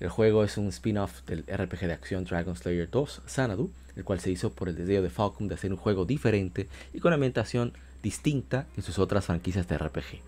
[0.01, 4.20] El juego es un spin-off del RPG de acción Dragon Slayer 2 Xanadu, el cual
[4.20, 7.73] se hizo por el deseo de Falcon de hacer un juego diferente y con ambientación
[8.02, 10.20] distinta que sus otras franquicias de RPG.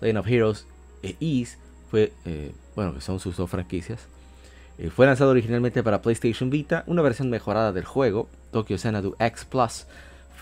[0.00, 0.66] Legend of Heroes
[1.02, 1.46] e
[1.90, 4.06] fue, eh, bueno, que son sus dos franquicias,
[4.78, 6.84] eh, fue lanzado originalmente para PlayStation Vita.
[6.86, 9.86] Una versión mejorada del juego, Tokyo Xanadu X Plus,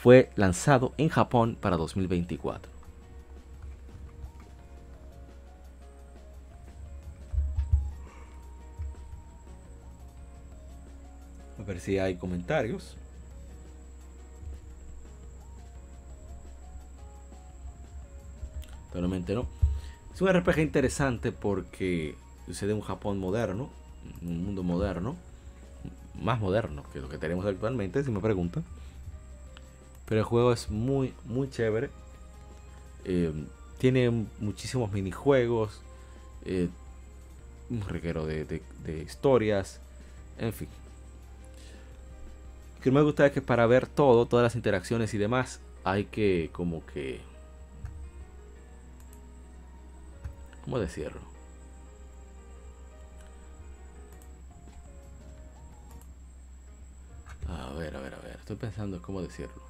[0.01, 2.80] fue lanzado en Japón para 2024.
[11.71, 12.97] Ver si hay comentarios.
[18.93, 19.47] Totalmente no.
[20.15, 22.17] Es un RPG interesante porque
[22.47, 23.71] sucede en un Japón moderno,
[24.23, 25.17] un mundo moderno,
[26.23, 28.65] más moderno que lo que tenemos actualmente, si me preguntan.
[30.07, 31.91] Pero el juego es muy, muy chévere.
[33.05, 33.33] Eh,
[33.79, 35.81] tiene muchísimos minijuegos,
[36.45, 36.69] eh,
[37.71, 39.81] un reguero de, de- de historias,
[40.39, 40.69] en fin.
[42.83, 46.51] Que me gusta es que para ver todo, todas las interacciones y demás, hay que
[46.53, 47.21] como que...
[50.65, 51.21] ¿Cómo decirlo?
[57.49, 58.37] A ver, a ver, a ver.
[58.39, 59.63] Estoy pensando en cómo decirlo.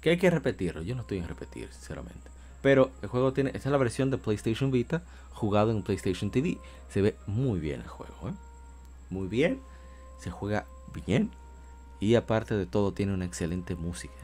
[0.00, 0.82] Que hay que repetirlo.
[0.82, 2.30] Yo no estoy en repetir, sinceramente.
[2.62, 3.50] Pero el juego tiene.
[3.50, 6.58] Esta es la versión de PlayStation Vita jugado en PlayStation TV.
[6.88, 8.34] Se ve muy bien el juego, ¿eh?
[9.10, 9.60] Muy bien.
[10.18, 10.66] Se juega
[11.06, 11.30] bien.
[12.00, 14.14] Y aparte de todo, tiene una excelente música.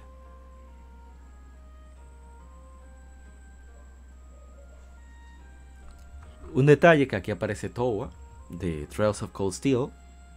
[6.55, 8.11] Un detalle que aquí aparece Towa
[8.49, 9.89] de Trails of Cold Steel.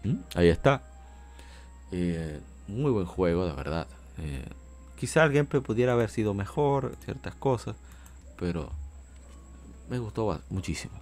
[0.03, 0.16] ¿Mm?
[0.35, 0.84] Ahí está.
[1.92, 3.88] Eh, muy buen juego, de verdad.
[4.18, 4.45] Eh,
[4.98, 7.76] quizá el gameplay pudiera haber sido mejor, ciertas cosas,
[8.38, 8.69] pero
[9.90, 11.00] me gustó muchísimo.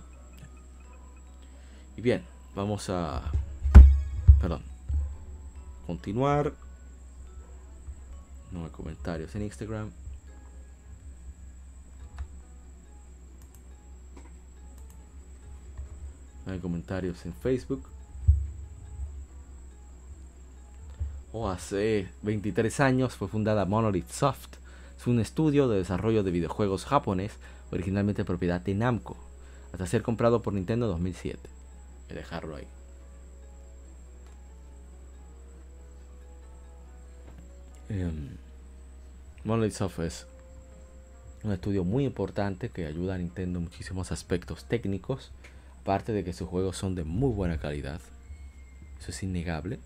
[1.98, 2.24] Y bien,
[2.56, 3.24] vamos a...
[4.40, 4.77] Perdón.
[5.88, 6.54] Continuar.
[8.52, 9.90] No hay comentarios en Instagram.
[16.46, 17.84] No hay comentarios en Facebook.
[21.32, 24.56] Oh, hace 23 años fue fundada Monolith Soft.
[24.98, 27.34] Es un estudio de desarrollo de videojuegos japonés,
[27.72, 29.16] originalmente propiedad de Namco,
[29.72, 31.50] hasta ser comprado por Nintendo en 2007.
[32.08, 32.68] Voy a dejarlo ahí.
[37.90, 38.38] Em,
[39.46, 40.28] Monolith Soft es
[41.44, 45.32] un estudio muy importante que ayuda a Nintendo en muchísimos aspectos técnicos,
[45.82, 48.02] aparte de que sus juegos son de muy buena calidad.
[49.00, 49.80] Eso es innegable.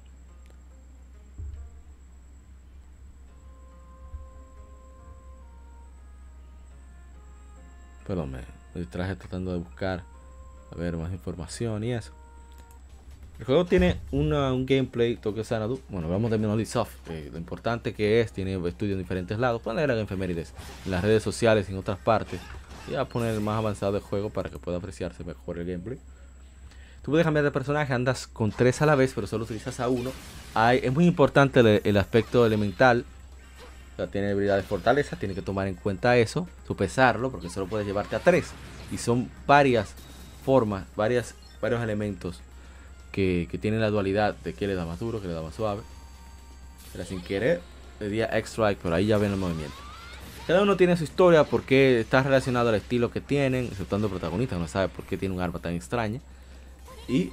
[8.08, 10.04] Perdón, me distraje tratando de buscar
[10.72, 12.21] a ver más información y eso.
[13.42, 15.82] El juego tiene una- un gameplay Tokyo Xanadu.
[15.90, 16.92] Bueno, vamos de Monolith Soft.
[17.10, 19.64] eh, lo importante que es, tiene estudios en diferentes lados.
[19.64, 20.54] Pueden leer en efemérides,
[20.86, 22.40] en las redes sociales en otras partes.
[22.88, 25.98] Y a poner el más avanzado del juego para que pueda apreciarse mejor el gameplay.
[27.02, 29.90] Tú puedes cambiar de personaje, andas con tres a la vez, pero solo utilizas a
[29.90, 30.12] uno.
[30.80, 33.06] Es muy importante el, el aspecto elemental.
[34.12, 38.20] Tiene habilidades fortaleza, tiene que tomar en cuenta eso, sopesarlo, porque solo puedes llevarte a
[38.20, 38.52] tres.
[38.92, 39.96] Y son varias
[40.46, 42.40] formas, varias, varios elementos
[43.12, 45.82] que, tienen la dualidad de que le da más duro, que le da más suave.
[46.92, 47.62] Pero sin querer,
[48.00, 49.76] le di a X-Strike, pero ahí ya ven el movimiento.
[50.48, 54.58] Cada uno tiene su historia, porque está relacionado al estilo que tienen, exceptuando el protagonista,
[54.58, 56.20] no sabe por qué tiene un arma tan extraña.
[57.08, 57.32] Y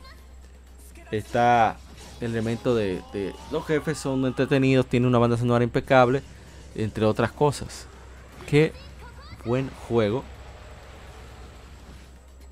[1.10, 1.76] está
[2.20, 6.22] el elemento de, de los jefes son entretenidos, tiene una banda sonora impecable,
[6.74, 7.86] entre otras cosas.
[8.46, 8.72] Qué
[9.44, 10.24] buen juego.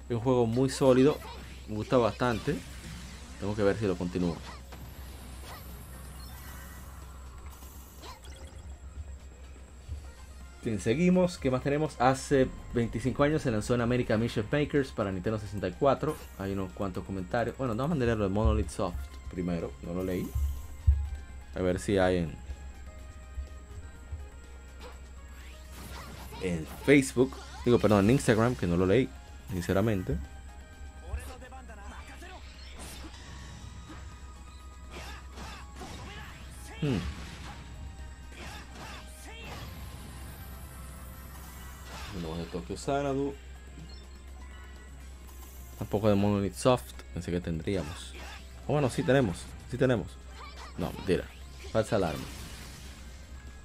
[0.08, 1.18] Es un juego muy sólido,
[1.68, 2.56] me gusta bastante.
[3.40, 4.36] Tengo que ver si lo continúo.
[10.66, 11.39] Bien, seguimos.
[11.39, 11.94] ¿Qué más tenemos?
[12.00, 16.16] Hace 25 años se lanzó en América Mission Makers para Nintendo 64.
[16.40, 17.56] Hay unos cuantos comentarios.
[17.56, 18.97] Bueno, vamos a leerlo de Monolith Soft
[19.31, 19.70] primero.
[19.82, 20.28] No lo leí.
[21.55, 22.34] A ver si hay en.
[26.42, 27.32] En Facebook.
[27.65, 29.08] Digo, perdón, en Instagram, que no lo leí.
[29.52, 30.16] Sinceramente.
[36.80, 36.98] Hmm.
[42.18, 43.34] Uno de Tokyo Xanadu.
[45.78, 46.92] Tampoco de Monolith Soft.
[47.14, 48.14] Pensé que tendríamos.
[48.66, 49.38] Oh, bueno, sí tenemos.
[49.70, 50.08] Sí tenemos.
[50.78, 51.24] No, mentira.
[51.72, 52.24] Falsa alarma.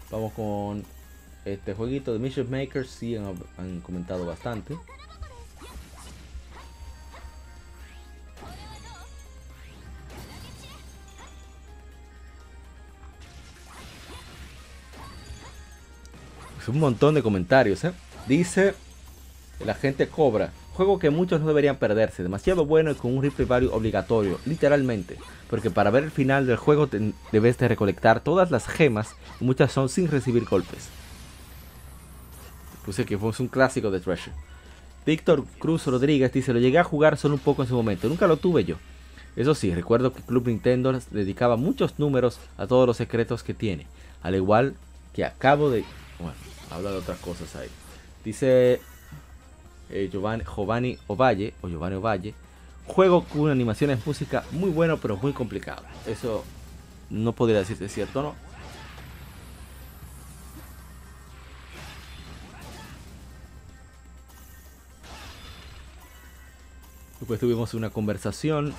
[0.09, 0.83] Vamos con
[1.45, 2.89] este jueguito de Mission Makers.
[2.89, 4.77] Sí, han, han comentado bastante.
[16.61, 17.91] Es un montón de comentarios, ¿eh?
[18.27, 18.75] Dice
[19.65, 20.51] la gente Cobra.
[20.73, 22.21] Juego que muchos no deberían perderse.
[22.21, 24.39] Demasiado bueno y con un replay value obligatorio.
[24.45, 25.17] Literalmente.
[25.49, 26.87] Porque para ver el final del juego
[27.31, 29.15] debes de recolectar todas las gemas.
[29.39, 30.89] Muchas son sin recibir golpes.
[32.85, 34.35] Puse que fue un clásico de Treasure.
[35.03, 38.07] Víctor Cruz Rodríguez dice, lo llegué a jugar solo un poco en su momento.
[38.07, 38.75] Nunca lo tuve yo.
[39.35, 43.87] Eso sí, recuerdo que Club Nintendo dedicaba muchos números a todos los secretos que tiene.
[44.21, 44.75] Al igual
[45.13, 45.83] que acabo de...
[46.19, 47.69] Bueno, habla de otras cosas ahí.
[48.23, 48.81] Dice
[49.89, 52.33] eh, Giovanni, Giovanni Ovalle, o Giovanni Ovalle,
[52.87, 55.83] juego con animaciones música muy bueno pero muy complicado.
[56.07, 56.43] Eso
[57.09, 58.35] no podría decir si es cierto no.
[67.19, 68.73] Después tuvimos una conversación.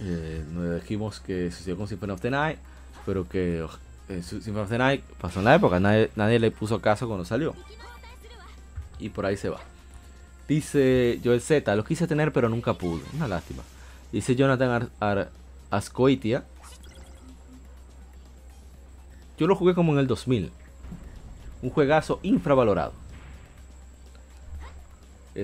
[0.00, 2.58] Eh, nos dijimos que sucedió con Symphony of the Night,
[3.04, 3.66] pero que
[4.08, 4.22] eh,
[4.68, 7.54] the Night pasó en la época, nadie, nadie le puso caso cuando salió.
[8.98, 9.60] Y por ahí se va.
[10.48, 13.02] Dice Joel Z, lo quise tener pero nunca pude.
[13.14, 13.62] Una lástima.
[14.10, 15.30] Dice Jonathan Ar- Ar-
[15.70, 16.44] Ascoitia.
[19.38, 20.50] Yo lo jugué como en el 2000.
[21.62, 22.92] Un juegazo infravalorado.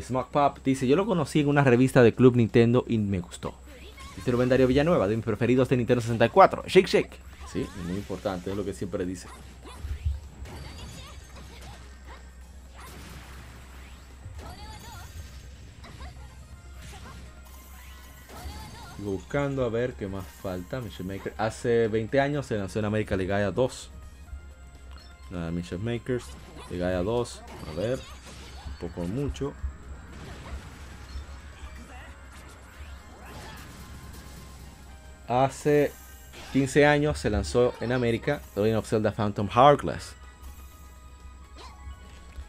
[0.00, 3.54] Smoke Pop dice, yo lo conocí en una revista de Club Nintendo y me gustó.
[4.16, 6.64] Dice Rubén Darío Villanueva, de mis preferidos de Nintendo 64.
[6.66, 7.18] Shake Shake.
[7.52, 9.28] Sí, muy importante, es lo que siempre dice.
[19.04, 20.80] Buscando a ver qué más falta.
[20.80, 21.34] Mission Maker.
[21.36, 23.90] Hace 20 años se lanzó en América Gaia 2.
[25.30, 26.24] Nada, Mission Makers.
[26.70, 27.42] De Gaia 2.
[27.70, 27.98] A ver.
[28.66, 29.52] Un poco mucho.
[35.28, 35.92] Hace
[36.52, 40.14] 15 años se lanzó en América The Legend of Zelda Phantom Hourglass.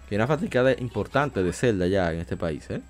[0.10, 2.82] Que una fabricada importante de Zelda ya en este país, ¿eh?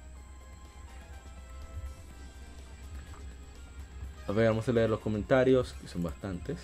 [4.27, 6.57] A ver, vamos a leer los comentarios, que son bastantes.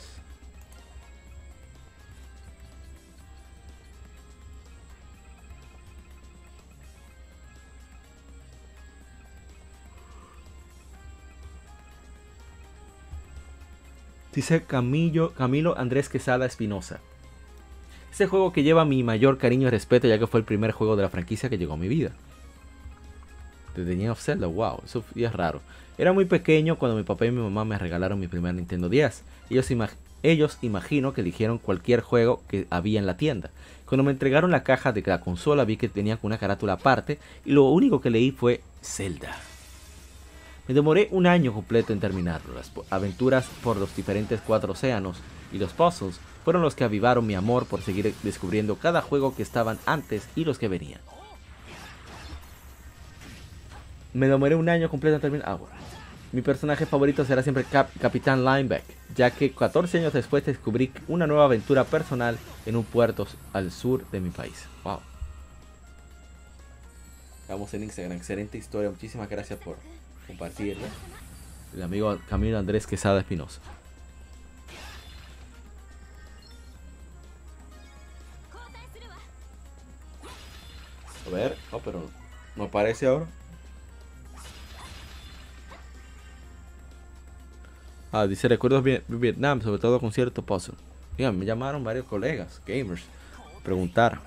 [14.34, 17.00] Dice Camilo, Camilo Andrés Quesada Espinosa.
[18.12, 20.96] Ese juego que lleva mi mayor cariño y respeto ya que fue el primer juego
[20.96, 22.12] de la franquicia que llegó a mi vida.
[23.76, 25.62] The Legend of Zelda, wow, eso es raro.
[25.98, 29.24] Era muy pequeño cuando mi papá y mi mamá me regalaron mi primer Nintendo 10.
[29.50, 33.50] Ellos, imag- ellos imagino que eligieron cualquier juego que había en la tienda.
[33.86, 37.52] Cuando me entregaron la caja de la consola vi que tenía una carátula aparte y
[37.52, 39.38] lo único que leí fue Zelda.
[40.68, 42.54] Me demoré un año completo en terminarlo.
[42.54, 45.18] Las aventuras por los diferentes cuatro océanos
[45.52, 49.44] y los puzzles fueron los que avivaron mi amor por seguir descubriendo cada juego que
[49.44, 51.02] estaban antes y los que venían.
[54.14, 55.50] Me demoré un año completo en terminar.
[55.50, 55.74] Ah, bueno.
[56.32, 58.84] Mi personaje favorito será siempre Cap- Capitán Lineback,
[59.16, 64.06] ya que 14 años después descubrí una nueva aventura personal en un puerto al sur
[64.12, 64.66] de mi país.
[64.86, 65.00] Wow.
[67.50, 68.90] Vamos en Instagram, excelente historia.
[68.90, 69.76] Muchísimas gracias por
[70.28, 70.88] compartirla.
[71.74, 73.62] El amigo Camilo Andrés Quesada Espinosa.
[81.26, 82.10] A ver, no, pero
[82.56, 83.26] no aparece ahora.
[88.12, 90.76] Ah, dice recuerdos de Vietnam, sobre todo con cierto puzzle.
[91.18, 93.04] Mira, me llamaron varios colegas, gamers,
[93.58, 94.20] a preguntar.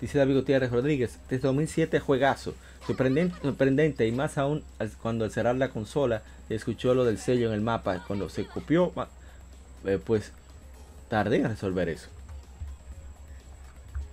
[0.00, 2.54] Dice David Gutiérrez Rodríguez, desde 2007 juegazo,
[2.86, 4.64] sorprendente, sorprendente y más aún
[5.02, 8.92] cuando al cerrar la consola escuchó lo del sello en el mapa, cuando se copió,
[9.84, 10.32] eh, pues
[11.08, 12.08] tardé en resolver eso.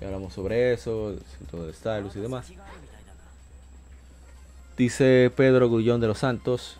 [0.02, 2.52] Y hablamos sobre eso, centro de stylus y demás.
[4.78, 6.78] Dice Pedro Grullón de los Santos,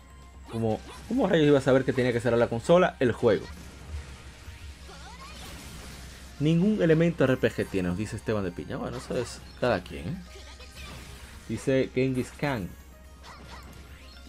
[0.52, 2.96] como, ¿cómo rayos iba a saber que tenía que cerrar la consola?
[3.00, 3.44] El juego.
[6.40, 8.76] Ningún elemento RPG tiene, nos dice Esteban de Piña.
[8.76, 10.22] Bueno, eso es cada quien.
[11.48, 12.68] Dice Genghis Khan.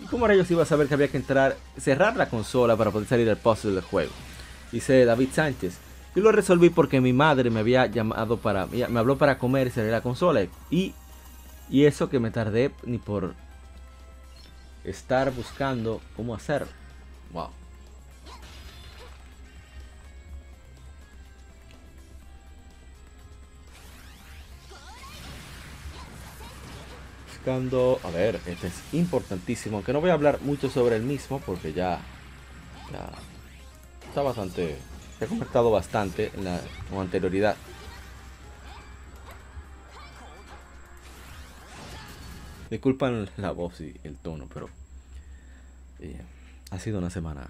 [0.02, 3.08] ¿Y cómo rayos iba a saber que había que entrar, cerrar la consola para poder
[3.08, 4.12] salir del puzzle del juego?
[4.72, 5.78] Dice David Sánchez.
[6.16, 9.70] Yo lo resolví porque mi madre me había llamado para, me habló para comer y
[9.70, 10.48] cerrar la consola.
[10.72, 10.94] Y,
[11.70, 13.36] y eso que me tardé ni por
[14.84, 16.68] estar buscando cómo hacerlo.
[17.32, 17.59] Wow.
[28.04, 31.74] A ver, este es importantísimo, aunque no voy a hablar mucho sobre el mismo porque
[31.74, 32.00] ya,
[34.08, 34.78] está bastante,
[35.18, 36.62] se ha comentado bastante en la
[36.96, 37.56] anterioridad.
[42.70, 44.70] Disculpan la voz y el tono, pero
[46.00, 46.22] eh,
[46.70, 47.50] ha sido una semana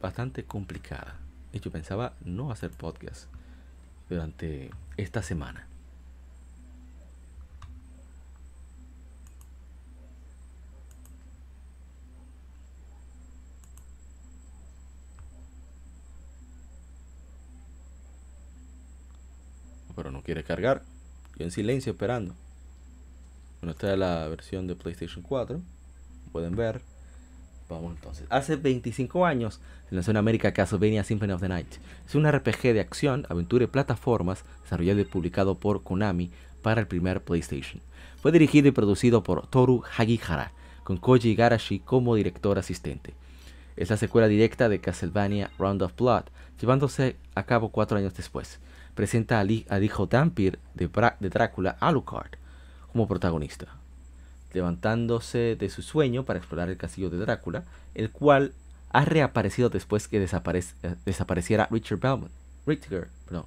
[0.00, 1.16] bastante complicada.
[1.52, 3.26] Y yo pensaba no hacer podcast
[4.08, 5.66] durante esta semana.
[19.96, 20.82] Pero no quiere cargar.
[21.36, 22.34] Yo en silencio esperando.
[23.60, 25.60] Bueno, esta es la versión de PlayStation 4.
[26.30, 26.80] Pueden ver.
[27.68, 28.26] Vamos entonces.
[28.30, 31.74] Hace 25 años se lanzó en América Castlevania Symphony of the Night.
[32.06, 36.30] Es un RPG de acción, aventura y plataformas desarrollado y publicado por Konami
[36.62, 37.82] para el primer PlayStation.
[38.20, 40.52] Fue dirigido y producido por Toru Hagihara,
[40.84, 43.14] con Koji Igarashi como director asistente.
[43.76, 46.24] Es la secuela directa de Castlevania Round of Blood,
[46.60, 48.58] llevándose a cabo cuatro años después.
[48.96, 50.88] Presenta al, hi- al hijo Dampir de,
[51.20, 52.32] de Drácula, Alucard,
[52.90, 53.68] como protagonista
[54.56, 58.54] levantándose de su sueño para explorar el castillo de Drácula, el cual
[58.90, 62.32] ha reaparecido después que eh, desapareciera Richard Belmont.
[62.66, 63.44] Richter, perdón,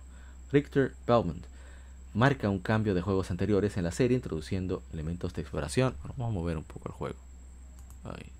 [0.52, 1.44] Richter Belmont
[2.14, 5.96] marca un cambio de juegos anteriores en la serie, introduciendo elementos de exploración.
[6.04, 7.18] Vamos a mover un poco el juego.
[8.04, 8.32] Ahí.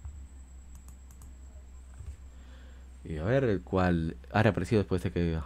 [3.04, 5.40] Y a ver, el cual ha reaparecido después de que.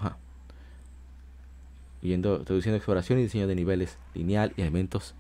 [2.04, 5.16] Yendo, introduciendo exploración y diseño de niveles lineal y elementos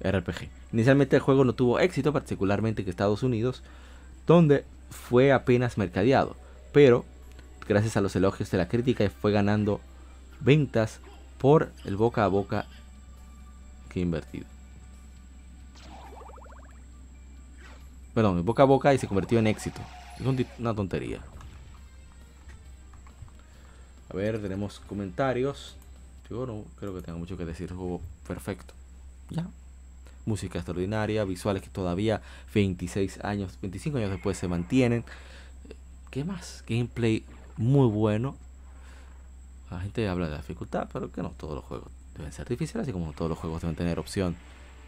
[0.00, 0.48] RPG.
[0.72, 3.62] Inicialmente el juego no tuvo éxito, particularmente en Estados Unidos,
[4.26, 6.36] donde fue apenas mercadeado,
[6.72, 7.04] pero
[7.68, 9.80] gracias a los elogios de la crítica fue ganando
[10.40, 11.00] ventas
[11.38, 12.66] por el boca a boca
[13.90, 14.46] que invertido.
[18.14, 19.80] Perdón, boca a boca y se convirtió en éxito.
[20.18, 21.20] Es un- una tontería.
[24.14, 25.74] A ver, tenemos comentarios.
[26.30, 27.72] Yo no creo que tenga mucho que decir.
[27.72, 28.72] Juego perfecto.
[29.28, 29.48] Ya.
[30.24, 32.22] Música extraordinaria, visuales que todavía
[32.54, 35.04] 26 años, 25 años después se mantienen.
[36.12, 36.62] ¿Qué más?
[36.68, 37.24] Gameplay
[37.56, 38.36] muy bueno.
[39.68, 42.92] La gente habla de dificultad, pero que no todos los juegos deben ser difíciles, así
[42.92, 44.36] como todos los juegos deben tener opción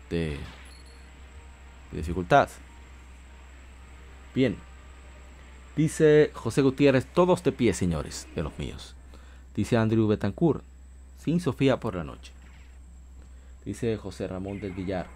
[0.08, 0.38] de,
[1.90, 2.48] de dificultad.
[4.36, 4.56] Bien.
[5.74, 8.95] Dice José Gutiérrez, todos de pie, señores, de los míos.
[9.56, 10.62] Dice Andrew Betancourt,
[11.18, 12.30] sin Sofía por la noche.
[13.64, 15.06] Dice José Ramón del Villar,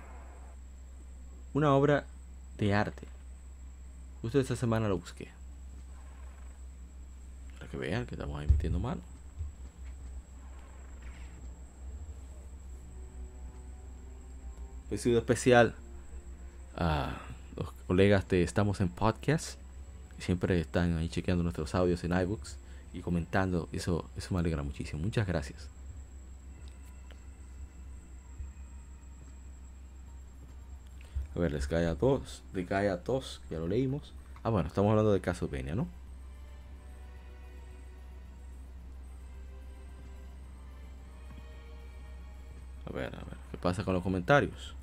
[1.52, 2.06] una obra
[2.56, 3.06] de arte.
[4.22, 5.28] Justo esta semana lo busqué.
[7.58, 9.02] Para que vean que estamos ahí metiendo mano.
[14.88, 15.74] Pedido especial
[16.76, 17.20] a
[17.56, 19.58] los colegas de Estamos en Podcast.
[20.18, 22.59] Siempre están ahí chequeando nuestros audios en iBooks
[22.92, 23.68] y comentando.
[23.72, 25.02] Eso, eso me alegra muchísimo.
[25.02, 25.68] Muchas gracias.
[31.34, 34.12] A ver, les Gaia 2, de Gaia 2, que ya lo leímos.
[34.42, 35.86] Ah, bueno, estamos hablando de Castlevania, ¿no?
[42.86, 44.74] A ver, a ver, ¿qué pasa con los comentarios?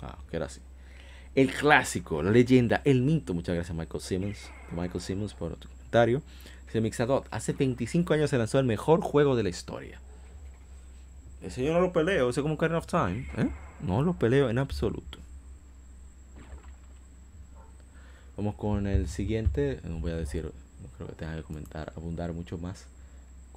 [0.00, 0.60] Ah, que era así.
[1.34, 3.34] El clásico, la leyenda, el mito.
[3.34, 4.50] Muchas gracias, Michael Simmons.
[4.70, 6.22] Michael Simmons por tu comentario.
[6.68, 9.98] Dice Mixadot, hace 25 años se lanzó el mejor juego de la historia.
[11.40, 13.26] Ese yo no lo peleo, ese es como Ocarina of Time.
[13.38, 13.48] ¿eh?
[13.80, 15.18] No lo peleo en absoluto.
[18.36, 19.80] Vamos con el siguiente.
[19.82, 22.84] No voy a decir, no creo que tenga que comentar, abundar mucho más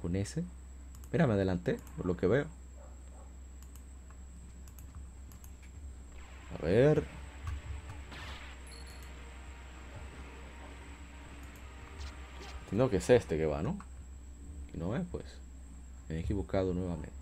[0.00, 0.42] con ese.
[1.12, 2.46] Mira, me adelanté por lo que veo.
[6.58, 7.04] A ver.
[12.72, 13.76] Entiendo que es este que va, ¿no?
[14.72, 15.26] Y no es, pues.
[16.08, 17.12] Me he equivocado nuevamente.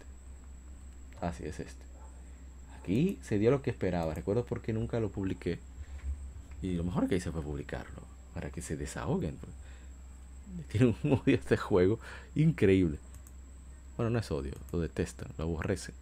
[1.21, 1.85] Ah, sí, es este.
[2.79, 4.15] Aquí se dio lo que esperaba.
[4.15, 5.59] Recuerdo porque nunca lo publiqué.
[6.63, 8.01] Y lo mejor que hice fue publicarlo.
[8.33, 9.39] Para que se desahoguen.
[9.39, 10.69] pues.
[10.69, 11.99] Tiene un odio este juego
[12.37, 13.01] increíble.
[13.97, 15.97] Bueno, no es odio, lo detestan, lo aborrecen.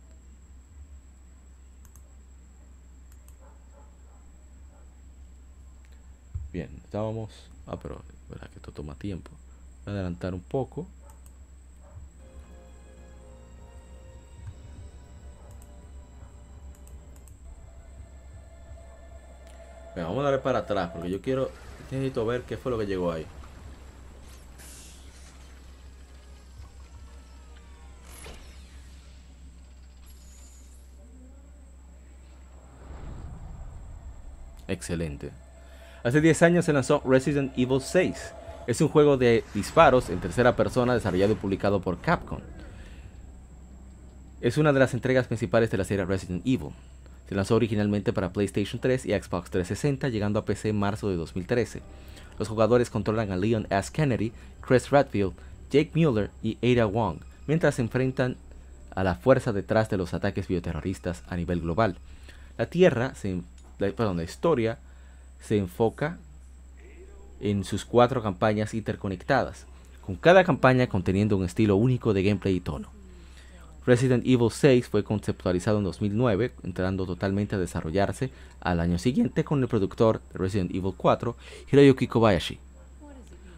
[6.52, 7.31] Bien, estábamos.
[7.67, 9.31] Ah, pero verdad que esto toma tiempo.
[9.84, 10.86] Voy a adelantar un poco.
[19.94, 21.50] Venga, vamos a darle para atrás porque yo quiero.
[21.90, 23.26] Necesito ver qué fue lo que llegó ahí.
[34.68, 35.32] Excelente.
[36.09, 38.33] Hace 10 años se lanzó Resident Evil 6.
[38.67, 42.39] Es un juego de disparos en tercera persona desarrollado y publicado por Capcom.
[44.41, 46.70] Es una de las entregas principales de la serie Resident Evil.
[47.28, 51.17] Se lanzó originalmente para PlayStation 3 y Xbox 360, llegando a PC en marzo de
[51.17, 51.83] 2013.
[52.39, 53.91] Los jugadores controlan a Leon S.
[53.93, 54.33] Kennedy,
[54.67, 55.35] Chris Redfield,
[55.70, 58.39] Jake Mueller y Ada Wong, mientras se enfrentan
[58.95, 61.99] a la fuerza detrás de los ataques bioterroristas a nivel global.
[62.57, 63.43] La Tierra, se,
[63.78, 64.78] perdón, la historia
[65.41, 66.18] se enfoca
[67.41, 69.67] en sus cuatro campañas interconectadas,
[70.05, 72.91] con cada campaña conteniendo un estilo único de gameplay y tono.
[73.86, 79.62] Resident Evil 6 fue conceptualizado en 2009, entrando totalmente a desarrollarse al año siguiente con
[79.62, 81.36] el productor de Resident Evil 4,
[81.73, 82.58] Hiroyuki Kobayashi.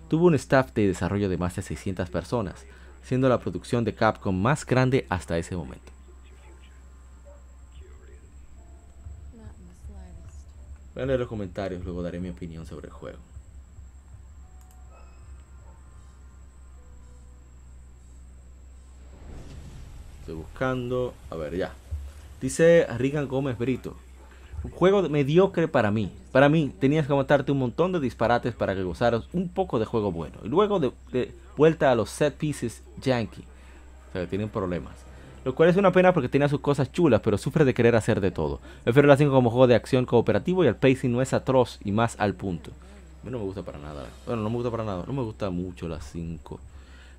[0.08, 2.64] Tuvo un staff de desarrollo de más de 600 personas,
[3.02, 5.90] siendo la producción de Capcom más grande hasta ese momento.
[11.00, 13.16] Voy a los comentarios, luego daré mi opinión sobre el juego.
[20.20, 21.14] Estoy buscando.
[21.30, 21.72] A ver, ya.
[22.42, 23.96] Dice Rigan Gómez Brito.
[24.62, 26.12] Un juego mediocre para mí.
[26.32, 29.86] Para mí, tenías que aguantarte un montón de disparates para que gozaras un poco de
[29.86, 30.36] juego bueno.
[30.44, 33.44] Y luego de, vuelta a los set pieces yankee.
[34.10, 35.09] O sea, tienen problemas.
[35.44, 38.20] Lo cual es una pena porque tiene sus cosas chulas, pero sufre de querer hacer
[38.20, 38.60] de todo.
[38.84, 41.92] Prefiero la 5 como juego de acción cooperativo y el pacing no es atroz y
[41.92, 42.70] más al punto.
[43.22, 44.06] A mí no me gusta para nada.
[44.26, 45.04] Bueno, no me gusta para nada.
[45.06, 46.60] No me gusta mucho la 5.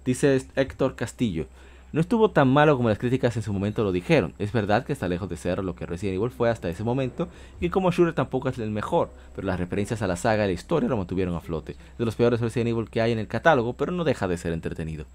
[0.05, 1.47] Dice Héctor Castillo.
[1.93, 4.33] No estuvo tan malo como las críticas en su momento lo dijeron.
[4.39, 7.27] Es verdad que está lejos de ser lo que Resident Evil fue hasta ese momento,
[7.59, 10.53] y como shooter tampoco es el mejor, pero las referencias a la saga y la
[10.53, 11.75] historia lo mantuvieron a flote.
[11.97, 14.53] De los peores Resident Evil que hay en el catálogo, pero no deja de ser
[14.53, 15.05] entretenido.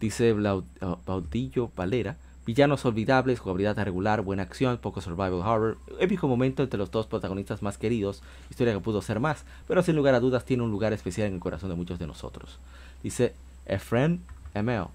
[0.00, 0.62] Dice uh,
[1.04, 6.90] Baudillo Valera, villanos olvidables, jugabilidad regular, buena acción, poco survival horror, épico momento entre los
[6.90, 10.62] dos protagonistas más queridos, historia que pudo ser más, pero sin lugar a dudas tiene
[10.62, 12.58] un lugar especial en el corazón de muchos de nosotros.
[13.02, 13.34] Dice
[13.66, 14.22] Efren
[14.54, 14.88] ML.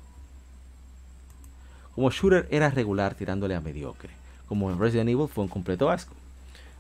[1.94, 4.10] Como shooter era regular tirándole a mediocre.
[4.48, 6.16] Como en Resident Evil fue un completo asco.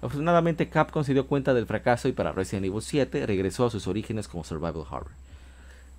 [0.02, 3.88] Afortunadamente Capcom se dio cuenta del fracaso y para Resident Evil 7 regresó a sus
[3.88, 5.12] orígenes como survival horror.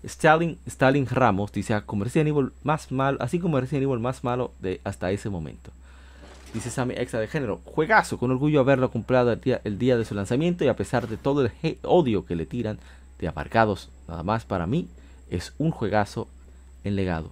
[0.04, 4.22] Stalin, Stalin Ramos dice "Ah, como Resident Evil más malo, así como Resident Evil más
[4.24, 5.70] malo de hasta ese momento.
[6.52, 10.04] Dice Sammy Extra de género, juegazo, con orgullo haberlo comprado el día, el día de
[10.04, 12.78] su lanzamiento y a pesar de todo el odio que le tiran
[13.18, 14.88] de aparcados, nada más para mí
[15.30, 16.28] es un juegazo
[16.84, 17.30] en legado.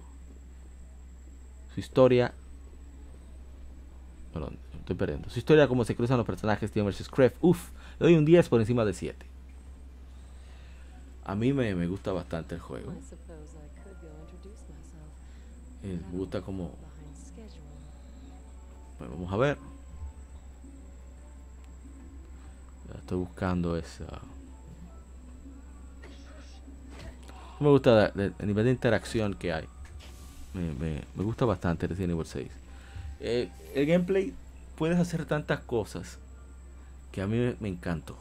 [1.73, 2.33] Su historia,
[4.33, 5.29] perdón, estoy perdiendo.
[5.29, 7.07] Su historia, como se cruzan los personajes Tion vs.
[7.07, 7.69] Kraft, uff,
[7.99, 9.32] le doy un 10 por encima de 7.
[11.25, 12.91] A mí me, me gusta bastante el juego.
[15.83, 16.63] Eh, me gusta como.
[18.99, 19.57] Bueno, vamos a ver.
[22.91, 24.05] Ya estoy buscando esa.
[27.59, 29.65] Me gusta el nivel de interacción que hay.
[30.53, 32.51] Me, me- me gusta bastante Resident Evil 6.
[33.21, 34.33] Eh, el gameplay
[34.77, 36.17] puedes hacer tantas cosas
[37.13, 38.17] que a mí me, me encantó.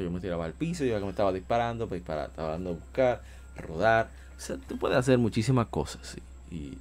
[0.00, 3.22] Yo me tiraba al piso, yo me estaba disparando, para disparar, estaba dando a buscar,
[3.56, 4.10] rodar.
[4.36, 6.06] O sea, tú puedes hacer muchísimas cosas.
[6.06, 6.22] sí.
[6.54, 6.78] Y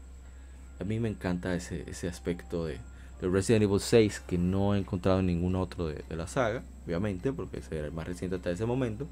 [0.79, 2.79] a mí me encanta ese, ese aspecto de,
[3.21, 7.31] de Resident Evil 6 que no he encontrado en ningún otro de, la saga, obviamente,
[7.31, 9.07] porque ese era el más reciente hasta ese momento.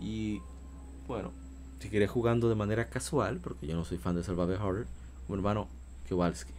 [0.00, 0.40] Y
[1.06, 1.32] bueno,
[1.80, 4.86] si quieres jugando de manera casual, porque yo no soy fan de Survival Horror,
[5.28, 5.68] mi hermano
[6.08, 6.52] Kowalski.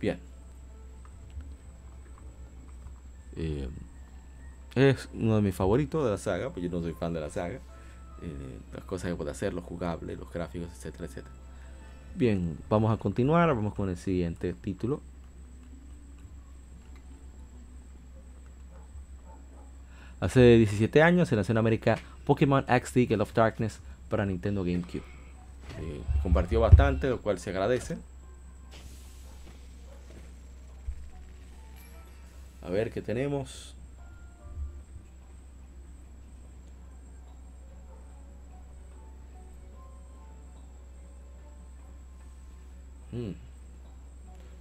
[0.00, 0.18] Bien.
[3.36, 3.68] Eh,
[4.74, 7.30] es uno de mis favoritos de la saga, pues yo no soy fan de la
[7.30, 7.60] saga.
[8.22, 11.34] Eh, las cosas que puede hacer, lo jugable, los gráficos, etcétera, etcétera.
[12.14, 15.00] Bien, vamos a continuar, vamos con el siguiente título.
[20.18, 25.02] Hace 17 años se lanzó en América Pokémon XD Gale of Darkness para Nintendo GameCube.
[25.78, 27.98] Eh, compartió bastante, lo cual se agradece.
[32.66, 33.74] A ver qué tenemos.
[43.12, 43.32] Mm.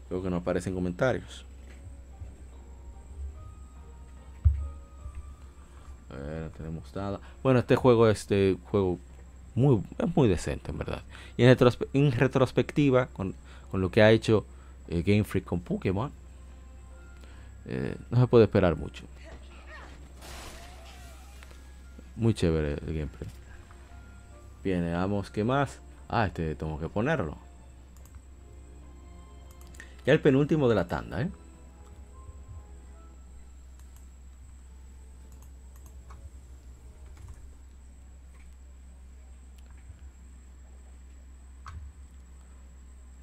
[0.08, 1.46] Creo que no aparecen comentarios.
[6.10, 7.20] A ver, no tenemos nada.
[7.44, 9.00] Bueno, este juego, este juego
[9.56, 11.02] muy, es muy decente, en verdad.
[11.38, 13.34] Y en, retrospe- en retrospectiva, con,
[13.72, 14.46] con lo que ha hecho
[14.88, 16.12] eh, Game Freak con Pokémon,
[17.66, 19.06] eh, no se puede esperar mucho.
[22.16, 23.30] Muy chévere el gameplay.
[24.64, 25.80] Bien, veamos qué más.
[26.08, 27.38] Ah, este tengo que ponerlo.
[30.06, 31.30] Ya el penúltimo de la tanda, ¿eh?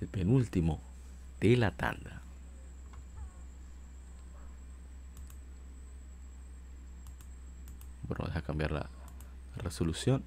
[0.00, 0.80] El penúltimo
[1.40, 2.21] de la tanda.
[8.14, 8.90] Bueno, deja cambiar la,
[9.56, 10.22] la resolución.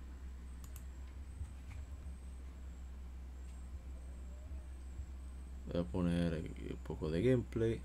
[5.71, 7.81] Voy a poner aquí un poco de gameplay.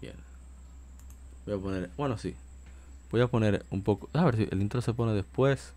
[0.00, 0.16] Bien.
[1.46, 2.34] Voy a poner, bueno, sí.
[3.12, 5.72] Voy a poner un poco, a ver si el intro se pone después.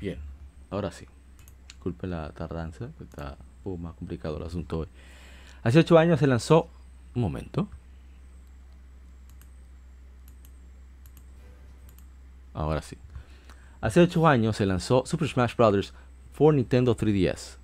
[0.00, 0.18] Bien,
[0.70, 1.06] ahora sí.
[1.68, 4.88] Disculpen la tardanza, está un poco más complicado el asunto hoy.
[5.62, 6.68] Hace 8 años se lanzó.
[7.14, 7.68] Un momento.
[12.52, 12.96] Ahora sí.
[13.80, 15.94] Hace 8 años se lanzó Super Smash Bros.
[16.32, 17.56] for Nintendo 3DS.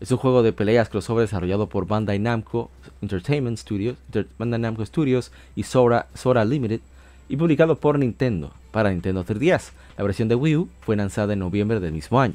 [0.00, 3.96] Es un juego de peleas crossover desarrollado por Bandai Namco Entertainment Studios,
[4.36, 6.80] Bandai Namco Studios y Sora, Sora Limited
[7.28, 9.70] y publicado por Nintendo para Nintendo 3DS.
[9.96, 12.34] La versión de Wii U fue lanzada en noviembre del mismo año.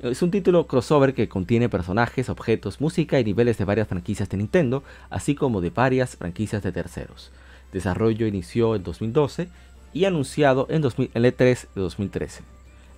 [0.00, 4.36] Es un título crossover que contiene personajes, objetos, música y niveles de varias franquicias de
[4.36, 7.30] Nintendo, así como de varias franquicias de terceros.
[7.72, 9.48] Desarrollo inició en 2012
[9.92, 12.42] y anunciado en, 2000 en E3 de 2013.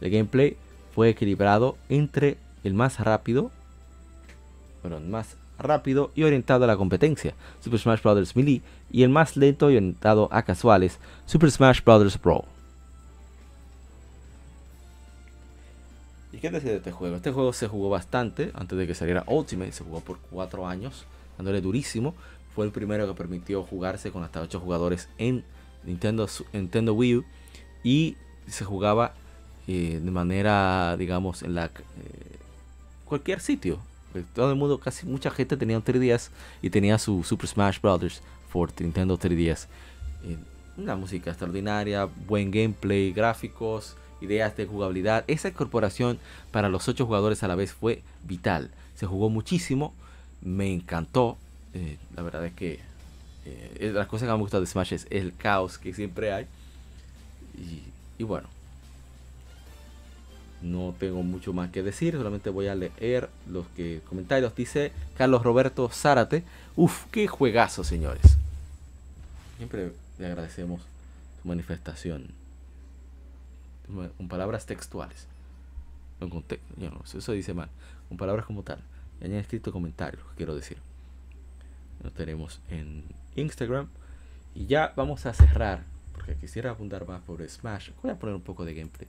[0.00, 0.56] El gameplay
[0.94, 3.50] fue equilibrado entre el más rápido,
[4.82, 8.36] bueno, más rápido y orientado a la competencia, Super Smash Bros.
[8.36, 12.20] Melee, y el más lento y orientado a casuales, Super Smash Bros.
[12.20, 12.44] Brawl.
[16.32, 17.16] ¿Y qué decir de este juego?
[17.16, 21.04] Este juego se jugó bastante antes de que saliera Ultimate, se jugó por 4 años,
[21.36, 22.14] dándole durísimo.
[22.54, 25.44] Fue el primero que permitió jugarse con hasta 8 jugadores en
[25.84, 27.24] Nintendo, Nintendo Wii U
[27.82, 28.16] y
[28.46, 29.14] se jugaba
[29.66, 31.70] eh, de manera, digamos, en la eh,
[33.04, 33.80] cualquier sitio.
[34.12, 36.30] Pues todo el mundo, casi mucha gente tenía un 3DS
[36.62, 38.22] y tenía su Super Smash Bros.
[38.48, 39.66] for Nintendo 3DS.
[40.24, 40.36] Eh,
[40.76, 45.24] una música extraordinaria, buen gameplay, gráficos, ideas de jugabilidad.
[45.28, 46.18] Esa incorporación
[46.50, 48.70] para los 8 jugadores a la vez fue vital.
[48.96, 49.94] Se jugó muchísimo,
[50.42, 51.36] me encantó.
[51.74, 52.80] Eh, la verdad es que
[53.44, 56.46] eh, las cosas que me gusta de Smash es el caos que siempre hay.
[58.18, 58.48] Y bueno,
[60.62, 64.54] no tengo mucho más que decir, solamente voy a leer los que, comentarios.
[64.54, 66.44] Dice Carlos Roberto Zárate.
[66.76, 68.36] Uf, qué juegazo, señores.
[69.56, 70.82] Siempre le agradecemos
[71.40, 72.28] su manifestación.
[74.16, 75.26] Con palabras textuales.
[76.20, 76.44] No con
[76.76, 77.68] no, eso dice mal.
[78.08, 78.78] Con palabras como tal.
[79.20, 80.78] Y añade escrito comentarios, quiero decir.
[82.02, 83.88] Lo tenemos en Instagram.
[84.54, 85.84] Y ya vamos a cerrar.
[86.12, 87.90] Porque quisiera abundar más por Smash.
[88.02, 89.08] Voy a poner un poco de gameplay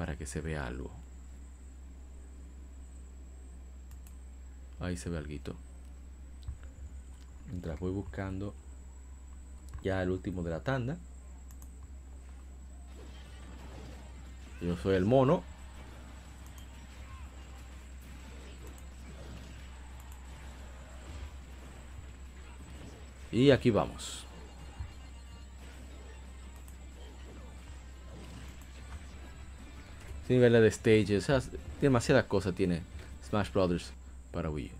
[0.00, 0.90] para que se vea algo.
[4.80, 5.54] Ahí se ve algo.
[7.48, 8.54] Mientras voy buscando
[9.82, 10.96] ya el último de la tanda.
[14.62, 15.42] Yo soy el mono.
[23.30, 24.29] Y aquí vamos.
[30.30, 31.50] Niveles de stages,
[31.80, 32.82] demasiada cosa tiene
[33.28, 33.92] Smash Brothers
[34.30, 34.70] para Wii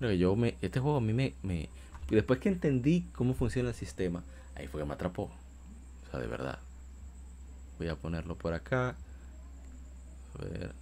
[0.00, 0.10] U.
[0.12, 1.68] Yo me, este juego a mí me, me,
[2.10, 4.22] después que entendí cómo funciona el sistema,
[4.54, 5.30] ahí fue que me atrapó,
[6.06, 6.58] o sea, de verdad.
[7.78, 8.96] Voy a ponerlo por acá,
[10.38, 10.72] a ver,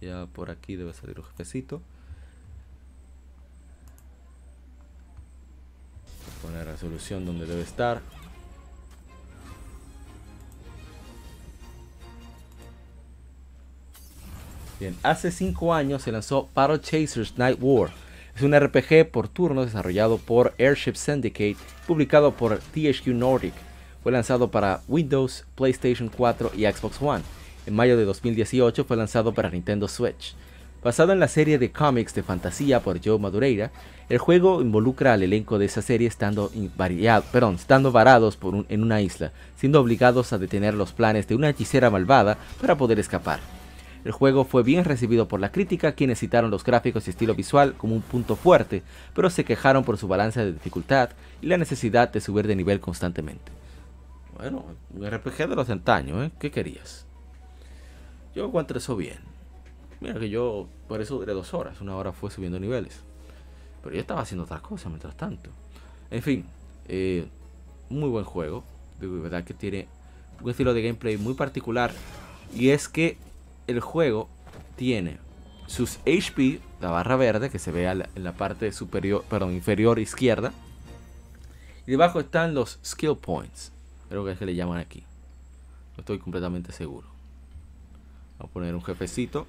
[0.00, 1.80] ya por aquí debe salir un jefecito.
[6.26, 8.02] Voy a poner resolución donde debe estar.
[15.02, 17.90] Hace 5 años se lanzó Battle Chasers Night War.
[18.34, 23.52] Es un RPG por turnos desarrollado por Airship Syndicate, publicado por THQ Nordic.
[24.02, 27.22] Fue lanzado para Windows, PlayStation 4 y Xbox One.
[27.66, 30.34] En mayo de 2018 fue lanzado para Nintendo Switch.
[30.82, 33.70] Basado en la serie de cómics de fantasía por Joe Madureira,
[34.08, 36.50] el juego involucra al elenco de esa serie estando,
[37.92, 42.36] varados por en una isla, siendo obligados a detener los planes de una hechicera malvada
[42.60, 43.61] para poder escapar.
[44.04, 47.74] El juego fue bien recibido por la crítica, quienes citaron los gráficos y estilo visual
[47.74, 48.82] como un punto fuerte,
[49.14, 52.80] pero se quejaron por su balance de dificultad y la necesidad de subir de nivel
[52.80, 53.52] constantemente.
[54.36, 56.32] Bueno, un RPG de los de antaño, ¿eh?
[56.40, 57.06] ¿Qué querías?
[58.34, 59.18] Yo encuentro eso bien.
[60.00, 63.00] Mira que yo por eso duré dos horas, una hora fue subiendo niveles.
[63.82, 65.50] Pero yo estaba haciendo otras cosas mientras tanto.
[66.10, 66.44] En fin,
[66.88, 67.26] eh,
[67.88, 68.64] muy buen juego.
[69.00, 69.86] De verdad que tiene
[70.40, 71.92] un estilo de gameplay muy particular.
[72.54, 73.16] Y es que
[73.66, 74.28] el juego
[74.76, 75.18] tiene
[75.66, 80.52] sus HP, la barra verde que se ve en la parte superior, perdón, inferior izquierda.
[81.86, 83.72] Y debajo están los skill points.
[84.08, 85.04] Creo que es que le llaman aquí.
[85.96, 87.08] No estoy completamente seguro.
[88.38, 89.46] Vamos a poner un jefecito.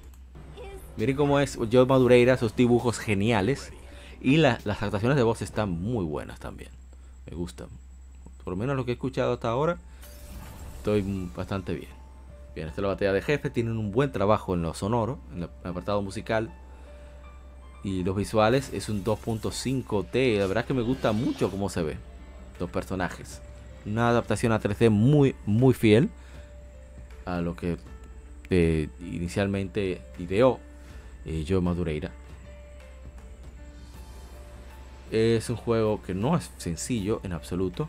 [0.96, 3.72] Miren cómo es Joe Madureira, esos dibujos geniales.
[4.20, 6.70] Y la- las actuaciones de voz están muy buenas también.
[7.28, 7.68] Me gustan.
[8.42, 9.78] Por lo menos lo que he escuchado hasta ahora,
[10.78, 11.02] estoy
[11.36, 11.90] bastante bien.
[12.54, 13.50] Bien, esta es la batalla de jefe.
[13.50, 16.50] Tienen un buen trabajo en lo sonoro, en el apartado musical.
[17.82, 20.38] Y los visuales es un 2.5T.
[20.38, 21.96] La verdad que me gusta mucho cómo se ve
[22.60, 23.42] los personajes.
[23.84, 26.08] Una adaptación a 3D muy, muy fiel
[27.26, 27.76] a lo que
[28.50, 30.60] eh, inicialmente ideó
[31.26, 32.10] eh, Joe Madureira.
[35.10, 37.88] Es un juego que no es sencillo en absoluto.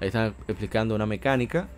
[0.00, 1.68] Ahí están explicando una mecánica.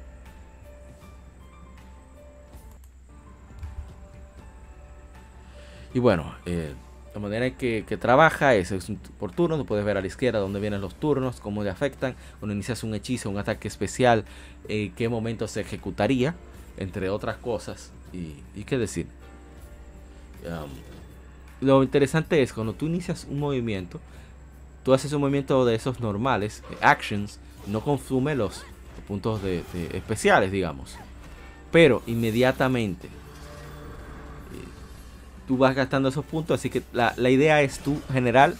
[5.94, 6.72] Y bueno, eh,
[7.14, 8.74] la manera en que, trabaja es,
[9.18, 9.66] por turnos.
[9.66, 12.14] Puedes ver a la izquierda dónde vienen los turnos, cómo le afectan.
[12.40, 14.24] Cuando inicias un hechizo, un ataque especial,
[14.68, 16.34] eh, qué momento se ejecutaría,
[16.78, 17.90] entre otras cosas.
[18.12, 19.06] Y, y qué decir.
[20.44, 20.70] Um,
[21.60, 24.00] lo interesante es cuando tú inicias un movimiento,
[24.84, 27.38] tú haces un movimiento de esos normales, eh, actions,
[27.68, 28.64] no consume los
[29.06, 29.62] puntos de,
[29.92, 30.96] especiales, digamos.
[31.70, 33.08] Pero inmediatamente
[35.52, 38.56] tú vas gastando esos puntos, así que la, la idea es tú general,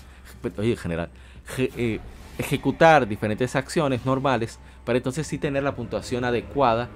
[0.59, 1.09] oye, general,
[1.57, 2.01] eh,
[2.37, 6.91] ejecutar diferentes acciones normales para entonces sí tener la puntuación adecuada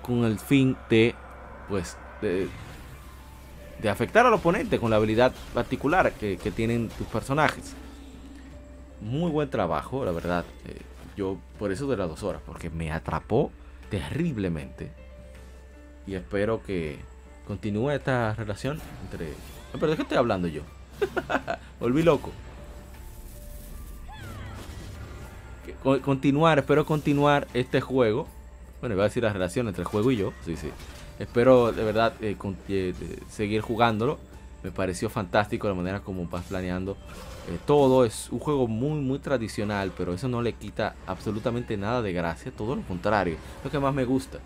[0.00, 1.14] con el fin de,
[1.68, 2.48] pues, de,
[3.82, 7.74] de afectar al oponente con la habilidad particular que, que tienen tus personajes.
[9.02, 10.46] Muy buen trabajo, la verdad.
[10.66, 10.80] Eh,
[11.14, 13.50] yo por eso de las dos horas, porque me atrapó
[13.90, 14.92] terriblemente.
[16.06, 17.11] Y espero que
[17.52, 19.28] continúe esta relación entre...
[19.74, 20.62] Ah, ¿Pero de qué estoy hablando yo?
[21.80, 22.30] Volví loco.
[26.02, 28.26] Continuar, espero continuar este juego.
[28.80, 30.32] Bueno, iba a decir la relación entre el juego y yo.
[30.46, 30.70] Sí, sí.
[31.18, 32.38] Espero de verdad eh,
[32.70, 32.94] eh,
[33.28, 34.18] seguir jugándolo.
[34.62, 36.96] Me pareció fantástico la manera como vas planeando
[37.50, 38.06] eh, todo.
[38.06, 42.50] Es un juego muy, muy tradicional, pero eso no le quita absolutamente nada de gracia.
[42.50, 44.38] Todo lo contrario, lo que más me gusta.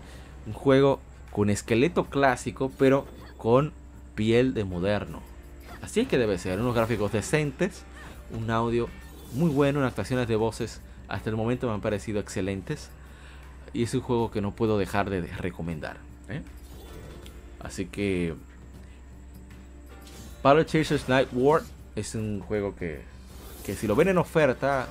[0.45, 0.99] Un juego
[1.37, 3.05] con esqueleto clásico, pero
[3.37, 3.71] con
[4.15, 5.21] piel de moderno.
[5.83, 6.59] Así es que debe ser.
[6.59, 7.83] Unos gráficos decentes,
[8.31, 8.89] un audio
[9.33, 12.89] muy bueno, unas actuaciones de voces hasta el momento me han parecido excelentes.
[13.71, 15.97] Y es un juego que no puedo dejar de recomendar.
[16.27, 16.41] ¿eh?
[17.59, 18.33] Así que
[20.41, 21.61] Battle Chasers Night War
[21.95, 23.03] es un juego que,
[23.63, 24.87] que si lo ven en oferta,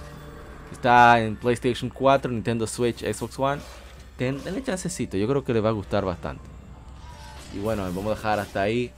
[0.71, 3.61] está en PlayStation 4, Nintendo Switch, Xbox One,
[4.17, 6.45] ten, denle chancecito, yo creo que les va a gustar bastante.
[7.55, 8.93] Y bueno, vamos a dejar hasta ahí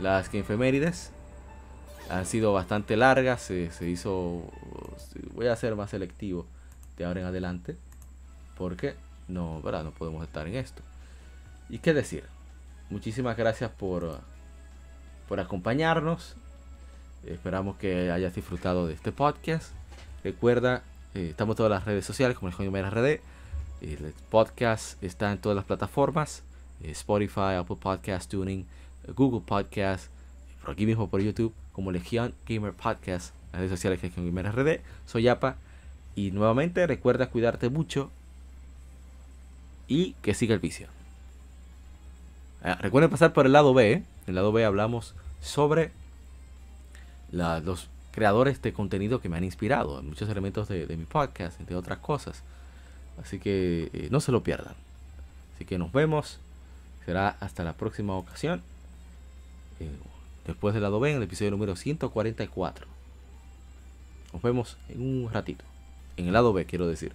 [0.00, 1.10] las que efemérides.
[2.10, 4.42] Han sido bastante largas, se, se hizo...
[5.32, 6.46] Voy a ser más selectivo
[6.96, 7.76] de ahora en adelante.
[8.56, 8.94] Porque
[9.28, 9.84] no, ¿verdad?
[9.84, 10.82] no podemos estar en esto.
[11.68, 12.24] ¿Y qué decir?
[12.90, 14.20] Muchísimas gracias por,
[15.28, 16.36] por acompañarnos.
[17.26, 19.72] Esperamos que hayas disfrutado de este podcast.
[20.22, 20.82] Recuerda,
[21.14, 23.20] eh, estamos en todas las redes sociales como el Joven RD.
[23.84, 26.42] El podcast está en todas las plataformas.
[26.82, 28.60] eh, Spotify, Apple Podcast, Tuning,
[29.06, 30.06] eh, Google Podcast,
[30.62, 34.80] por aquí mismo por YouTube, como Legion Gamer Podcast, las redes sociales Legion Gamer RD.
[35.04, 35.56] Soy Yapa.
[36.16, 38.10] Y nuevamente recuerda cuidarte mucho
[39.86, 40.88] y que siga el vicio.
[42.62, 43.92] Ah, recuerden pasar por el lado B.
[43.92, 43.94] ¿eh?
[43.96, 45.92] En el lado B hablamos sobre
[47.32, 51.60] los creadores de contenido que me han inspirado en muchos elementos de, de mi podcast,
[51.60, 52.42] entre otras cosas.
[53.22, 54.74] Así que eh, no se lo pierdan.
[55.54, 56.38] Así que nos vemos.
[57.04, 58.62] Será hasta la próxima ocasión.
[59.80, 59.90] Eh,
[60.46, 62.86] después del lado B, en el episodio número 144.
[64.32, 65.64] Nos vemos en un ratito.
[66.16, 67.12] En el lado B, quiero decir.